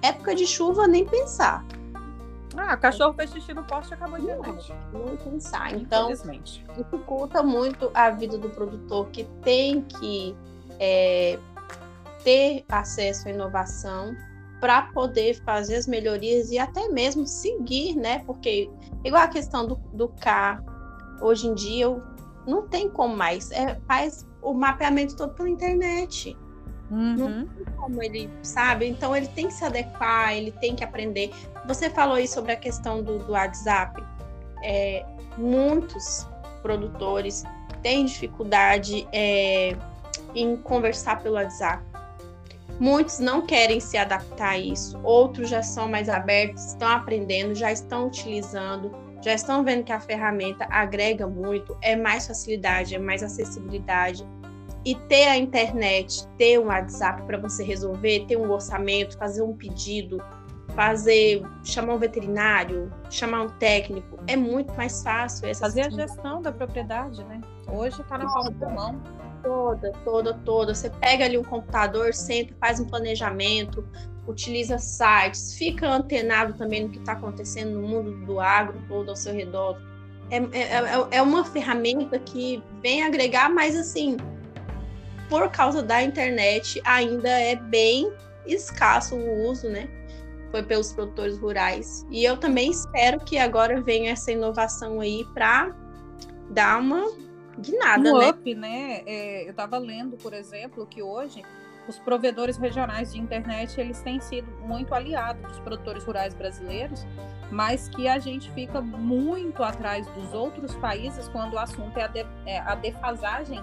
Época 0.00 0.34
de 0.36 0.46
chuva, 0.46 0.86
nem 0.86 1.04
pensar. 1.04 1.64
Ah, 2.56 2.76
cachorro 2.76 3.14
fez 3.14 3.30
xixi 3.30 3.54
no 3.54 3.64
poste 3.64 3.92
e 3.92 3.94
acabou 3.94 4.18
de 4.18 4.26
noite. 4.26 4.74
Não 4.92 5.16
pensar. 5.16 5.72
Então, 5.74 6.10
dificulta 6.76 7.42
muito 7.42 7.90
a 7.94 8.10
vida 8.10 8.36
do 8.36 8.48
produtor 8.50 9.08
que 9.10 9.24
tem 9.42 9.82
que 9.82 10.36
é, 10.78 11.38
ter 12.24 12.64
acesso 12.68 13.28
à 13.28 13.30
inovação 13.30 14.16
para 14.60 14.82
poder 14.82 15.34
fazer 15.42 15.76
as 15.76 15.86
melhorias 15.86 16.50
e 16.50 16.58
até 16.58 16.88
mesmo 16.88 17.26
seguir, 17.26 17.94
né? 17.94 18.22
Porque, 18.26 18.70
igual 19.04 19.22
a 19.22 19.28
questão 19.28 19.66
do, 19.66 19.76
do 19.92 20.08
carro, 20.08 20.64
hoje 21.20 21.46
em 21.46 21.54
dia 21.54 21.86
não 22.46 22.68
tem 22.68 22.88
como 22.88 23.16
mais. 23.16 23.50
É, 23.52 23.80
faz 23.86 24.26
o 24.42 24.52
mapeamento 24.52 25.16
todo 25.16 25.34
pela 25.34 25.48
internet. 25.48 26.36
Uhum. 26.90 27.16
Não 27.16 27.46
tem 27.46 27.59
como 27.80 28.02
ele, 28.02 28.30
sabe? 28.42 28.86
Então 28.86 29.16
ele 29.16 29.26
tem 29.28 29.48
que 29.48 29.54
se 29.54 29.64
adequar, 29.64 30.34
ele 30.34 30.52
tem 30.52 30.76
que 30.76 30.84
aprender. 30.84 31.30
Você 31.66 31.88
falou 31.88 32.16
aí 32.16 32.28
sobre 32.28 32.52
a 32.52 32.56
questão 32.56 33.02
do, 33.02 33.18
do 33.18 33.32
WhatsApp. 33.32 34.04
É, 34.62 35.04
muitos 35.38 36.28
produtores 36.62 37.42
têm 37.82 38.04
dificuldade 38.04 39.08
é, 39.12 39.74
em 40.34 40.56
conversar 40.56 41.22
pelo 41.22 41.36
WhatsApp. 41.36 41.82
Muitos 42.78 43.18
não 43.18 43.46
querem 43.46 43.78
se 43.78 43.98
adaptar 43.98 44.50
a 44.50 44.58
isso, 44.58 44.98
outros 45.02 45.50
já 45.50 45.62
são 45.62 45.86
mais 45.86 46.08
abertos, 46.08 46.68
estão 46.68 46.88
aprendendo, 46.88 47.54
já 47.54 47.70
estão 47.70 48.06
utilizando, 48.06 48.90
já 49.22 49.34
estão 49.34 49.62
vendo 49.62 49.84
que 49.84 49.92
a 49.92 50.00
ferramenta 50.00 50.66
agrega 50.70 51.26
muito, 51.26 51.76
é 51.82 51.94
mais 51.94 52.26
facilidade, 52.26 52.94
é 52.94 52.98
mais 52.98 53.22
acessibilidade 53.22 54.26
e 54.84 54.94
ter 54.94 55.28
a 55.28 55.36
internet, 55.36 56.26
ter 56.38 56.58
um 56.58 56.66
WhatsApp 56.66 57.22
para 57.22 57.38
você 57.38 57.62
resolver, 57.62 58.24
ter 58.26 58.36
um 58.36 58.50
orçamento, 58.50 59.18
fazer 59.18 59.42
um 59.42 59.54
pedido, 59.54 60.22
fazer, 60.74 61.42
chamar 61.62 61.94
um 61.94 61.98
veterinário, 61.98 62.90
chamar 63.10 63.42
um 63.42 63.48
técnico, 63.48 64.18
é 64.26 64.36
muito 64.36 64.72
mais 64.74 65.02
fácil. 65.02 65.54
fazer 65.54 65.82
a 65.82 65.90
gestão 65.90 66.40
da 66.40 66.50
propriedade, 66.52 67.22
né? 67.24 67.40
Hoje 67.68 68.00
está 68.00 68.18
na 68.18 68.26
palma 68.26 68.50
da 68.50 68.70
mão. 68.70 69.02
Toda, 69.42 69.92
toda, 70.04 70.34
toda. 70.34 70.74
Você 70.74 70.90
pega 70.90 71.24
ali 71.24 71.38
um 71.38 71.44
computador, 71.44 72.12
senta, 72.12 72.54
faz 72.60 72.78
um 72.78 72.84
planejamento, 72.84 73.86
utiliza 74.26 74.78
sites, 74.78 75.54
fica 75.54 75.88
antenado 75.88 76.54
também 76.54 76.84
no 76.84 76.90
que 76.90 76.98
está 76.98 77.12
acontecendo 77.12 77.80
no 77.80 77.86
mundo 77.86 78.26
do 78.26 78.38
agro 78.38 78.78
todo 78.88 79.08
ao 79.08 79.16
seu 79.16 79.34
redor. 79.34 79.80
É, 80.30 80.36
é, 80.36 80.62
é, 80.62 81.08
é 81.12 81.22
uma 81.22 81.44
ferramenta 81.44 82.18
que 82.18 82.62
vem 82.82 83.02
agregar, 83.02 83.50
mas 83.50 83.76
assim, 83.76 84.16
por 85.30 85.48
causa 85.50 85.80
da 85.82 86.02
internet, 86.02 86.82
ainda 86.84 87.30
é 87.30 87.54
bem 87.54 88.12
escasso 88.44 89.14
o 89.14 89.48
uso, 89.48 89.68
né? 89.70 89.88
Foi 90.50 90.62
pelos 90.64 90.92
produtores 90.92 91.38
rurais. 91.38 92.04
E 92.10 92.24
eu 92.24 92.36
também 92.36 92.70
espero 92.70 93.20
que 93.20 93.38
agora 93.38 93.80
venha 93.80 94.10
essa 94.10 94.32
inovação 94.32 95.00
aí 95.00 95.24
para 95.32 95.72
dar 96.50 96.80
uma 96.80 97.06
guinada, 97.56 98.12
um 98.12 98.18
né? 98.18 98.28
up, 98.30 98.54
né? 98.56 99.02
É, 99.06 99.44
eu 99.44 99.50
estava 99.50 99.78
lendo, 99.78 100.16
por 100.16 100.34
exemplo, 100.34 100.84
que 100.84 101.00
hoje 101.00 101.44
os 101.88 101.98
provedores 101.98 102.56
regionais 102.56 103.12
de 103.12 103.20
internet 103.20 103.80
eles 103.80 104.00
têm 104.00 104.20
sido 104.20 104.50
muito 104.62 104.92
aliados 104.94 105.42
dos 105.42 105.60
produtores 105.60 106.04
rurais 106.04 106.34
brasileiros, 106.34 107.06
mas 107.52 107.88
que 107.88 108.08
a 108.08 108.18
gente 108.18 108.50
fica 108.52 108.80
muito 108.80 109.62
atrás 109.62 110.06
dos 110.08 110.32
outros 110.32 110.74
países 110.76 111.28
quando 111.28 111.54
o 111.54 111.58
assunto 111.58 111.96
é 111.96 112.04
a, 112.04 112.06
de, 112.08 112.26
é 112.46 112.58
a 112.58 112.74
defasagem 112.74 113.60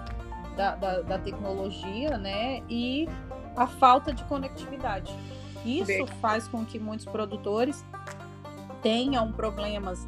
da, 0.58 0.74
da, 0.74 1.00
da 1.02 1.18
tecnologia, 1.20 2.18
né? 2.18 2.64
E 2.68 3.08
a 3.56 3.68
falta 3.68 4.12
de 4.12 4.24
conectividade. 4.24 5.14
Isso 5.64 6.06
faz 6.20 6.48
com 6.48 6.64
que 6.64 6.78
muitos 6.80 7.06
produtores 7.06 7.84
tenham 8.82 9.30
problemas 9.32 10.04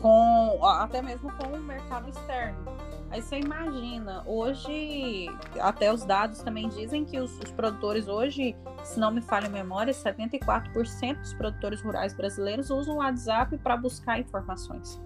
com 0.00 0.58
até 0.64 1.02
mesmo 1.02 1.30
com 1.32 1.48
o 1.48 1.60
mercado 1.60 2.08
externo. 2.08 2.72
Aí 3.10 3.20
você 3.20 3.38
imagina, 3.38 4.22
hoje, 4.26 5.26
até 5.60 5.92
os 5.92 6.02
dados 6.02 6.40
também 6.40 6.66
dizem 6.70 7.04
que 7.04 7.20
os, 7.20 7.38
os 7.40 7.50
produtores 7.50 8.08
hoje, 8.08 8.56
se 8.82 8.98
não 8.98 9.10
me 9.10 9.20
falha 9.20 9.48
a 9.48 9.50
memória, 9.50 9.92
74% 9.92 11.18
dos 11.20 11.34
produtores 11.34 11.82
rurais 11.82 12.14
brasileiros 12.14 12.70
usam 12.70 12.94
o 12.94 12.98
WhatsApp 12.98 13.58
para 13.58 13.76
buscar 13.76 14.18
informações. 14.18 14.98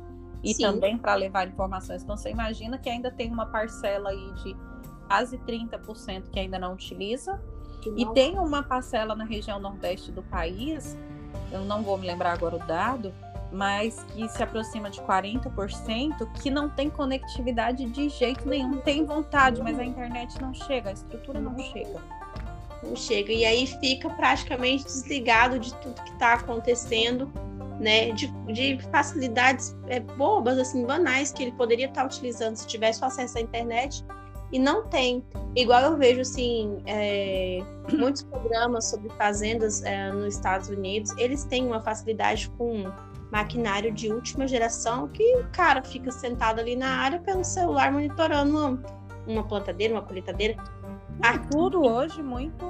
E 0.44 0.54
Sim. 0.54 0.62
também 0.62 0.96
para 0.96 1.16
levar 1.16 1.48
informações. 1.48 2.04
Então 2.04 2.16
você 2.16 2.30
imagina 2.30 2.78
que 2.78 2.88
ainda 2.88 3.10
tem 3.10 3.32
uma 3.32 3.46
parcela 3.46 4.10
aí 4.10 4.32
de 4.34 4.56
quase 5.06 5.38
30% 5.38 6.30
que 6.30 6.38
ainda 6.38 6.58
não 6.58 6.74
utiliza. 6.74 7.40
E 7.96 8.04
tem 8.06 8.36
uma 8.38 8.62
parcela 8.62 9.14
na 9.14 9.24
região 9.24 9.60
nordeste 9.60 10.10
do 10.10 10.22
país, 10.22 10.98
eu 11.52 11.64
não 11.64 11.82
vou 11.82 11.96
me 11.96 12.06
lembrar 12.06 12.32
agora 12.32 12.56
o 12.56 12.58
dado, 12.58 13.14
mas 13.52 14.04
que 14.08 14.28
se 14.28 14.42
aproxima 14.42 14.90
de 14.90 15.00
40%, 15.00 16.32
que 16.42 16.50
não 16.50 16.68
tem 16.68 16.90
conectividade 16.90 17.86
de 17.86 18.08
jeito 18.08 18.48
nenhum. 18.48 18.78
Tem 18.78 19.04
vontade, 19.04 19.62
mas 19.62 19.78
a 19.78 19.84
internet 19.84 20.40
não 20.40 20.52
chega, 20.52 20.90
a 20.90 20.92
estrutura 20.92 21.40
não 21.40 21.56
chega. 21.58 22.02
Não 22.82 22.96
chega. 22.96 23.32
E 23.32 23.44
aí 23.44 23.66
fica 23.66 24.10
praticamente 24.10 24.84
desligado 24.84 25.58
de 25.58 25.72
tudo 25.76 26.02
que 26.02 26.12
está 26.12 26.34
acontecendo, 26.34 27.32
né? 27.80 28.10
De, 28.10 28.26
de 28.52 28.78
facilidades 28.90 29.76
é, 29.86 30.00
bobas, 30.00 30.58
assim, 30.58 30.84
banais, 30.84 31.32
que 31.32 31.44
ele 31.44 31.52
poderia 31.52 31.86
estar 31.86 32.02
tá 32.02 32.06
utilizando 32.06 32.56
se 32.56 32.66
tivesse 32.66 33.04
acesso 33.04 33.38
à 33.38 33.40
internet 33.40 34.04
e 34.52 34.58
não 34.58 34.86
tem. 34.86 35.24
Igual 35.54 35.82
eu 35.82 35.96
vejo, 35.96 36.20
assim, 36.20 36.82
é, 36.86 37.62
muitos 37.92 38.22
programas 38.22 38.86
sobre 38.90 39.10
fazendas 39.10 39.82
é, 39.82 40.10
nos 40.12 40.34
Estados 40.34 40.68
Unidos, 40.68 41.12
eles 41.18 41.44
têm 41.44 41.66
uma 41.66 41.80
facilidade 41.80 42.50
com 42.50 42.84
maquinário 43.30 43.92
de 43.92 44.12
última 44.12 44.46
geração 44.46 45.08
que 45.08 45.36
o 45.36 45.48
cara 45.50 45.82
fica 45.82 46.10
sentado 46.10 46.60
ali 46.60 46.76
na 46.76 46.88
área 46.88 47.18
pelo 47.18 47.42
celular 47.44 47.90
monitorando 47.90 48.56
uma, 48.56 48.82
uma 49.26 49.44
plantadeira, 49.44 49.94
uma 49.94 50.02
colheitadeira. 50.02 50.56
Aqui, 51.22 51.48
tudo 51.50 51.82
hoje 51.82 52.22
muito 52.22 52.64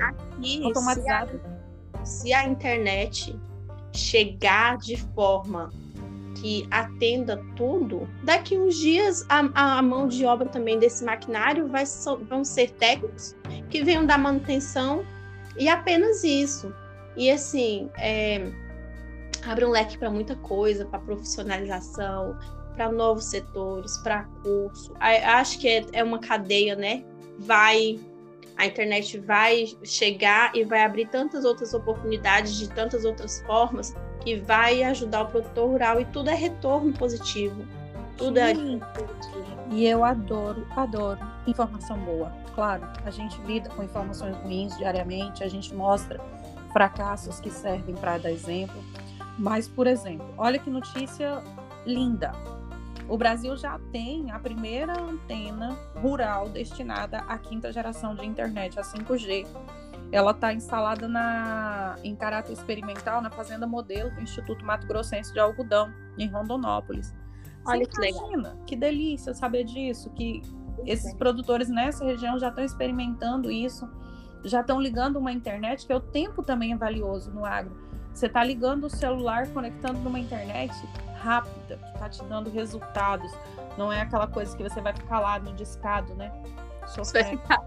aqui, 0.00 0.64
automatizado. 0.64 1.40
Se 2.02 2.02
a, 2.02 2.04
se 2.04 2.32
a 2.32 2.48
internet 2.48 3.38
chegar 3.92 4.76
de 4.78 4.96
forma 5.14 5.70
que 6.36 6.66
atenda 6.70 7.42
tudo, 7.56 8.08
daqui 8.22 8.58
uns 8.58 8.76
dias 8.76 9.24
a, 9.28 9.78
a, 9.78 9.82
mão 9.82 10.06
de 10.06 10.24
obra 10.24 10.48
também 10.48 10.78
desse 10.78 11.04
maquinário 11.04 11.66
vai, 11.66 11.84
vão 12.28 12.44
ser 12.44 12.70
técnicos 12.72 13.34
que 13.70 13.82
venham 13.82 14.04
dar 14.04 14.18
manutenção 14.18 15.04
e 15.58 15.68
apenas 15.68 16.22
isso. 16.24 16.74
E 17.16 17.30
assim, 17.30 17.90
é, 17.98 18.50
abre 19.46 19.64
um 19.64 19.70
leque 19.70 19.96
para 19.96 20.10
muita 20.10 20.36
coisa, 20.36 20.84
para 20.84 20.98
profissionalização, 20.98 22.36
para 22.74 22.92
novos 22.92 23.24
setores, 23.24 23.96
para 23.98 24.24
curso. 24.42 24.92
Acho 25.00 25.58
que 25.58 25.68
é, 25.68 25.86
é 25.94 26.04
uma 26.04 26.18
cadeia, 26.18 26.76
né? 26.76 27.04
Vai 27.38 27.98
a 28.58 28.64
internet 28.64 29.18
vai 29.18 29.66
chegar 29.84 30.50
e 30.56 30.64
vai 30.64 30.82
abrir 30.82 31.08
tantas 31.08 31.44
outras 31.44 31.74
oportunidades 31.74 32.56
de 32.56 32.70
tantas 32.70 33.04
outras 33.04 33.42
formas 33.42 33.94
que 34.26 34.34
vai 34.34 34.82
ajudar 34.82 35.22
o 35.22 35.26
produtor 35.26 35.70
rural 35.70 36.00
e 36.00 36.04
tudo 36.06 36.30
é 36.30 36.34
retorno 36.34 36.92
positivo. 36.92 37.64
Tudo 38.16 38.38
é 38.38 38.52
Sim. 38.56 38.80
positivo. 38.92 39.46
E 39.70 39.86
eu 39.86 40.02
adoro, 40.02 40.66
adoro 40.74 41.20
informação 41.46 41.96
boa. 42.00 42.32
Claro, 42.52 42.82
a 43.04 43.10
gente 43.12 43.40
lida 43.42 43.68
com 43.68 43.84
informações 43.84 44.34
ruins 44.38 44.76
diariamente, 44.76 45.44
a 45.44 45.48
gente 45.48 45.72
mostra 45.72 46.20
fracassos 46.72 47.38
que 47.38 47.50
servem 47.50 47.94
para 47.94 48.18
dar 48.18 48.32
exemplo, 48.32 48.82
mas, 49.38 49.68
por 49.68 49.86
exemplo, 49.86 50.26
olha 50.36 50.58
que 50.58 50.68
notícia 50.68 51.40
linda. 51.86 52.32
O 53.08 53.16
Brasil 53.16 53.56
já 53.56 53.78
tem 53.92 54.32
a 54.32 54.40
primeira 54.40 55.00
antena 55.00 55.78
rural 56.02 56.48
destinada 56.48 57.18
à 57.28 57.38
quinta 57.38 57.70
geração 57.72 58.16
de 58.16 58.26
internet, 58.26 58.76
a 58.76 58.82
5G. 58.82 59.46
Ela 60.12 60.30
está 60.30 60.52
instalada 60.52 61.08
na, 61.08 61.96
em 62.04 62.14
caráter 62.14 62.52
experimental 62.52 63.20
na 63.20 63.30
Fazenda 63.30 63.66
Modelo 63.66 64.10
do 64.10 64.20
Instituto 64.20 64.64
Mato 64.64 64.86
Grossense 64.86 65.32
de 65.32 65.40
Algodão, 65.40 65.92
em 66.16 66.28
Rondonópolis. 66.28 67.14
Olha 67.66 67.84
Você 67.84 67.90
que 67.90 68.08
imagina, 68.08 68.48
legal. 68.50 68.64
Que 68.66 68.76
delícia 68.76 69.34
saber 69.34 69.64
disso, 69.64 70.10
que 70.10 70.42
esses 70.84 71.12
produtores 71.14 71.68
nessa 71.68 72.04
região 72.04 72.38
já 72.38 72.48
estão 72.48 72.64
experimentando 72.64 73.50
isso, 73.50 73.88
já 74.44 74.60
estão 74.60 74.80
ligando 74.80 75.16
uma 75.16 75.32
internet, 75.32 75.86
que 75.86 75.92
é 75.92 75.96
o 75.96 76.00
tempo 76.00 76.42
também 76.42 76.72
é 76.72 76.76
valioso 76.76 77.30
no 77.30 77.44
agro. 77.44 77.84
Você 78.12 78.26
está 78.26 78.42
ligando 78.42 78.84
o 78.84 78.90
celular, 78.90 79.48
conectando 79.48 79.98
numa 80.00 80.18
internet 80.18 80.72
rápida, 81.20 81.76
que 81.76 81.90
está 81.92 82.08
te 82.08 82.24
dando 82.24 82.50
resultados. 82.50 83.30
Não 83.76 83.92
é 83.92 84.00
aquela 84.00 84.26
coisa 84.26 84.56
que 84.56 84.62
você 84.62 84.80
vai 84.80 84.94
ficar 84.94 85.20
lá 85.20 85.38
no 85.38 85.52
discado, 85.52 86.14
né? 86.14 86.32
Vai 87.22 87.24
ficar, 87.24 87.62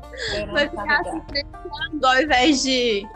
vai 0.51 0.69
ficar 0.69 1.03
se 1.03 1.21
preocupando 1.21 2.07
ao 2.07 2.21
invés 2.21 2.63
de 2.63 3.07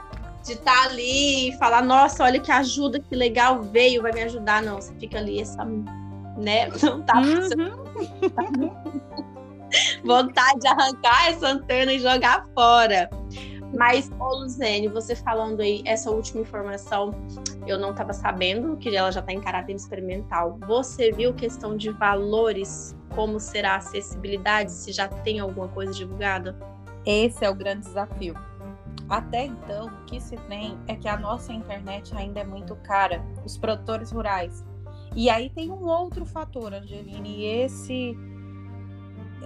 de 0.44 0.54
estar 0.54 0.76
tá 0.76 0.84
ali 0.84 1.50
e 1.50 1.58
falar, 1.58 1.82
nossa, 1.82 2.24
olha 2.24 2.40
que 2.40 2.52
ajuda, 2.52 3.00
que 3.00 3.16
legal, 3.16 3.62
veio, 3.64 4.02
vai 4.02 4.12
me 4.12 4.24
ajudar. 4.24 4.62
Não, 4.62 4.76
você 4.76 4.94
fica 4.96 5.18
ali, 5.18 5.40
essa, 5.40 5.64
né? 6.38 6.68
Não 6.84 7.02
tá 7.02 7.20
uhum. 7.20 8.72
vontade 10.04 10.60
de 10.60 10.68
arrancar 10.68 11.30
essa 11.30 11.48
antena 11.48 11.94
e 11.94 12.00
jogar 12.00 12.46
fora. 12.54 13.10
Mas, 13.76 14.12
ô 14.20 14.36
Luzene, 14.36 14.88
você 14.88 15.16
falando 15.16 15.62
aí, 15.62 15.82
essa 15.86 16.12
última 16.12 16.42
informação, 16.42 17.12
eu 17.66 17.80
não 17.80 17.90
estava 17.90 18.14
sabendo 18.14 18.78
que 18.78 18.96
ela 18.96 19.12
já 19.12 19.20
está 19.20 19.34
em 19.34 19.42
caráter 19.42 19.74
experimental. 19.74 20.60
Você 20.68 21.12
viu 21.12 21.34
questão 21.34 21.76
de 21.76 21.90
valores, 21.90 22.96
como 23.16 23.40
será 23.40 23.74
a 23.74 23.78
acessibilidade, 23.78 24.72
se 24.72 24.92
já 24.92 25.08
tem 25.08 25.40
alguma 25.40 25.68
coisa 25.68 25.92
divulgada? 25.92 26.56
Esse 27.04 27.44
é 27.44 27.50
o 27.50 27.56
grande 27.56 27.82
desafio. 27.88 28.36
Até 29.10 29.46
então, 29.46 29.88
o 29.88 30.06
que 30.06 30.22
se 30.22 30.38
tem 30.48 30.78
é 30.88 30.96
que 30.96 31.08
a 31.08 31.18
nossa 31.18 31.52
internet 31.52 32.16
ainda 32.16 32.42
é 32.42 32.44
muito 32.44 32.76
cara, 32.76 33.24
os 33.44 33.58
produtores 33.58 34.12
rurais. 34.12 34.64
E 35.16 35.30
aí 35.30 35.50
tem 35.50 35.72
um 35.72 35.86
outro 35.86 36.26
fator, 36.26 36.74
Angeline, 36.74 37.38
e 37.38 37.46
esse 37.46 38.16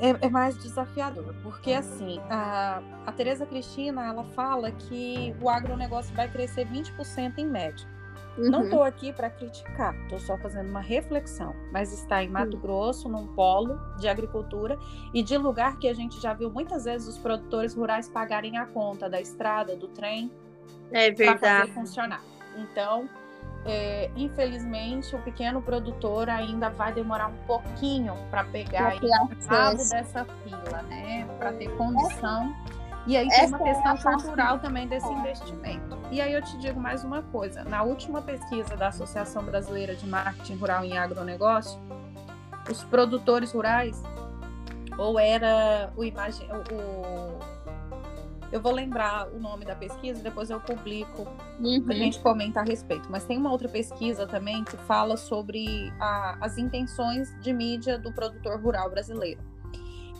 é, 0.01 0.25
é, 0.25 0.29
mais 0.29 0.57
desafiador, 0.57 1.33
porque 1.43 1.73
assim, 1.73 2.19
a, 2.29 2.81
a 3.05 3.11
Tereza 3.11 3.45
Cristina, 3.45 4.05
ela 4.05 4.23
fala 4.23 4.71
que 4.71 5.35
o 5.41 5.49
agronegócio 5.49 6.13
vai 6.15 6.29
crescer 6.29 6.67
20% 6.67 7.37
em 7.37 7.45
média. 7.45 7.87
Uhum. 8.37 8.51
Não 8.51 8.63
estou 8.65 8.83
aqui 8.83 9.11
para 9.11 9.29
criticar, 9.29 9.95
estou 10.03 10.19
só 10.19 10.37
fazendo 10.37 10.69
uma 10.69 10.81
reflexão, 10.81 11.55
mas 11.71 11.91
está 11.91 12.23
em 12.23 12.29
Mato 12.29 12.55
uhum. 12.55 12.61
Grosso, 12.61 13.09
num 13.09 13.27
polo 13.27 13.79
de 13.97 14.07
agricultura 14.07 14.77
e 15.13 15.23
de 15.23 15.35
lugar 15.37 15.77
que 15.79 15.87
a 15.87 15.93
gente 15.93 16.21
já 16.21 16.33
viu 16.33 16.51
muitas 16.51 16.85
vezes 16.85 17.07
os 17.07 17.17
produtores 17.17 17.73
rurais 17.73 18.07
pagarem 18.07 18.57
a 18.57 18.65
conta 18.65 19.09
da 19.09 19.19
estrada, 19.19 19.75
do 19.75 19.87
trem, 19.87 20.31
é 20.91 21.11
para 21.11 21.37
fazer 21.37 21.73
funcionar. 21.73 22.21
Então, 22.55 23.09
é, 23.67 24.09
infelizmente, 24.15 25.15
o 25.15 25.19
pequeno 25.19 25.61
produtor 25.61 26.29
ainda 26.29 26.69
vai 26.69 26.93
demorar 26.93 27.27
um 27.27 27.37
pouquinho 27.45 28.15
para 28.31 28.43
pegar 28.45 28.95
o 28.95 29.47
cabo 29.47 29.77
dessa 29.77 30.25
fila, 30.25 30.81
né? 30.83 31.27
Para 31.37 31.51
ter 31.53 31.69
condição. 31.75 32.55
E 33.05 33.15
aí 33.15 33.27
tem 33.29 33.47
uma 33.47 33.57
é 33.59 33.73
questão 33.73 33.93
é 33.93 34.15
cultural 34.15 34.59
também 34.59 34.87
desse 34.87 35.07
investimento. 35.07 35.97
E 36.11 36.19
aí 36.19 36.33
eu 36.33 36.41
te 36.41 36.57
digo 36.57 36.79
mais 36.79 37.03
uma 37.03 37.21
coisa. 37.21 37.63
Na 37.63 37.83
última 37.83 38.21
pesquisa 38.21 38.75
da 38.75 38.87
Associação 38.87 39.43
Brasileira 39.43 39.95
de 39.95 40.05
Marketing 40.07 40.55
Rural 40.55 40.83
em 40.83 40.97
Agronegócio, 40.97 41.79
os 42.69 42.83
produtores 42.83 43.53
rurais, 43.53 44.01
ou 44.97 45.19
era 45.19 45.91
o, 45.95 46.03
imagem, 46.03 46.47
o 46.51 47.56
eu 48.51 48.61
vou 48.61 48.71
lembrar 48.71 49.27
o 49.29 49.39
nome 49.39 49.65
da 49.65 49.75
pesquisa, 49.75 50.21
depois 50.21 50.49
eu 50.49 50.59
publico 50.59 51.27
uhum. 51.59 51.81
para 51.83 51.93
a 51.93 51.97
gente 51.97 52.19
comentar 52.19 52.63
a 52.63 52.65
respeito. 52.65 53.07
Mas 53.09 53.25
tem 53.25 53.37
uma 53.37 53.51
outra 53.51 53.67
pesquisa 53.67 54.25
também 54.25 54.63
que 54.63 54.77
fala 54.77 55.17
sobre 55.17 55.91
a, 55.99 56.37
as 56.41 56.57
intenções 56.57 57.35
de 57.41 57.51
mídia 57.51 57.97
do 57.97 58.13
produtor 58.13 58.59
rural 58.61 58.89
brasileiro. 58.89 59.41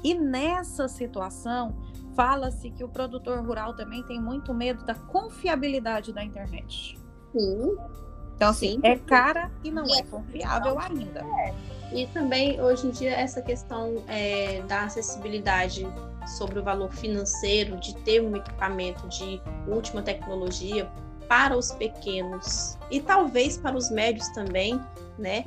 E 0.04 0.14
nessa 0.14 0.88
situação, 0.88 1.76
fala-se 2.16 2.70
que 2.72 2.84
o 2.84 2.90
produtor 2.90 3.46
rural 3.46 3.74
também 3.76 4.04
tem 4.04 4.22
muito 4.22 4.54
medo 4.54 4.86
da 4.86 4.96
confiabilidade 4.96 6.12
da 6.14 6.24
internet. 6.24 6.98
Sim. 7.32 7.76
Então, 8.36 8.50
assim, 8.50 8.74
Sim. 8.74 8.80
é 8.84 8.96
cara 8.98 9.52
e 9.64 9.72
não 9.72 9.86
é, 9.86 10.00
é 10.00 10.04
confiável 10.04 10.80
ainda. 10.80 11.22
É. 11.22 11.77
E 11.92 12.06
também, 12.08 12.62
hoje 12.62 12.88
em 12.88 12.92
dia, 12.92 13.12
essa 13.12 13.42
questão 13.42 14.04
é, 14.08 14.62
da 14.64 14.84
acessibilidade 14.84 15.88
sobre 16.38 16.60
o 16.60 16.64
valor 16.64 16.92
financeiro 16.92 17.78
de 17.78 17.96
ter 17.96 18.22
um 18.22 18.36
equipamento 18.36 19.08
de 19.08 19.42
última 19.68 20.02
tecnologia 20.02 20.90
para 21.28 21.58
os 21.58 21.72
pequenos 21.72 22.78
e 22.92 23.02
talvez 23.02 23.58
para 23.58 23.76
os 23.76 23.90
médios 23.90 24.28
também, 24.30 24.80
né? 25.18 25.46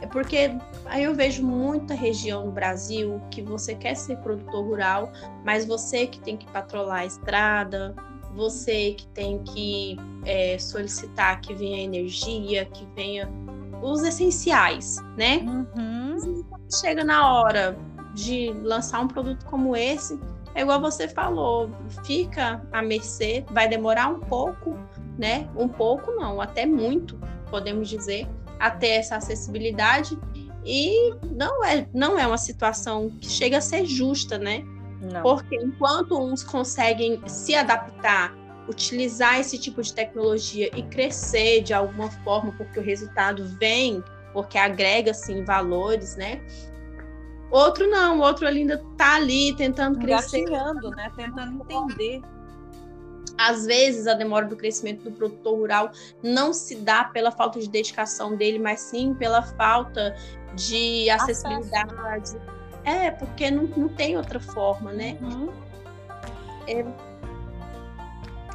É 0.00 0.06
porque 0.06 0.50
aí 0.86 1.04
eu 1.04 1.14
vejo 1.14 1.42
muita 1.42 1.94
região 1.94 2.46
no 2.46 2.52
Brasil 2.52 3.20
que 3.30 3.40
você 3.40 3.74
quer 3.74 3.94
ser 3.94 4.18
produtor 4.18 4.64
rural, 4.64 5.12
mas 5.44 5.64
você 5.64 6.06
que 6.06 6.20
tem 6.20 6.36
que 6.36 6.46
patrolar 6.46 7.00
a 7.00 7.06
estrada, 7.06 7.94
você 8.34 8.92
que 8.94 9.06
tem 9.08 9.42
que 9.44 9.96
é, 10.26 10.58
solicitar 10.58 11.40
que 11.40 11.54
venha 11.54 11.82
energia, 11.82 12.66
que 12.66 12.86
venha 12.94 13.30
os 13.84 14.02
essenciais, 14.02 14.96
né? 15.16 15.38
Uhum 15.76 16.04
chega 16.80 17.04
na 17.04 17.32
hora 17.32 17.76
de 18.14 18.52
lançar 18.62 19.00
um 19.00 19.08
produto 19.08 19.44
como 19.46 19.76
esse, 19.76 20.18
é 20.54 20.62
igual 20.62 20.80
você 20.80 21.08
falou, 21.08 21.70
fica 22.04 22.62
à 22.72 22.80
mercê, 22.80 23.44
vai 23.50 23.68
demorar 23.68 24.08
um 24.08 24.20
pouco, 24.20 24.78
né? 25.18 25.48
Um 25.56 25.68
pouco 25.68 26.12
não, 26.12 26.40
até 26.40 26.64
muito, 26.64 27.18
podemos 27.50 27.88
dizer, 27.88 28.28
até 28.60 28.96
essa 28.96 29.16
acessibilidade. 29.16 30.16
E 30.64 31.12
não 31.32 31.64
é, 31.64 31.86
não 31.92 32.18
é 32.18 32.26
uma 32.26 32.38
situação 32.38 33.10
que 33.20 33.28
chega 33.28 33.58
a 33.58 33.60
ser 33.60 33.84
justa, 33.84 34.38
né? 34.38 34.64
Não. 35.12 35.22
Porque 35.22 35.56
enquanto 35.56 36.18
uns 36.18 36.44
conseguem 36.44 37.20
se 37.26 37.54
adaptar, 37.54 38.32
utilizar 38.68 39.38
esse 39.40 39.58
tipo 39.58 39.82
de 39.82 39.92
tecnologia 39.92 40.70
e 40.76 40.82
crescer 40.84 41.62
de 41.62 41.74
alguma 41.74 42.10
forma, 42.10 42.52
porque 42.52 42.78
o 42.78 42.82
resultado 42.82 43.44
vem, 43.58 44.02
porque 44.32 44.58
agrega 44.58 45.10
assim 45.10 45.44
valores, 45.44 46.16
né? 46.16 46.40
Outro 47.50 47.88
não, 47.88 48.20
outro 48.20 48.46
ainda 48.46 48.82
tá 48.96 49.16
ali 49.16 49.54
tentando 49.54 49.98
crescer, 49.98 50.44
né? 50.44 51.12
Tentando 51.14 51.62
entender. 51.62 52.22
Às 53.36 53.66
vezes 53.66 54.06
a 54.06 54.14
demora 54.14 54.46
do 54.46 54.56
crescimento 54.56 55.04
do 55.04 55.12
produtor 55.12 55.58
rural 55.58 55.90
não 56.22 56.52
se 56.52 56.76
dá 56.76 57.04
pela 57.04 57.30
falta 57.30 57.58
de 57.60 57.68
dedicação 57.68 58.36
dele, 58.36 58.58
mas 58.58 58.80
sim 58.80 59.14
pela 59.14 59.42
falta 59.42 60.16
de 60.54 61.10
acessibilidade. 61.10 61.90
Acesso. 61.92 62.38
É, 62.84 63.10
porque 63.10 63.50
não, 63.50 63.64
não 63.64 63.88
tem 63.88 64.16
outra 64.16 64.38
forma, 64.38 64.92
né? 64.92 65.16
Uhum. 65.20 65.48
É, 66.66 66.84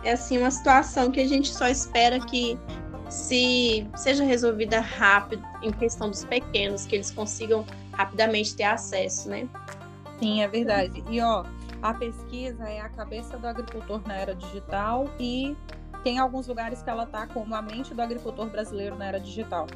é 0.03 0.13
assim 0.13 0.37
uma 0.37 0.51
situação 0.51 1.11
que 1.11 1.19
a 1.19 1.27
gente 1.27 1.53
só 1.53 1.67
espera 1.67 2.19
que 2.19 2.57
se 3.09 3.87
seja 3.95 4.23
resolvida 4.23 4.79
rápido 4.79 5.43
em 5.61 5.71
questão 5.71 6.09
dos 6.09 6.23
pequenos, 6.23 6.85
que 6.85 6.95
eles 6.95 7.11
consigam 7.11 7.65
rapidamente 7.91 8.55
ter 8.55 8.65
acesso, 8.65 9.29
né? 9.29 9.47
Sim, 10.19 10.41
é 10.41 10.47
verdade. 10.47 11.03
E 11.09 11.19
ó, 11.21 11.43
a 11.81 11.93
pesquisa 11.93 12.69
é 12.69 12.81
a 12.81 12.89
cabeça 12.89 13.37
do 13.37 13.47
agricultor 13.47 14.01
na 14.07 14.15
era 14.15 14.35
digital 14.35 15.09
e 15.19 15.55
tem 16.03 16.19
alguns 16.19 16.47
lugares 16.47 16.81
que 16.81 16.89
ela 16.89 17.05
tá 17.05 17.27
como 17.27 17.53
a 17.55 17.61
mente 17.61 17.93
do 17.93 18.01
agricultor 18.01 18.47
brasileiro 18.47 18.95
na 18.95 19.07
era 19.07 19.19
digital 19.19 19.67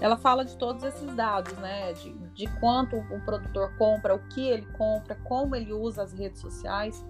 ela 0.00 0.16
fala 0.16 0.44
de 0.44 0.56
todos 0.56 0.82
esses 0.82 1.14
dados, 1.14 1.52
né? 1.54 1.92
De, 1.94 2.12
de 2.34 2.46
quanto 2.60 2.96
o 2.96 3.20
produtor 3.24 3.72
compra, 3.76 4.14
o 4.14 4.18
que 4.28 4.46
ele 4.46 4.66
compra, 4.76 5.14
como 5.24 5.54
ele 5.54 5.72
usa 5.72 6.02
as 6.02 6.12
redes 6.12 6.40
sociais. 6.40 7.04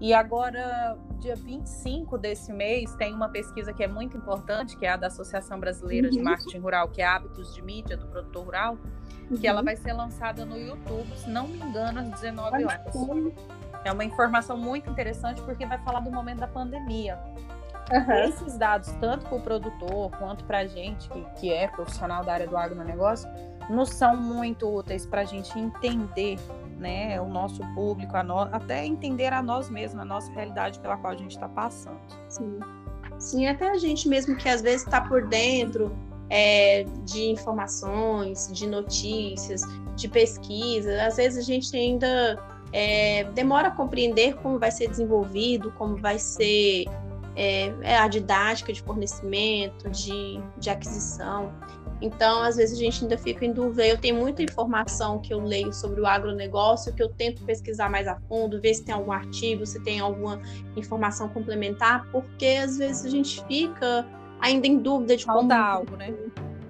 E 0.00 0.14
agora, 0.14 0.96
dia 1.18 1.34
25 1.34 2.16
desse 2.18 2.52
mês, 2.52 2.94
tem 2.94 3.12
uma 3.12 3.28
pesquisa 3.28 3.72
que 3.72 3.82
é 3.82 3.88
muito 3.88 4.16
importante, 4.16 4.76
que 4.76 4.86
é 4.86 4.90
a 4.90 4.96
da 4.96 5.08
Associação 5.08 5.58
Brasileira 5.58 6.06
uhum. 6.06 6.12
de 6.12 6.22
Marketing 6.22 6.58
Rural, 6.58 6.88
que 6.88 7.02
é 7.02 7.06
Hábitos 7.06 7.52
de 7.54 7.62
Mídia 7.62 7.96
do 7.96 8.06
Produtor 8.06 8.44
Rural, 8.44 8.78
uhum. 9.28 9.36
que 9.36 9.46
ela 9.46 9.58
uhum. 9.58 9.64
vai 9.64 9.76
ser 9.76 9.92
lançada 9.92 10.44
no 10.44 10.56
YouTube, 10.56 11.08
se 11.16 11.28
não 11.28 11.48
me 11.48 11.58
engano, 11.58 12.00
às 12.00 12.08
19 12.10 12.64
horas. 12.64 12.94
É 13.84 13.92
uma 13.92 14.04
informação 14.04 14.56
muito 14.56 14.88
interessante 14.88 15.40
porque 15.42 15.66
vai 15.66 15.78
falar 15.78 16.00
do 16.00 16.10
momento 16.10 16.38
da 16.38 16.48
pandemia. 16.48 17.18
Uhum. 17.90 18.12
Esses 18.28 18.56
dados, 18.56 18.92
tanto 19.00 19.26
para 19.26 19.36
o 19.36 19.40
produtor 19.40 20.10
quanto 20.18 20.44
para 20.44 20.58
a 20.58 20.66
gente, 20.66 21.08
que, 21.08 21.24
que 21.40 21.52
é 21.52 21.66
profissional 21.68 22.22
da 22.22 22.34
área 22.34 22.46
do 22.46 22.56
agronegócio, 22.56 23.28
nos 23.70 23.90
são 23.90 24.16
muito 24.16 24.68
úteis 24.68 25.06
para 25.06 25.22
a 25.22 25.24
gente 25.24 25.58
entender 25.58 26.38
né, 26.78 27.20
o 27.20 27.28
nosso 27.28 27.62
público, 27.74 28.16
a 28.16 28.22
no... 28.22 28.38
até 28.38 28.86
entender 28.86 29.32
a 29.32 29.42
nós 29.42 29.68
mesmos, 29.68 30.00
a 30.00 30.04
nossa 30.04 30.30
realidade 30.32 30.78
pela 30.78 30.96
qual 30.96 31.12
a 31.12 31.16
gente 31.16 31.32
está 31.32 31.48
passando. 31.48 31.98
Sim. 32.28 32.58
Sim, 33.18 33.46
até 33.48 33.70
a 33.70 33.76
gente 33.76 34.08
mesmo 34.08 34.36
que 34.36 34.48
às 34.48 34.62
vezes 34.62 34.82
está 34.82 35.00
por 35.00 35.26
dentro 35.26 35.92
é, 36.30 36.84
de 37.04 37.30
informações, 37.30 38.48
de 38.52 38.66
notícias, 38.66 39.62
de 39.96 40.08
pesquisa, 40.08 41.04
às 41.04 41.16
vezes 41.16 41.38
a 41.38 41.42
gente 41.42 41.76
ainda 41.76 42.38
é, 42.72 43.24
demora 43.24 43.68
a 43.68 43.70
compreender 43.70 44.36
como 44.36 44.58
vai 44.58 44.70
ser 44.70 44.88
desenvolvido, 44.88 45.72
como 45.72 45.96
vai 45.96 46.18
ser 46.18 46.84
é, 47.34 47.72
é 47.82 47.96
a 47.96 48.08
didática 48.08 48.72
de 48.72 48.82
fornecimento, 48.82 49.88
de, 49.90 50.40
de 50.58 50.70
aquisição. 50.70 51.52
Então, 52.00 52.42
às 52.42 52.56
vezes 52.56 52.78
a 52.78 52.80
gente 52.80 53.02
ainda 53.02 53.18
fica 53.18 53.44
em 53.44 53.52
dúvida. 53.52 53.86
Eu 53.86 53.98
tenho 53.98 54.14
muita 54.14 54.42
informação 54.42 55.18
que 55.18 55.34
eu 55.34 55.40
leio 55.40 55.72
sobre 55.72 56.00
o 56.00 56.06
agronegócio, 56.06 56.94
que 56.94 57.02
eu 57.02 57.08
tento 57.08 57.44
pesquisar 57.44 57.90
mais 57.90 58.06
a 58.06 58.16
fundo, 58.28 58.60
ver 58.60 58.74
se 58.74 58.84
tem 58.84 58.94
algum 58.94 59.10
artigo, 59.10 59.66
se 59.66 59.82
tem 59.82 59.98
alguma 59.98 60.40
informação 60.76 61.28
complementar, 61.28 62.06
porque 62.12 62.60
às 62.62 62.78
vezes 62.78 63.04
a 63.04 63.10
gente 63.10 63.44
fica 63.46 64.06
ainda 64.40 64.66
em 64.66 64.78
dúvida 64.78 65.16
de 65.16 65.24
falta 65.24 65.40
como... 65.40 65.52
algo, 65.52 65.96
né? 65.96 66.14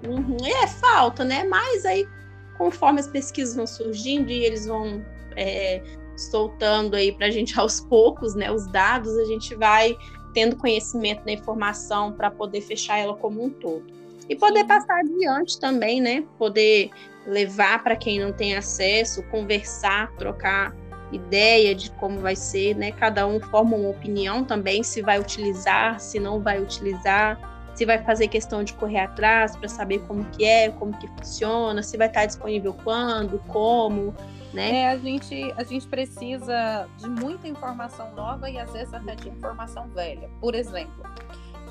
Uhum. 0.06 0.36
É, 0.46 0.66
falta, 0.66 1.24
né? 1.24 1.44
Mas 1.44 1.84
aí, 1.84 2.08
conforme 2.56 3.00
as 3.00 3.06
pesquisas 3.06 3.54
vão 3.54 3.66
surgindo 3.66 4.30
e 4.30 4.44
eles 4.44 4.66
vão 4.66 5.04
é, 5.36 5.82
soltando 6.16 6.96
aí 6.96 7.12
para 7.12 7.26
a 7.26 7.30
gente 7.30 7.58
aos 7.60 7.80
poucos, 7.80 8.34
né? 8.34 8.50
Os 8.50 8.66
dados, 8.68 9.14
a 9.18 9.24
gente 9.26 9.54
vai 9.54 9.94
tendo 10.32 10.56
conhecimento 10.56 11.24
da 11.24 11.32
informação 11.32 12.12
para 12.12 12.30
poder 12.30 12.62
fechar 12.62 12.98
ela 12.98 13.14
como 13.14 13.44
um 13.44 13.50
todo. 13.50 13.97
E 14.28 14.36
poder 14.36 14.64
passar 14.64 15.00
adiante 15.00 15.58
também, 15.58 16.00
né? 16.00 16.24
Poder 16.38 16.90
levar 17.26 17.82
para 17.82 17.96
quem 17.96 18.20
não 18.20 18.32
tem 18.32 18.56
acesso, 18.56 19.22
conversar, 19.24 20.12
trocar 20.16 20.74
ideia 21.12 21.74
de 21.74 21.90
como 21.92 22.20
vai 22.20 22.36
ser, 22.36 22.76
né? 22.76 22.92
Cada 22.92 23.26
um 23.26 23.40
forma 23.40 23.76
uma 23.76 23.88
opinião 23.88 24.44
também, 24.44 24.82
se 24.82 25.00
vai 25.00 25.18
utilizar, 25.18 25.98
se 26.00 26.20
não 26.20 26.40
vai 26.40 26.60
utilizar, 26.60 27.38
se 27.74 27.86
vai 27.86 28.02
fazer 28.02 28.28
questão 28.28 28.62
de 28.62 28.74
correr 28.74 29.00
atrás 29.00 29.56
para 29.56 29.68
saber 29.68 30.00
como 30.00 30.24
que 30.26 30.44
é, 30.44 30.68
como 30.70 30.96
que 30.98 31.06
funciona, 31.08 31.82
se 31.82 31.96
vai 31.96 32.08
estar 32.08 32.26
disponível 32.26 32.74
quando, 32.84 33.38
como, 33.46 34.14
né? 34.52 34.80
É, 34.80 34.88
a 34.90 34.96
gente, 34.98 35.54
a 35.56 35.62
gente 35.62 35.86
precisa 35.86 36.88
de 36.98 37.08
muita 37.08 37.48
informação 37.48 38.12
nova 38.14 38.50
e 38.50 38.58
às 38.58 38.72
vezes 38.72 38.92
até 38.92 39.14
de 39.14 39.28
informação 39.28 39.88
velha. 39.88 40.28
Por 40.40 40.54
exemplo, 40.54 41.02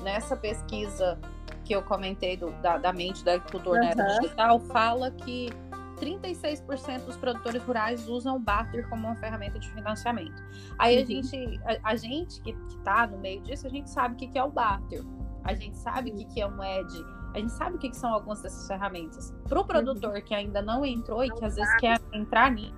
nessa 0.02 0.36
pesquisa 0.36 1.18
que 1.68 1.74
eu 1.74 1.82
comentei 1.82 2.34
do, 2.34 2.50
da, 2.62 2.78
da 2.78 2.92
mente 2.94 3.22
da 3.22 3.34
agricultor 3.34 3.76
uhum. 3.76 4.20
digital, 4.20 4.58
fala 4.58 5.10
que 5.10 5.50
36% 6.00 7.04
dos 7.04 7.16
produtores 7.16 7.62
rurais 7.62 8.08
usam 8.08 8.36
o 8.36 8.38
barter 8.38 8.88
como 8.88 9.06
uma 9.06 9.16
ferramenta 9.16 9.58
de 9.58 9.68
financiamento. 9.72 10.42
Aí 10.78 10.96
uhum. 10.96 11.02
a 11.02 11.06
gente, 11.06 11.60
a, 11.64 11.90
a, 11.90 11.96
gente 11.96 12.40
que 12.40 12.56
está 12.70 13.06
no 13.06 13.18
meio 13.18 13.42
disso, 13.42 13.66
a 13.66 13.70
gente 13.70 13.90
sabe 13.90 14.14
o 14.14 14.16
que, 14.16 14.28
que 14.28 14.38
é 14.38 14.42
o 14.42 14.50
barter. 14.50 15.04
A 15.44 15.54
gente 15.54 15.76
sabe 15.76 16.10
o 16.10 16.14
que, 16.14 16.24
que 16.24 16.40
é 16.40 16.46
um 16.46 16.62
ED 16.62 17.18
a 17.34 17.40
gente 17.40 17.52
sabe 17.52 17.76
o 17.76 17.78
que, 17.78 17.90
que 17.90 17.96
são 17.96 18.12
algumas 18.12 18.40
dessas 18.40 18.66
ferramentas. 18.66 19.34
Para 19.46 19.60
o 19.60 19.64
produtor 19.64 20.18
que 20.22 20.34
ainda 20.34 20.62
não 20.62 20.84
entrou 20.84 21.22
e 21.22 21.30
que 21.30 21.44
às 21.44 21.56
vezes 21.56 21.76
quer 21.76 22.00
entrar 22.10 22.50
nisso, 22.50 22.74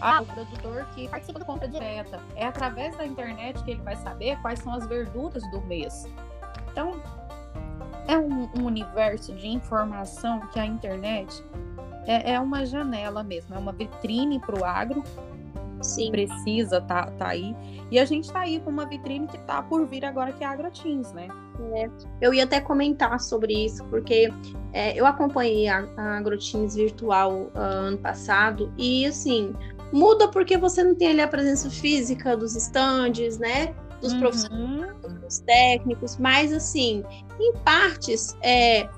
ah, 0.00 0.20
o 0.20 0.26
produtor 0.26 0.86
que 0.94 1.08
participa 1.08 1.38
da 1.38 1.44
compra 1.44 1.66
direta. 1.66 2.20
É 2.34 2.46
através 2.46 2.96
da 2.96 3.06
internet 3.06 3.62
que 3.64 3.70
ele 3.72 3.82
vai 3.82 3.96
saber 3.96 4.40
quais 4.42 4.58
são 4.58 4.74
as 4.74 4.86
verduras 4.86 5.42
do 5.50 5.60
mês. 5.62 6.06
Então, 6.76 6.92
é 8.06 8.18
um, 8.18 8.50
um 8.54 8.66
universo 8.66 9.32
de 9.32 9.48
informação 9.48 10.40
que 10.52 10.60
a 10.60 10.66
internet 10.66 11.42
é, 12.06 12.32
é, 12.32 12.38
uma 12.40 12.66
janela 12.66 13.22
mesmo, 13.22 13.54
é 13.54 13.58
uma 13.58 13.72
vitrine 13.72 14.38
para 14.38 14.60
o 14.60 14.62
agro. 14.62 15.02
Sim. 15.80 16.10
Precisa 16.10 16.82
tá, 16.82 17.06
tá 17.12 17.28
aí. 17.28 17.56
E 17.90 17.98
a 17.98 18.04
gente 18.04 18.30
tá 18.30 18.40
aí 18.40 18.60
com 18.60 18.68
uma 18.68 18.84
vitrine 18.84 19.26
que 19.26 19.38
tá 19.38 19.62
por 19.62 19.86
vir 19.86 20.04
agora, 20.04 20.32
que 20.32 20.44
é 20.44 20.46
a 20.46 20.50
AgroTeams, 20.50 21.12
né? 21.14 21.28
É, 21.72 21.88
eu 22.20 22.34
ia 22.34 22.44
até 22.44 22.60
comentar 22.60 23.18
sobre 23.20 23.54
isso, 23.64 23.82
porque 23.84 24.30
é, 24.74 24.98
eu 24.98 25.06
acompanhei 25.06 25.68
a, 25.68 25.86
a 25.96 26.18
AgroTeams 26.18 26.74
virtual 26.74 27.32
uh, 27.32 27.58
ano 27.58 27.98
passado, 27.98 28.70
e 28.76 29.06
assim, 29.06 29.54
muda 29.92 30.28
porque 30.28 30.58
você 30.58 30.84
não 30.84 30.94
tem 30.94 31.08
ali 31.08 31.22
a 31.22 31.28
presença 31.28 31.70
física 31.70 32.36
dos 32.36 32.54
estandes, 32.54 33.38
né? 33.38 33.74
Dos 34.00 34.12
uhum. 34.12 34.20
profissionais, 34.20 34.94
dos 35.22 35.38
técnicos, 35.40 36.16
mas 36.18 36.52
assim, 36.52 37.02
em 37.40 37.52
partes, 37.64 38.36
é, 38.42 38.88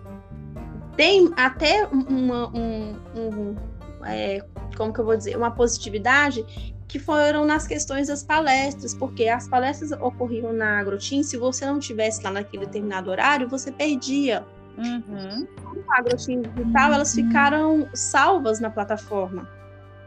tem 0.97 1.33
até 1.37 1.87
uma, 1.87 2.49
um, 2.49 2.97
um 3.15 3.57
é, 4.05 4.45
como 4.77 4.93
que 4.93 5.01
eu 5.01 5.05
vou 5.05 5.17
dizer, 5.17 5.37
uma 5.37 5.51
positividade 5.51 6.45
que 6.89 6.99
foram 6.99 7.45
nas 7.45 7.67
questões 7.67 8.09
das 8.09 8.25
palestras, 8.25 8.95
porque 8.95 9.29
as 9.29 9.47
palestras 9.47 9.93
ocorriam 9.93 10.53
na 10.53 10.79
Agrotim, 10.79 11.23
se 11.23 11.37
você 11.37 11.67
não 11.67 11.79
tivesse 11.79 12.23
lá 12.25 12.31
naquele 12.31 12.65
determinado 12.65 13.11
horário, 13.11 13.49
você 13.49 13.71
perdia. 13.71 14.45
Uhum. 14.79 15.47
A 15.91 15.99
Agrotim 15.99 16.43
digital, 16.43 16.93
elas 16.93 17.15
ficaram 17.15 17.89
salvas 17.93 18.59
na 18.59 18.71
plataforma, 18.71 19.49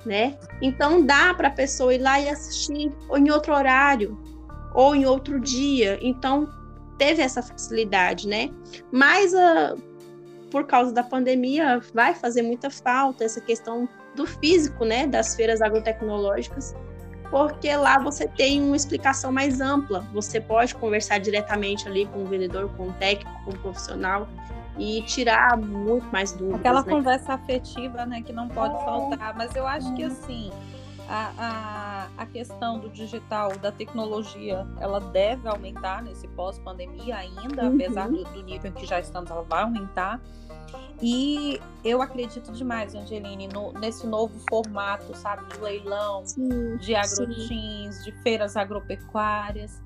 né? 0.06 0.38
Então 0.62 1.06
dá 1.06 1.34
para 1.34 1.50
a 1.50 1.52
pessoa 1.52 1.94
ir 1.94 2.00
lá 2.00 2.20
e 2.20 2.28
assistir 2.28 2.92
em 3.16 3.32
outro 3.32 3.54
horário 3.54 4.18
ou 4.74 4.95
em 4.95 5.05
outro 5.05 5.39
dia. 5.39 5.99
Então 6.01 6.47
teve 6.97 7.22
essa 7.22 7.41
facilidade, 7.41 8.28
né? 8.28 8.49
Mas 8.91 9.34
uh, 9.34 9.82
por 10.51 10.65
causa 10.65 10.93
da 10.93 11.03
pandemia 11.03 11.82
vai 11.93 12.13
fazer 12.13 12.41
muita 12.41 12.69
falta 12.69 13.24
essa 13.24 13.41
questão 13.41 13.88
do 14.15 14.28
físico, 14.28 14.84
né, 14.86 15.07
das 15.07 15.36
feiras 15.36 15.61
agrotecnológicas, 15.61 16.76
porque 17.30 17.74
lá 17.76 17.97
você 17.97 18.28
tem 18.28 18.61
uma 18.61 18.76
explicação 18.76 19.32
mais 19.32 19.61
ampla. 19.61 20.05
Você 20.13 20.41
pode 20.41 20.76
conversar 20.76 21.19
diretamente 21.19 21.88
ali 21.88 22.05
com 22.05 22.24
o 22.24 22.26
vendedor, 22.26 22.69
com 22.76 22.89
o 22.89 22.93
técnico, 22.93 23.32
com 23.45 23.51
o 23.51 23.57
profissional. 23.59 24.28
e 24.78 25.01
tirar 25.01 25.57
muito 25.57 26.05
mais 26.11 26.32
dúvidas. 26.32 26.61
Aquela 26.61 26.82
né? 26.82 26.89
conversa 26.89 27.34
afetiva, 27.34 28.05
né, 28.05 28.22
que 28.22 28.32
não 28.32 28.47
pode 28.47 28.74
é. 28.74 28.86
faltar. 28.86 29.36
Mas 29.36 29.55
eu 29.55 29.67
acho 29.67 29.93
que 29.93 30.03
assim 30.03 30.49
a, 31.12 32.07
a, 32.18 32.24
a 32.24 32.26
questão 32.26 32.80
do 32.80 32.89
digital, 32.89 33.57
da 33.57 33.70
tecnologia, 33.70 34.66
ela 34.80 35.01
deve 35.01 35.45
aumentar 35.45 36.01
nesse 36.01 36.26
pós-pandemia 36.30 37.18
ainda, 37.18 37.66
uhum. 37.66 37.76
apesar 37.76 38.07
do, 38.07 38.24
do 38.24 38.43
nível 38.43 38.72
que 38.72 38.86
já 38.86 38.99
estamos, 38.99 39.30
ela 39.30 39.43
vai 39.43 39.64
aumentar. 39.64 40.22
E 41.01 41.59
eu 41.84 42.01
acredito 42.01 42.53
demais, 42.53 42.95
Angeline, 42.95 43.49
no, 43.49 43.74
nesse 43.74 44.07
novo 44.07 44.39
formato, 44.49 45.14
sabe, 45.18 45.45
de 45.53 45.59
leilão, 45.59 46.26
sim, 46.26 46.78
de 46.78 46.95
agrotins, 46.95 48.05
de 48.05 48.12
feiras 48.24 48.55
agropecuárias. 48.55 49.82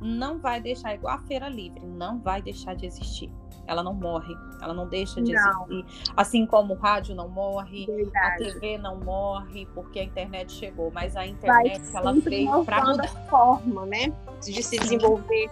Não 0.00 0.38
vai 0.38 0.62
deixar 0.62 0.94
igual 0.94 1.16
a 1.16 1.18
feira 1.18 1.48
livre, 1.48 1.84
não 1.84 2.18
vai 2.20 2.40
deixar 2.40 2.74
de 2.74 2.86
existir 2.86 3.30
ela 3.66 3.82
não 3.82 3.94
morre, 3.94 4.34
ela 4.60 4.74
não 4.74 4.86
deixa 4.88 5.20
de 5.22 5.32
não. 5.32 5.66
existir. 5.70 6.12
Assim 6.16 6.46
como 6.46 6.74
o 6.74 6.76
rádio 6.76 7.14
não 7.14 7.28
morre, 7.28 7.86
Verdade. 7.86 8.50
a 8.50 8.52
TV 8.52 8.78
não 8.78 9.00
morre, 9.00 9.66
porque 9.74 10.00
a 10.00 10.04
internet 10.04 10.52
chegou, 10.52 10.90
mas 10.92 11.16
a 11.16 11.26
internet 11.26 11.80
Vai 11.90 12.02
ela 12.02 12.12
veio 12.14 12.64
para 12.64 12.84
mudar 12.84 13.08
forma, 13.28 13.86
né, 13.86 14.12
de 14.42 14.62
se 14.62 14.78
desenvolver. 14.78 15.50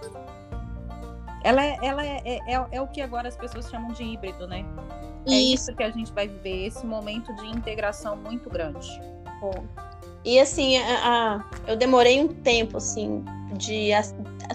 Ela, 1.43 1.63
é, 1.63 1.77
ela 1.81 2.05
é, 2.05 2.21
é, 2.23 2.53
é, 2.53 2.67
é, 2.71 2.81
o 2.81 2.87
que 2.87 3.01
agora 3.01 3.27
as 3.27 3.35
pessoas 3.35 3.69
chamam 3.69 3.91
de 3.91 4.03
híbrido, 4.03 4.47
né? 4.47 4.65
É 5.27 5.33
isso. 5.33 5.69
isso 5.69 5.75
que 5.75 5.83
a 5.83 5.91
gente 5.91 6.11
vai 6.13 6.27
viver, 6.27 6.67
esse 6.67 6.85
momento 6.85 7.33
de 7.35 7.47
integração 7.47 8.15
muito 8.15 8.49
grande. 8.49 8.89
Bom. 9.41 9.65
E 10.25 10.39
assim, 10.39 10.77
a, 10.77 11.35
a, 11.35 11.43
eu 11.67 11.75
demorei 11.75 12.21
um 12.21 12.27
tempo, 12.27 12.77
assim, 12.77 13.23
de 13.57 13.91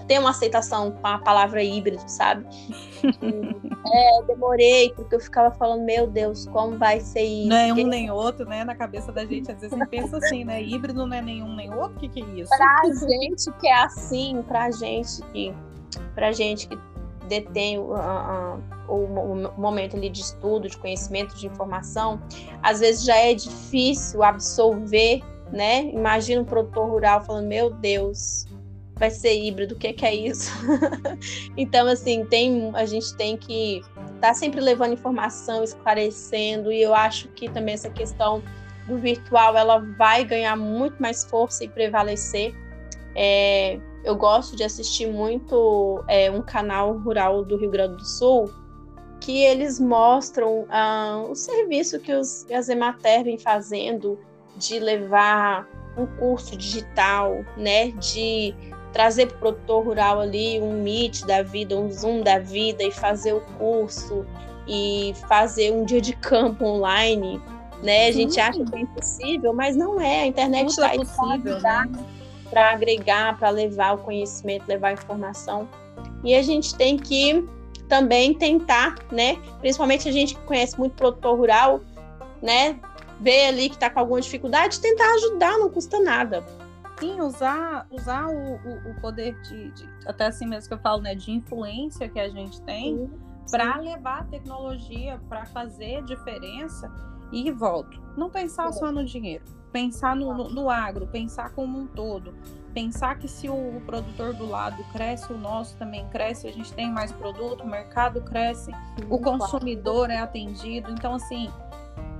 ter 0.07 0.19
uma 0.19 0.31
aceitação 0.31 0.91
com 0.91 1.07
a 1.07 1.19
palavra 1.19 1.63
híbrido, 1.63 2.03
sabe? 2.07 2.47
é, 3.05 4.23
demorei, 4.27 4.91
porque 4.95 5.15
eu 5.15 5.21
ficava 5.21 5.55
falando, 5.55 5.85
meu 5.85 6.07
Deus, 6.07 6.47
como 6.47 6.79
vai 6.79 7.01
ser 7.01 7.23
isso? 7.23 7.49
Não 7.49 7.57
é 7.57 7.73
um 7.73 7.87
nem 7.87 8.11
outro, 8.11 8.47
né? 8.47 8.65
Na 8.65 8.75
cabeça 8.75 9.13
da 9.13 9.25
gente, 9.25 9.51
às 9.51 9.61
vezes 9.61 9.73
a 9.73 9.77
gente 9.79 9.89
pensa 9.89 10.17
assim, 10.17 10.45
né? 10.45 10.63
Híbrido 10.63 11.07
não 11.07 11.15
é 11.15 11.23
nenhum 11.23 11.55
nem 11.55 11.73
outro, 11.73 11.97
o 11.97 12.01
que, 12.01 12.09
que 12.09 12.23
é 12.23 12.27
isso? 12.41 12.51
Pra 12.57 12.83
gente 12.85 13.53
que 13.61 13.69
é 13.69 13.85
assim, 13.85 14.43
pra 14.49 14.71
gente 14.71 15.23
que, 15.33 15.55
pra 16.15 16.33
gente 16.33 16.67
que 16.69 16.79
detém 17.29 17.79
uh, 17.79 17.93
uh, 17.93 18.63
o 18.89 19.61
momento 19.61 19.97
ali 19.97 20.09
de 20.09 20.23
estudo, 20.23 20.69
de 20.69 20.77
conhecimento, 20.79 21.37
de 21.37 21.47
informação, 21.47 22.21
às 22.63 22.81
vezes 22.81 23.05
já 23.05 23.17
é 23.17 23.35
difícil 23.35 24.23
absorver 24.23 25.23
né? 25.53 25.85
Imagina 25.85 26.43
um 26.43 26.45
produtor 26.45 26.89
rural 26.89 27.25
falando, 27.25 27.47
meu 27.47 27.71
Deus, 27.71 28.47
vai 28.97 29.11
ser 29.11 29.35
híbrido, 29.35 29.75
o 29.75 29.79
que, 29.79 29.93
que 29.93 30.05
é 30.05 30.15
isso? 30.15 30.53
então, 31.57 31.87
assim, 31.87 32.25
tem, 32.25 32.71
a 32.75 32.85
gente 32.85 33.17
tem 33.17 33.37
que 33.37 33.79
estar 33.79 34.21
tá 34.21 34.35
sempre 34.35 34.61
levando 34.61 34.93
informação, 34.93 35.63
esclarecendo, 35.63 36.73
e 36.73 36.83
eu 36.83 36.95
acho 36.95 37.29
que 37.29 37.49
também 37.49 37.75
essa 37.75 37.91
questão 37.91 38.43
do 38.87 38.97
virtual, 38.97 39.57
ela 39.57 39.79
vai 39.97 40.25
ganhar 40.25 40.57
muito 40.57 41.01
mais 41.01 41.25
força 41.25 41.63
e 41.63 41.69
prevalecer. 41.69 42.55
É, 43.15 43.79
eu 44.03 44.17
gosto 44.17 44.57
de 44.57 44.65
assistir 44.65 45.07
muito 45.07 46.03
é, 46.09 46.31
um 46.31 46.41
canal 46.41 46.97
rural 46.99 47.45
do 47.45 47.57
Rio 47.57 47.71
Grande 47.71 47.97
do 47.97 48.05
Sul, 48.05 48.51
que 49.21 49.43
eles 49.43 49.79
mostram 49.79 50.67
ah, 50.71 51.25
o 51.29 51.35
serviço 51.35 52.01
que 52.01 52.13
os, 52.13 52.47
as 52.51 52.69
Emater 52.69 53.25
vem 53.25 53.39
fazendo 53.39 54.19
de 54.59 54.79
levar 54.79 55.67
um 55.97 56.07
curso 56.07 56.57
digital, 56.57 57.45
né, 57.57 57.91
de 57.93 58.55
trazer 58.93 59.27
para 59.27 59.37
o 59.37 59.39
produtor 59.39 59.85
rural 59.85 60.21
ali 60.21 60.61
um 60.61 60.83
Meet 60.83 61.25
da 61.25 61.43
vida, 61.43 61.77
um 61.77 61.91
Zoom 61.91 62.23
da 62.23 62.39
vida 62.39 62.83
e 62.83 62.91
fazer 62.91 63.33
o 63.33 63.41
curso 63.59 64.25
e 64.67 65.15
fazer 65.29 65.73
um 65.73 65.85
dia 65.85 66.01
de 66.01 66.15
campo 66.15 66.65
online, 66.65 67.41
né? 67.83 68.09
A 68.09 68.13
gente 68.13 68.39
acha 68.41 68.63
que 68.65 68.75
é 68.75 68.81
impossível, 68.81 69.53
mas 69.53 69.77
não 69.77 70.01
é. 70.01 70.23
A 70.23 70.27
internet 70.27 70.69
está 70.69 70.95
é 70.95 70.99
né? 70.99 72.05
para 72.51 72.73
agregar, 72.73 73.39
para 73.39 73.51
levar 73.51 73.95
o 73.95 73.99
conhecimento, 73.99 74.67
levar 74.67 74.89
a 74.89 74.93
informação. 74.93 75.69
E 76.25 76.35
a 76.35 76.43
gente 76.43 76.75
tem 76.75 76.97
que 76.97 77.47
também 77.89 78.35
tentar, 78.35 78.97
né? 79.11 79.37
Principalmente 79.61 80.09
a 80.09 80.13
gente 80.13 80.35
que 80.35 80.41
conhece 80.43 80.79
muito 80.79 80.95
produtor 80.95 81.37
rural, 81.37 81.81
né? 82.43 82.79
Ver 83.21 83.49
ali 83.49 83.69
que 83.69 83.77
está 83.77 83.91
com 83.91 84.01
alguma 84.01 84.21
dificuldade, 84.21 84.81
tentar 84.81 85.13
ajudar, 85.15 85.59
não 85.59 85.71
custa 85.71 86.01
nada 86.01 86.45
sim 86.99 87.21
usar, 87.21 87.87
usar 87.91 88.27
o, 88.27 88.57
o, 88.57 88.91
o 88.91 89.01
poder 89.01 89.41
de, 89.43 89.71
de, 89.71 89.89
até 90.05 90.27
assim 90.27 90.47
mesmo 90.47 90.69
que 90.69 90.75
eu 90.75 90.79
falo, 90.79 91.01
né, 91.01 91.15
de 91.15 91.31
influência 91.31 92.09
que 92.09 92.19
a 92.19 92.29
gente 92.29 92.61
tem 92.63 93.09
para 93.51 93.77
levar 93.79 94.21
a 94.21 94.25
tecnologia 94.25 95.21
para 95.29 95.47
fazer 95.47 96.03
diferença 96.05 96.91
e 97.33 97.51
volto. 97.51 98.01
Não 98.17 98.29
pensar 98.29 98.73
só 98.73 98.91
no 98.91 99.05
dinheiro, 99.05 99.45
pensar 99.73 100.15
no, 100.17 100.35
no, 100.35 100.49
no, 100.51 100.71
agro, 100.71 101.07
pensar 101.07 101.51
como 101.51 101.79
um 101.79 101.87
todo. 101.87 102.35
Pensar 102.75 103.19
que 103.19 103.27
se 103.27 103.49
o, 103.49 103.55
o, 103.55 103.81
produtor 103.81 104.35
do 104.35 104.47
lado 104.47 104.85
cresce, 104.93 105.33
o 105.33 105.39
nosso 105.39 105.77
também 105.79 106.07
cresce, 106.09 106.47
a 106.47 106.53
gente 106.53 106.73
tem 106.75 106.91
mais 106.91 107.11
produto, 107.11 107.65
o 107.65 107.67
mercado 107.67 108.21
cresce, 108.21 108.71
o 109.09 109.19
consumidor 109.19 110.11
é 110.11 110.19
atendido. 110.19 110.91
Então, 110.93 111.15
assim, 111.15 111.51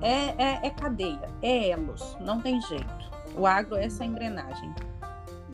é, 0.01 0.35
é, 0.43 0.67
é 0.67 0.71
cadeia, 0.71 1.29
é 1.43 1.71
elos, 1.71 2.17
não 2.21 2.41
tem 2.41 2.61
jeito. 2.63 3.11
O 3.37 3.47
agro 3.47 3.77
é 3.77 3.87
essa 3.87 4.05
engrenagem. 4.05 4.75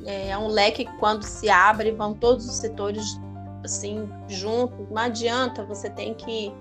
É, 0.04 0.30
é 0.30 0.38
um 0.38 0.48
leque 0.48 0.84
que 0.84 0.96
quando 0.98 1.22
se 1.22 1.48
abre, 1.48 1.92
vão 1.92 2.14
todos 2.14 2.46
os 2.48 2.56
setores 2.56 3.20
assim 3.64 4.08
juntos. 4.28 4.88
Não 4.90 5.02
adianta, 5.02 5.64
você 5.64 5.88
tem 5.90 6.14
que 6.14 6.52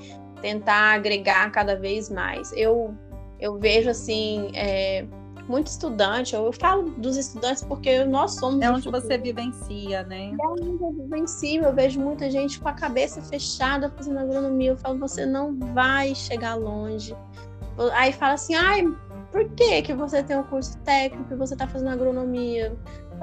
tentar 0.41 0.95
agregar 0.95 1.51
cada 1.51 1.75
vez 1.75 2.09
mais. 2.09 2.51
Eu, 2.53 2.95
eu 3.39 3.57
vejo 3.57 3.89
assim. 3.89 4.51
É, 4.53 5.05
muito 5.47 5.67
estudante, 5.67 6.33
eu 6.33 6.51
falo 6.53 6.91
dos 6.91 7.17
estudantes 7.17 7.63
porque 7.63 8.03
nós 8.05 8.35
somos. 8.35 8.61
É 8.61 8.71
onde 8.71 8.89
você 8.89 9.17
vivencia, 9.17 10.03
né? 10.03 10.31
É 10.41 10.47
onde 10.47 10.61
eu 10.61 10.91
vivencio. 10.91 11.63
Eu 11.63 11.73
vejo 11.73 11.99
muita 11.99 12.29
gente 12.29 12.59
com 12.59 12.69
a 12.69 12.73
cabeça 12.73 13.21
fechada 13.21 13.89
fazendo 13.89 14.19
agronomia. 14.19 14.71
Eu 14.71 14.77
falo, 14.77 14.97
você 14.99 15.25
não 15.25 15.57
vai 15.73 16.15
chegar 16.15 16.55
longe. 16.55 17.15
Aí 17.93 18.13
fala 18.13 18.33
assim, 18.33 18.55
ai, 18.55 18.83
por 19.31 19.49
que, 19.49 19.81
que 19.81 19.93
você 19.93 20.21
tem 20.21 20.37
um 20.37 20.43
curso 20.43 20.77
técnico 20.79 21.33
e 21.33 21.35
você 21.35 21.53
está 21.55 21.67
fazendo 21.67 21.89
agronomia? 21.89 22.77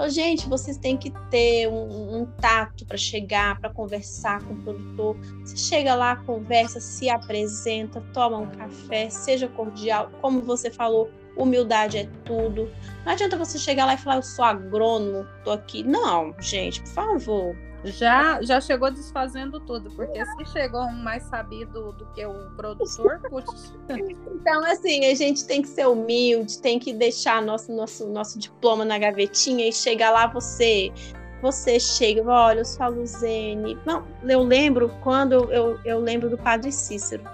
Gente, 0.08 0.48
vocês 0.48 0.76
têm 0.76 0.96
que 0.96 1.12
ter 1.30 1.68
um, 1.68 2.20
um 2.20 2.26
tato 2.40 2.86
para 2.86 2.96
chegar, 2.96 3.60
para 3.60 3.70
conversar 3.70 4.42
com 4.42 4.54
o 4.54 4.56
produtor. 4.56 5.16
Você 5.44 5.56
chega 5.56 5.94
lá, 5.94 6.16
conversa, 6.16 6.80
se 6.80 7.10
apresenta, 7.10 8.00
toma 8.12 8.38
um 8.38 8.50
café, 8.50 9.10
seja 9.10 9.46
cordial. 9.48 10.10
Como 10.20 10.40
você 10.40 10.70
falou, 10.70 11.10
humildade 11.36 11.98
é 11.98 12.08
tudo. 12.24 12.70
Não 13.04 13.12
adianta 13.12 13.36
você 13.36 13.58
chegar 13.58 13.84
lá 13.84 13.94
e 13.94 13.98
falar, 13.98 14.16
eu 14.16 14.22
sou 14.22 14.44
agrônomo, 14.44 15.26
tô 15.44 15.50
aqui. 15.50 15.82
Não, 15.82 16.34
gente, 16.40 16.80
por 16.80 16.88
favor 16.88 17.69
já, 17.84 18.42
já 18.42 18.60
chegou 18.60 18.90
desfazendo 18.90 19.58
tudo, 19.60 19.90
porque 19.92 20.22
se 20.24 20.44
chegou 20.52 20.82
um 20.82 21.02
mais 21.02 21.22
sabido 21.24 21.92
do 21.92 22.06
que 22.06 22.24
o 22.26 22.50
produtor, 22.56 23.20
putz. 23.28 23.74
Então, 23.88 24.64
assim, 24.64 25.06
a 25.06 25.14
gente 25.14 25.44
tem 25.46 25.62
que 25.62 25.68
ser 25.68 25.86
humilde, 25.86 26.58
tem 26.58 26.78
que 26.78 26.92
deixar 26.92 27.40
nosso, 27.40 27.72
nosso, 27.72 28.06
nosso 28.06 28.38
diploma 28.38 28.84
na 28.84 28.98
gavetinha 28.98 29.66
e 29.66 29.72
chegar 29.72 30.10
lá 30.10 30.26
você. 30.26 30.92
Você 31.40 31.80
chega, 31.80 32.22
olha, 32.22 32.58
eu 32.58 32.64
sou 32.66 32.84
a 32.84 32.88
Luzene. 32.88 33.78
Não, 33.86 34.04
eu 34.28 34.42
lembro 34.42 34.90
quando 35.02 35.50
eu, 35.50 35.80
eu, 35.86 35.98
lembro 35.98 36.28
do 36.28 36.36
Padre 36.36 36.70
Cícero. 36.70 37.24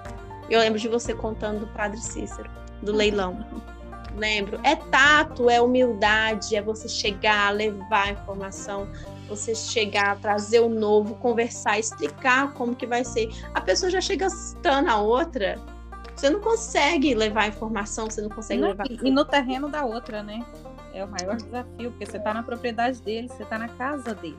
Eu 0.49 0.61
lembro 0.61 0.79
de 0.79 0.87
você 0.87 1.13
contando 1.13 1.61
do 1.61 1.67
Padre 1.69 1.99
Cícero, 1.99 2.49
do 2.83 2.93
leilão. 2.93 3.45
Lembro. 4.17 4.61
É 4.63 4.77
tato, 4.77 5.51
é 5.51 5.61
humildade, 5.61 6.55
é 6.55 6.63
você 6.63 6.89
chegar, 6.89 7.53
levar 7.53 8.07
a 8.07 8.13
informação 8.13 8.87
você 9.29 9.55
chegar, 9.55 10.19
trazer 10.21 10.61
o 10.61 10.69
novo, 10.69 11.15
conversar, 11.17 11.79
explicar 11.79 12.53
como 12.55 12.75
que 12.75 12.87
vai 12.87 13.05
ser. 13.05 13.29
A 13.55 13.61
pessoa 13.61 13.91
já 13.91 14.01
chega 14.01 14.27
assustando 14.27 14.91
a 14.91 14.99
outra. 14.99 15.61
Você 16.15 16.31
não 16.31 16.41
consegue 16.41 17.15
levar 17.15 17.43
a 17.43 17.49
informação, 17.49 18.09
você 18.09 18.23
não 18.23 18.31
consegue 18.31 18.61
não, 18.61 18.69
levar. 18.69 18.87
E 18.91 19.11
no 19.11 19.25
terreno 19.25 19.69
da 19.69 19.85
outra, 19.85 20.23
né? 20.23 20.45
É 20.95 21.05
o 21.05 21.09
maior 21.09 21.37
desafio, 21.37 21.91
porque 21.91 22.07
você 22.07 22.17
está 22.17 22.33
na 22.33 22.43
propriedade 22.43 23.03
dele, 23.03 23.29
você 23.29 23.43
está 23.43 23.59
na 23.59 23.69
casa 23.69 24.15
dele. 24.15 24.39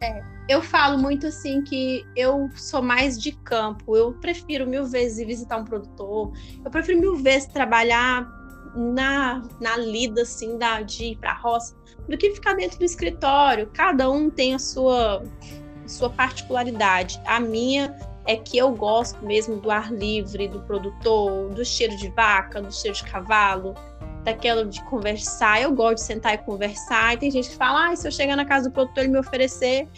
É, 0.00 0.22
eu 0.48 0.62
falo 0.62 0.98
muito 0.98 1.26
assim 1.26 1.62
que 1.62 2.04
eu 2.16 2.48
sou 2.56 2.82
mais 2.82 3.20
de 3.20 3.32
campo. 3.32 3.96
Eu 3.96 4.12
prefiro 4.14 4.66
mil 4.66 4.84
vezes 4.86 5.24
visitar 5.24 5.58
um 5.58 5.64
produtor. 5.64 6.32
Eu 6.64 6.70
prefiro 6.70 6.98
mil 6.98 7.16
vezes 7.16 7.46
trabalhar 7.46 8.26
na, 8.74 9.42
na 9.60 9.76
lida 9.76 10.22
assim 10.22 10.56
da, 10.58 10.80
de 10.80 11.12
ir 11.12 11.18
para 11.18 11.32
a 11.32 11.34
roça 11.34 11.81
do 12.08 12.16
que 12.16 12.30
ficar 12.32 12.54
dentro 12.54 12.78
do 12.78 12.84
escritório. 12.84 13.70
Cada 13.72 14.10
um 14.10 14.28
tem 14.28 14.54
a 14.54 14.58
sua, 14.58 15.22
sua 15.86 16.10
particularidade. 16.10 17.20
A 17.26 17.40
minha 17.40 17.96
é 18.26 18.36
que 18.36 18.56
eu 18.56 18.70
gosto 18.72 19.24
mesmo 19.24 19.56
do 19.56 19.70
ar 19.70 19.92
livre, 19.92 20.48
do 20.48 20.60
produtor, 20.60 21.50
do 21.50 21.64
cheiro 21.64 21.96
de 21.96 22.08
vaca, 22.10 22.60
do 22.60 22.72
cheiro 22.72 22.96
de 22.96 23.04
cavalo, 23.04 23.74
daquela 24.24 24.64
de 24.64 24.82
conversar. 24.84 25.62
Eu 25.62 25.72
gosto 25.72 25.96
de 25.96 26.02
sentar 26.02 26.34
e 26.34 26.38
conversar. 26.38 27.14
E 27.14 27.18
tem 27.18 27.30
gente 27.30 27.50
que 27.50 27.56
fala: 27.56 27.90
ah, 27.90 27.96
se 27.96 28.06
eu 28.06 28.12
chegar 28.12 28.36
na 28.36 28.44
casa 28.44 28.68
do 28.68 28.72
produtor 28.72 29.04
ele 29.04 29.12
me 29.12 29.18
oferecer 29.18 29.88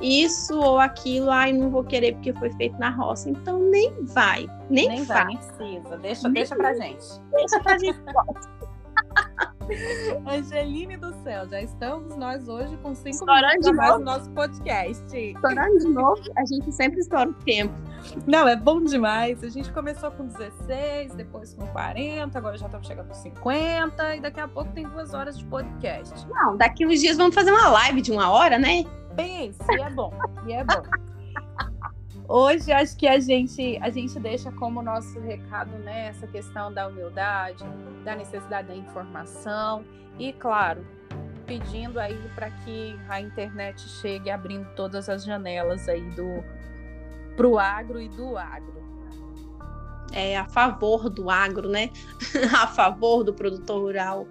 isso 0.00 0.58
ou 0.58 0.78
aquilo, 0.78 1.30
ai, 1.30 1.52
não 1.52 1.70
vou 1.70 1.84
querer 1.84 2.14
porque 2.14 2.32
foi 2.34 2.50
feito 2.54 2.76
na 2.78 2.90
roça. 2.90 3.30
Então 3.30 3.58
nem 3.58 4.04
vai, 4.04 4.46
nem, 4.68 4.88
nem 4.88 5.04
vai, 5.04 5.26
nem 5.26 5.36
precisa. 5.36 5.96
Deixa, 5.98 6.22
nem 6.24 6.32
deixa 6.32 6.56
pra 6.56 6.74
gente. 6.74 7.06
Deixa 7.32 7.60
pra 7.60 7.78
gente. 7.78 7.98
Angeline 10.26 10.96
do 10.96 11.12
céu, 11.22 11.48
já 11.48 11.60
estamos 11.60 12.16
nós 12.16 12.48
hoje 12.48 12.76
com 12.78 12.94
cinco 12.94 13.10
Estourando 13.10 13.48
minutos 13.48 13.76
mais 13.76 13.98
no 13.98 14.04
nosso 14.04 14.30
podcast. 14.30 15.16
Estourando 15.16 15.78
de 15.78 15.88
novo, 15.88 16.22
a 16.36 16.44
gente 16.44 16.72
sempre 16.72 17.00
estoura 17.00 17.30
o 17.30 17.34
tempo. 17.34 17.74
Não, 18.26 18.48
é 18.48 18.56
bom 18.56 18.82
demais. 18.82 19.42
A 19.42 19.48
gente 19.48 19.72
começou 19.72 20.10
com 20.10 20.26
16, 20.26 21.14
depois 21.14 21.54
com 21.54 21.66
40, 21.68 22.36
agora 22.36 22.56
já 22.56 22.66
estamos 22.66 22.86
chegando 22.86 23.08
com 23.08 23.14
50 23.14 24.16
e 24.16 24.20
daqui 24.20 24.40
a 24.40 24.48
pouco 24.48 24.72
tem 24.72 24.88
duas 24.88 25.14
horas 25.14 25.38
de 25.38 25.44
podcast. 25.46 26.26
Não, 26.28 26.56
daqui 26.56 26.86
uns 26.86 27.00
dias 27.00 27.16
vamos 27.16 27.34
fazer 27.34 27.52
uma 27.52 27.68
live 27.68 28.02
de 28.02 28.10
uma 28.10 28.30
hora, 28.30 28.58
né? 28.58 28.84
Pense, 29.16 29.58
e 29.70 29.80
é 29.80 29.90
bom, 29.90 30.12
e 30.46 30.52
é 30.52 30.64
bom. 30.64 30.82
Hoje 32.34 32.72
acho 32.72 32.96
que 32.96 33.06
a 33.06 33.20
gente 33.20 33.78
a 33.82 33.90
gente 33.90 34.18
deixa 34.18 34.50
como 34.52 34.80
nosso 34.80 35.20
recado 35.20 35.76
né, 35.80 36.06
essa 36.06 36.26
questão 36.26 36.72
da 36.72 36.88
humildade, 36.88 37.62
da 38.06 38.16
necessidade 38.16 38.68
da 38.68 38.74
informação 38.74 39.84
e 40.18 40.32
claro, 40.32 40.82
pedindo 41.44 42.00
aí 42.00 42.18
para 42.34 42.50
que 42.50 42.98
a 43.06 43.20
internet 43.20 43.86
chegue 43.86 44.30
abrindo 44.30 44.66
todas 44.74 45.10
as 45.10 45.26
janelas 45.26 45.86
aí 45.90 46.00
do 46.12 46.42
pro 47.36 47.58
agro 47.58 48.00
e 48.00 48.08
do 48.08 48.38
agro. 48.38 48.82
É 50.10 50.34
a 50.38 50.46
favor 50.46 51.10
do 51.10 51.28
agro, 51.28 51.68
né? 51.68 51.90
a 52.58 52.66
favor 52.66 53.24
do 53.24 53.34
produtor 53.34 53.78
rural. 53.78 54.26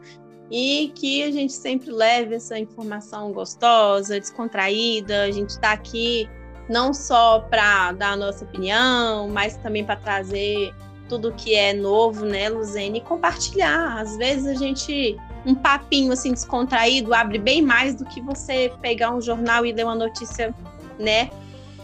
E 0.49 0.91
que 0.95 1.21
a 1.21 1.29
gente 1.29 1.53
sempre 1.53 1.91
leve 1.91 2.33
essa 2.33 2.57
informação 2.57 3.31
gostosa, 3.31 4.19
descontraída. 4.19 5.21
A 5.21 5.31
gente 5.31 5.51
está 5.51 5.71
aqui 5.71 6.27
não 6.71 6.93
só 6.93 7.41
para 7.41 7.91
dar 7.91 8.13
a 8.13 8.15
nossa 8.15 8.45
opinião, 8.45 9.27
mas 9.27 9.57
também 9.57 9.83
para 9.83 9.97
trazer 9.97 10.73
tudo 11.09 11.33
que 11.33 11.53
é 11.53 11.73
novo, 11.73 12.25
né, 12.25 12.47
Luzene, 12.47 12.99
e 12.99 13.01
compartilhar. 13.01 13.99
Às 13.99 14.15
vezes 14.15 14.47
a 14.47 14.53
gente 14.53 15.17
um 15.45 15.53
papinho 15.53 16.13
assim 16.13 16.31
descontraído 16.31 17.13
abre 17.13 17.37
bem 17.37 17.61
mais 17.61 17.95
do 17.95 18.05
que 18.05 18.21
você 18.21 18.71
pegar 18.81 19.11
um 19.11 19.19
jornal 19.19 19.65
e 19.65 19.73
ler 19.73 19.83
uma 19.83 19.95
notícia, 19.95 20.55
né, 20.97 21.29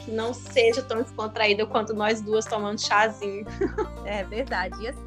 que 0.06 0.12
não 0.12 0.34
seja 0.34 0.82
tão 0.82 1.02
descontraída 1.02 1.66
quanto 1.66 1.94
nós 1.94 2.22
duas 2.22 2.46
tomando 2.46 2.80
chazinho. 2.80 3.46
É 4.06 4.24
verdade. 4.24 4.82
E 4.82 4.88
assim, 4.88 5.06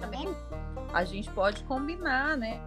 também 0.00 0.34
a 0.94 1.04
gente 1.04 1.30
pode 1.32 1.62
combinar, 1.64 2.38
né? 2.38 2.58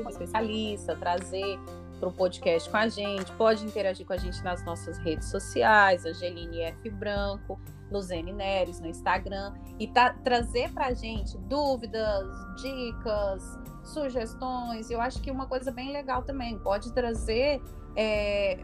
Um 0.00 0.08
especialista, 0.08 0.94
trazer 0.94 1.58
para 1.98 2.08
o 2.08 2.12
podcast 2.12 2.70
com 2.70 2.76
a 2.76 2.88
gente, 2.88 3.30
pode 3.32 3.64
interagir 3.64 4.06
com 4.06 4.12
a 4.12 4.16
gente 4.16 4.42
nas 4.42 4.64
nossas 4.64 4.98
redes 4.98 5.28
sociais, 5.28 6.06
Angeline 6.06 6.62
F. 6.62 6.90
Branco, 6.90 7.60
Luzene 7.90 8.32
Neres 8.32 8.80
no 8.80 8.86
Instagram, 8.86 9.54
e 9.78 9.88
tá, 9.88 10.14
trazer 10.24 10.72
para 10.72 10.86
a 10.86 10.94
gente 10.94 11.36
dúvidas, 11.38 12.26
dicas, 12.60 13.58
sugestões. 13.82 14.90
Eu 14.90 15.00
acho 15.00 15.20
que 15.20 15.30
uma 15.30 15.46
coisa 15.46 15.70
bem 15.70 15.92
legal 15.92 16.22
também, 16.22 16.58
pode 16.58 16.92
trazer 16.92 17.62
é, 17.96 18.58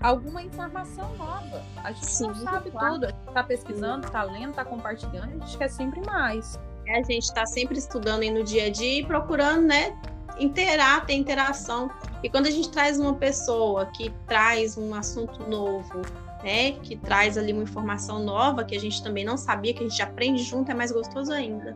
alguma 0.00 0.42
informação 0.42 1.16
nova. 1.16 1.62
A 1.82 1.92
gente 1.92 2.06
Sim, 2.06 2.26
não 2.28 2.34
sabe 2.34 2.70
claro. 2.70 2.94
tudo, 2.94 3.04
a 3.06 3.08
gente 3.08 3.28
está 3.28 3.42
pesquisando, 3.42 4.06
está 4.06 4.22
lendo, 4.22 4.50
está 4.50 4.64
compartilhando, 4.64 5.42
a 5.42 5.46
gente 5.46 5.56
quer 5.58 5.68
sempre 5.68 6.00
mais. 6.04 6.58
A 6.88 7.02
gente 7.02 7.24
está 7.24 7.46
sempre 7.46 7.78
estudando 7.78 8.22
aí 8.22 8.30
no 8.30 8.44
dia 8.44 8.66
a 8.66 8.70
dia 8.70 9.00
e 9.00 9.06
procurando, 9.06 9.66
né, 9.66 9.98
interar, 10.38 11.06
ter 11.06 11.14
interação. 11.14 11.90
E 12.22 12.28
quando 12.28 12.46
a 12.46 12.50
gente 12.50 12.70
traz 12.70 12.98
uma 12.98 13.14
pessoa 13.14 13.86
que 13.86 14.10
traz 14.26 14.76
um 14.76 14.94
assunto 14.94 15.48
novo, 15.48 16.02
né, 16.42 16.72
que 16.82 16.96
traz 16.96 17.38
ali 17.38 17.52
uma 17.52 17.62
informação 17.62 18.22
nova 18.22 18.64
que 18.64 18.76
a 18.76 18.80
gente 18.80 19.02
também 19.02 19.24
não 19.24 19.36
sabia, 19.36 19.72
que 19.72 19.84
a 19.84 19.88
gente 19.88 20.02
aprende 20.02 20.42
junto, 20.42 20.70
é 20.70 20.74
mais 20.74 20.92
gostoso 20.92 21.32
ainda. 21.32 21.74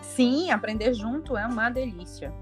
Sim, 0.00 0.50
aprender 0.50 0.94
junto 0.94 1.36
é 1.36 1.46
uma 1.46 1.68
delícia. 1.70 2.32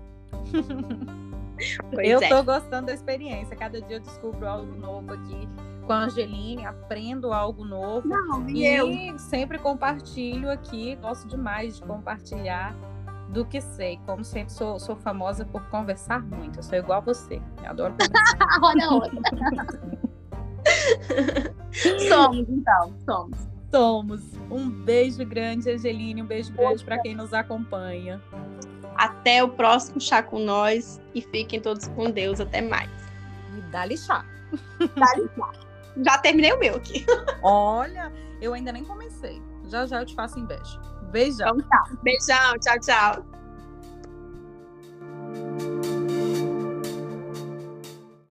Pois 1.92 2.08
eu 2.08 2.20
é. 2.20 2.28
tô 2.28 2.42
gostando 2.42 2.86
da 2.86 2.92
experiência. 2.92 3.56
Cada 3.56 3.80
dia 3.80 3.96
eu 3.96 4.00
descubro 4.00 4.46
algo 4.46 4.74
novo 4.74 5.12
aqui 5.12 5.48
com 5.86 5.92
a 5.92 6.04
Angeline, 6.04 6.66
aprendo 6.66 7.32
algo 7.32 7.64
novo. 7.64 8.08
Não, 8.08 8.48
E 8.48 8.64
eu 8.66 9.18
sempre 9.18 9.58
compartilho 9.58 10.50
aqui, 10.50 10.96
gosto 10.96 11.28
demais 11.28 11.76
de 11.76 11.82
compartilhar 11.82 12.74
do 13.28 13.44
que 13.44 13.60
sei. 13.60 13.98
Como 14.06 14.24
sempre, 14.24 14.52
sou, 14.52 14.78
sou 14.78 14.96
famosa 14.96 15.44
por 15.44 15.62
conversar 15.68 16.22
muito. 16.22 16.58
Eu 16.58 16.62
sou 16.62 16.78
igual 16.78 16.98
a 16.98 17.00
você. 17.00 17.40
Eu 17.62 17.70
adoro 17.70 17.94
conversar. 17.94 18.60
Olha 18.62 18.90
outra. 18.90 19.20
somos, 22.08 22.48
então, 22.48 22.94
somos. 23.04 23.38
Somos. 23.70 24.22
Um 24.50 24.70
beijo 24.70 25.24
grande, 25.24 25.70
Angeline. 25.70 26.22
Um 26.22 26.26
beijo 26.26 26.52
grande 26.52 26.84
para 26.84 26.98
quem 26.98 27.14
nos 27.14 27.34
acompanha. 27.34 28.22
Até 28.96 29.42
o 29.42 29.48
próximo 29.48 30.00
chá 30.00 30.22
com 30.22 30.38
nós 30.38 31.00
e 31.14 31.20
fiquem 31.20 31.60
todos 31.60 31.88
com 31.88 32.10
Deus. 32.10 32.40
Até 32.40 32.60
mais. 32.60 32.90
E 33.56 33.60
dá-lhe 33.70 33.96
chá. 33.96 34.24
Já 36.04 36.18
terminei 36.18 36.52
o 36.52 36.58
meu 36.58 36.76
aqui. 36.76 37.06
Olha, 37.42 38.12
eu 38.40 38.52
ainda 38.52 38.72
nem 38.72 38.84
comecei. 38.84 39.40
Já 39.68 39.86
já 39.86 40.00
eu 40.00 40.06
te 40.06 40.14
faço 40.14 40.38
inveja. 40.38 40.80
Beijão. 41.14 41.54
Então, 41.54 41.68
tá. 41.68 41.84
Beijão, 42.02 42.58
tchau, 42.58 42.80
tchau. 42.80 43.24